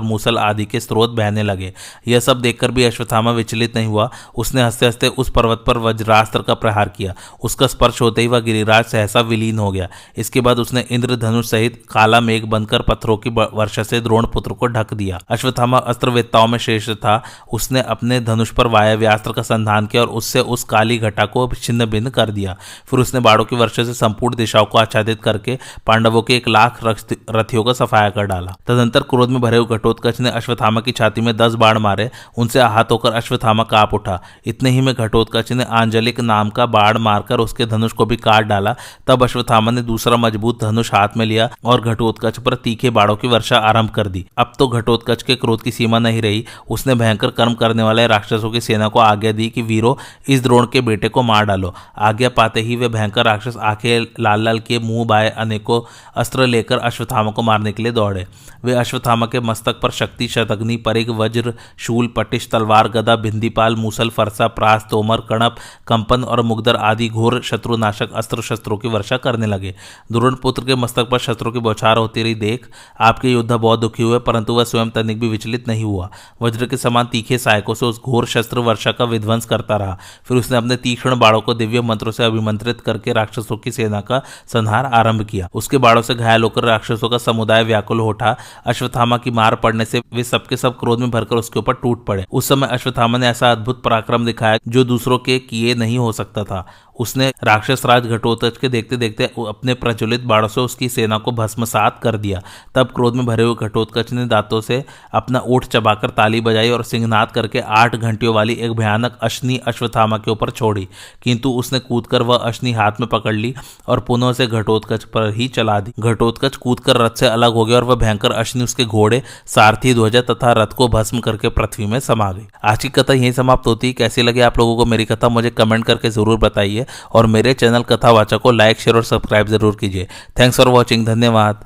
मूसल 0.00 0.38
आदि 0.38 0.64
के 0.64 0.80
स्रोत 0.80 1.10
बहने 1.10 1.42
लगे। 1.42 1.72
यह 2.08 2.20
सब 2.20 2.40
देखकर 2.40 2.70
भी 2.70 2.84
अश्वत्थामा 2.84 3.30
विचलित 3.30 3.76
नहीं 3.76 3.86
हुआ। 3.86 4.10
उसने 4.36 4.62
हँसते 4.62 4.86
हँसते 4.86 5.08
उस 5.08 5.30
पर्वत 5.30 5.64
पर 5.66 5.78
वज्रास्त्र 5.78 6.39
का 6.42 6.54
प्रहार 6.54 6.88
किया। 6.88 7.14
उसका 7.42 7.66
स्पर्श 7.66 8.00
होते 8.00 8.20
ही 8.20 8.26
वह 8.26 8.40
गिरिराज 8.40 8.84
सहसा 8.84 9.20
विलीन 9.20 9.58
हो 9.58 9.70
गया। 9.72 9.88
इसके 10.16 10.40
बाद 10.40 10.58
उसने 10.58 10.84
इंद्रधनुष 10.90 11.50
सहित 11.50 11.82
काला 11.90 12.20
मेघ 12.20 12.44
बनकर 12.44 12.82
पत्थरों 12.82 13.16
की 13.16 13.30
वर्षा 13.30 13.82
से 13.82 14.00
द्रोण 14.00 14.26
पुत्र 14.26 14.52
को 14.52 14.66
ढक 14.68 14.94
दिया। 14.94 15.18
अश्वत्थामा 15.28 15.78
अस्त्रवेत्ताओं 15.78 16.46
में 16.46 16.58
श्रेष्ठ 16.58 16.90
था। 16.94 17.22
उसने 17.52 17.82
अपने 17.82 18.20
धनुष 18.20 18.50
पर 18.50 18.66
वायव्यास्त्र 18.66 19.32
का 19.32 19.42
संधान 19.42 19.86
किया 19.86 20.02
और 20.02 20.08
उससे 20.10 20.40
उस 20.40 20.64
काली 20.64 20.98
घटा 20.98 21.24
को 21.26 21.48
छिन्न 21.54 21.86
भिन्न 21.86 22.10
कर 22.10 22.30
दिया। 22.30 22.56
फिर 22.90 23.00
उसने 23.00 23.20
बाड़ों 23.20 23.44
की 23.44 23.56
वर्षा 23.56 23.84
से 23.84 23.94
संपूर्ण 23.94 24.36
दिशाओं 24.36 24.64
को 24.64 24.78
आच्छादित 24.78 25.22
करके 25.22 25.58
पांडवों 25.86 26.22
के 26.22 26.36
एक 26.36 26.48
लाख 26.48 26.78
रथियों 26.84 27.64
का 27.64 27.72
सफाया 27.74 28.10
कर 28.10 28.26
डाला। 28.26 28.54
तदंतर 28.66 29.02
क्रोध 29.02 29.30
में 29.30 29.40
भरे 29.40 29.56
हुए 29.56 29.76
घटोत्कच 29.76 30.20
ने 30.20 30.30
अश्वथामा 30.30 30.80
की 30.80 30.92
छाती 30.92 31.20
में 31.20 31.36
दस 31.36 31.54
बाढ़ 31.54 31.78
मारे। 31.78 32.10
उनसे 32.38 32.58
आहत 32.60 32.88
होकर 32.90 33.12
अश्वथामा 33.12 33.64
काप 33.64 33.94
उठा। 33.94 34.20
इतने 34.46 34.70
ही 34.70 34.80
में 34.80 34.94
घटोत्कच 34.94 35.52
ने 35.52 35.64
आंजलिक 35.72 36.20
नाम 36.30 36.50
का 36.50 36.66
बाढ़ 36.68 36.98
मारकर 36.98 37.40
उसके 37.40 37.66
धनुष 37.66 37.92
को 37.92 38.06
भी 38.06 38.16
काट 38.18 38.44
डाला। 38.46 38.74
तब 39.06 39.22
अश्वथामा 39.22 39.70
ने 39.70 39.82
दूसरा 39.82 40.16
मज़बूत 40.16 40.60
धनुष 40.60 40.92
हाथ 40.94 41.16
में 41.16 41.26
लिया 41.26 41.48
और 41.64 41.80
घटोत्कच 41.82 42.38
पर 42.38 42.54
तीखे 42.56 42.90
बाड़ों 42.90 43.16
की 43.16 43.28
वर्षा 43.28 43.58
आरंभ 43.58 43.90
कर 43.90 44.08
दी। 44.08 44.24
अब 44.38 44.52
तो 44.58 44.68
घटोत्कच 44.68 45.22
के 45.22 45.34
क्रोध 45.36 45.62
की 45.62 45.70
सीमा 45.70 45.98
नहीं 45.98 46.22
रही। 46.22 46.44
उसने 46.70 46.94
भयंकर 46.94 47.30
कर्म 47.30 47.54
करने 47.54 47.82
वाले 47.82 48.06
राक्षसों 48.06 48.50
की 48.50 48.60
सेना 48.60 48.88
को 48.88 48.98
आज्ञा 49.00 49.32
दी 49.32 49.48
कि 49.48 49.62
वीरो, 49.62 49.96
इस 50.28 50.42
द्रोण 50.42 50.66
के 50.72 50.80
बेटे 50.80 51.08
को 51.08 51.22
मार 51.22 51.44
डालो। 51.44 51.74
आज्ञा 51.98 52.28
पाते 52.28 52.60
ही 52.60 52.76
वे 52.76 52.88
भयंकर 52.88 53.24
राक्षस 53.24 53.56
आँखें 53.56 54.06
लाल 54.20 54.44
लाल 54.44 54.58
के 54.58 54.78
मुँह 54.78 55.04
बाय 55.04 55.28
अनेकों 55.28 55.80
अस्त्र 56.16 56.46
लेकर 56.46 56.78
अश्वत्थामा 56.80 57.30
को 57.30 57.42
मारने 57.42 57.72
के 57.72 57.82
लिए 57.82 57.92
दौड़े। 57.92 58.26
वे 58.64 58.72
अश्वत्थामा 58.74 59.26
के 59.26 59.40
मस्तक 59.40 59.80
पर 59.80 59.90
शक्ति 59.90 60.28
शतग्नि 60.28 60.76
परिग 60.76 61.10
वज्र, 61.10 61.54
शूल, 61.78 62.06
पटिश, 62.16 62.48
तलवार, 62.50 62.88
गदा 62.88 63.16
भिंदीपाल 63.16 63.76
मूसल, 63.76 64.10
फरसा, 64.10 64.46
प्रास, 64.48 64.86
तोमर, 64.90 65.20
कणप, 65.28 65.56
कंपन 65.86 66.19
और 66.24 66.42
मुगदर 66.42 66.76
आदि 66.76 67.08
घोर 67.08 67.40
शत्रुनाशक 67.42 68.12
अस्त्र 68.12 68.42
शस्त्रों 68.42 68.78
की 68.78 68.88
वर्षा 68.88 69.16
करने 69.16 69.46
लगे। 69.46 69.74
द्रोण 70.12 70.34
पुत्र 70.34 70.64
के 70.64 70.74
मस्तक 70.74 71.08
पर 71.08 71.18
शत्रु 71.18 71.50
की 71.50 71.58
बौछार 71.58 71.96
होती 71.96 72.22
रही 72.22 72.34
देख, 72.34 72.68
आपके 73.00 73.32
योद्धा 73.32 73.56
बहुत 73.56 73.80
दुखी 73.80 74.02
हुए, 74.02 74.18
परंतु 74.18 74.54
वह 74.54 74.64
स्वयं 74.64 74.90
तनिक 74.90 75.20
भी 75.20 75.28
विचलित 75.28 75.68
नहीं 75.68 75.84
हुआ। 75.84 76.10
वज्र 76.42 76.66
के 76.66 76.76
समान 76.76 77.06
तीखे 77.06 77.38
सहायकों 77.38 77.74
से 77.74 77.86
उस 77.86 78.00
घोर 78.02 78.26
शस्त्र 78.26 78.58
वर्षा 78.58 78.92
का 78.92 79.04
विध्वंस 79.04 79.44
करता 79.44 79.76
रहा। 79.76 79.98
फिर 80.24 80.36
उसने 80.36 80.56
अपने 80.56 80.76
तीक्ष्ण 80.76 81.18
बाड़ों 81.18 81.40
को 81.40 81.54
दिव्य 81.54 81.80
मंत्रों 81.80 82.12
से 82.12 82.24
अभिमंत्रित 82.24 82.80
करके 82.80 83.12
राक्षसों 83.12 83.56
की 83.56 83.70
सेना 83.70 84.00
का 84.00 84.22
संहार 84.46 84.86
आरंभ 84.86 85.24
किया। 85.24 85.48
उसके 85.54 85.78
बाड़ों 85.78 86.02
से 86.02 86.14
घायल 86.14 86.42
होकर 86.42 86.64
राक्षसों 86.64 87.08
का 87.08 87.18
समुदाय 87.18 87.64
व्याकुल 87.64 88.00
उठा। 88.00 88.36
अश्वत्थामा 88.66 89.16
की 89.16 89.30
मार 89.30 89.54
पड़ने 89.54 89.84
से 89.84 90.00
वे 90.14 90.24
सबके 90.24 90.56
सब 90.56 90.78
क्रोध 90.78 91.00
में 91.00 91.10
भरकर 91.10 91.36
उसके 91.36 91.58
ऊपर 91.58 91.72
टूट 91.72 92.04
पड़े। 92.06 92.24
उस 92.32 92.48
समय 92.48 92.66
अश्वत्थामा 92.66 93.18
ने 93.18 93.28
ऐसा 93.28 93.50
अद्भुत 93.52 93.82
पराक्रम 93.82 94.26
दिखाया 94.26 94.58
जो 94.68 94.84
दूसरों 94.84 95.18
के 95.18 95.38
किए 95.38 95.74
नहीं 95.74 95.98
हो 95.98 96.09
सकता 96.12 96.44
था। 96.44 96.66
उसने 96.98 97.32
राक्षस 97.44 97.82
राज 97.86 98.06
घटोत्कच 98.06 98.56
के 98.56 98.68
देखते 98.68 98.96
देखते 98.96 99.24
अपने 99.24 99.74
प्रज्वलित 99.74 100.20
बाड़ों 100.20 100.48
से 100.48 100.60
उसकी 100.60 100.88
सेना 100.88 101.18
को 101.18 101.32
भस्मसात 101.32 102.00
कर 102.02 102.16
दिया। 102.16 102.42
तब 102.74 102.86
क्रोध 102.86 103.14
में 103.14 103.26
भरे 103.26 103.42
हुए 103.42 103.54
घटोत्कच 103.54 104.12
ने 104.12 104.26
दांतों 104.26 104.60
से 104.60 104.84
अपना 105.14 105.38
ओठ 105.38 105.64
चबाकर 105.64 106.10
ताली 106.10 106.40
बजाई 106.40 106.70
और 106.70 106.84
सिंहनाद 106.84 107.30
करके 107.30 107.60
आठ 107.60 107.96
घंटियों 107.96 108.34
वाली 108.34 108.52
एक 108.52 108.72
भयानक 108.72 109.18
अश्नि 109.22 109.56
अश्वत्थामा 109.56 110.18
के 110.18 110.30
ऊपर 110.30 110.50
छोड़ी। 110.50 110.88
किंतु 111.22 111.50
उसने 111.50 111.78
कूदकर 111.78 112.22
वह 112.22 112.36
अश्नि 112.36 112.72
हाथ 112.72 112.92
में 113.00 113.08
पकड़ 113.08 113.34
ली 113.34 113.54
और 113.88 114.00
पुनः 114.00 114.32
से 114.32 114.46
घटोत्कच 114.46 115.04
पर 115.04 115.32
ही 115.34 115.48
चला 115.48 115.80
दी। 115.80 115.92
घटोत्कच 115.98 116.56
कूदकर 116.56 116.96
रथ 116.96 117.10
से 117.10 117.26
अलग 117.26 117.52
हो 117.52 117.64
गया 117.64 117.76
और 117.76 117.84
वह 117.84 117.94
भयंकर 117.94 118.32
अश्नि 118.32 118.64
उसके 118.64 118.84
घोड़े, 118.84 119.22
सारथी 119.46 119.94
ध्वजा 119.94 120.20
तथा 120.20 120.52
रथ 120.52 120.66
को 120.66 120.88
भस्म 120.88 121.20
करके 121.20 121.48
पृथ्वी 121.48 121.86
में 121.86 122.00
समा 122.00 122.32
गई। 122.32 122.46
आज 122.64 122.82
की 122.82 122.88
कथा 122.88 123.12
यही 123.12 123.32
समाप्त 123.32 123.66
होती। 123.66 123.86
है 123.86 123.92
कैसी 123.92 124.22
लगी 124.22 124.40
आप 124.40 124.58
लोगों 124.58 124.76
को 124.76 124.84
मेरी 124.84 125.04
कथा? 125.04 125.28
मुझे 125.28 125.50
कमेंट 125.50 125.84
करके 125.84 125.99
ज़रूर 126.08 126.38
बताइए 126.38 126.86
और 127.12 127.26
मेरे 127.26 127.54
चैनल 127.54 127.82
कथावाचक 127.82 128.40
को 128.42 128.50
लाइक, 128.50 128.80
शेयर 128.80 128.96
और 128.96 129.04
सब्सक्राइब 129.04 129.46
ज़रूर 129.48 129.76
कीजिए। 129.80 130.08
थैंक्स 130.38 130.56
फॉर 130.56 130.68
वॉचिंग 130.68 131.06
धन्यवाद। 131.06 131.64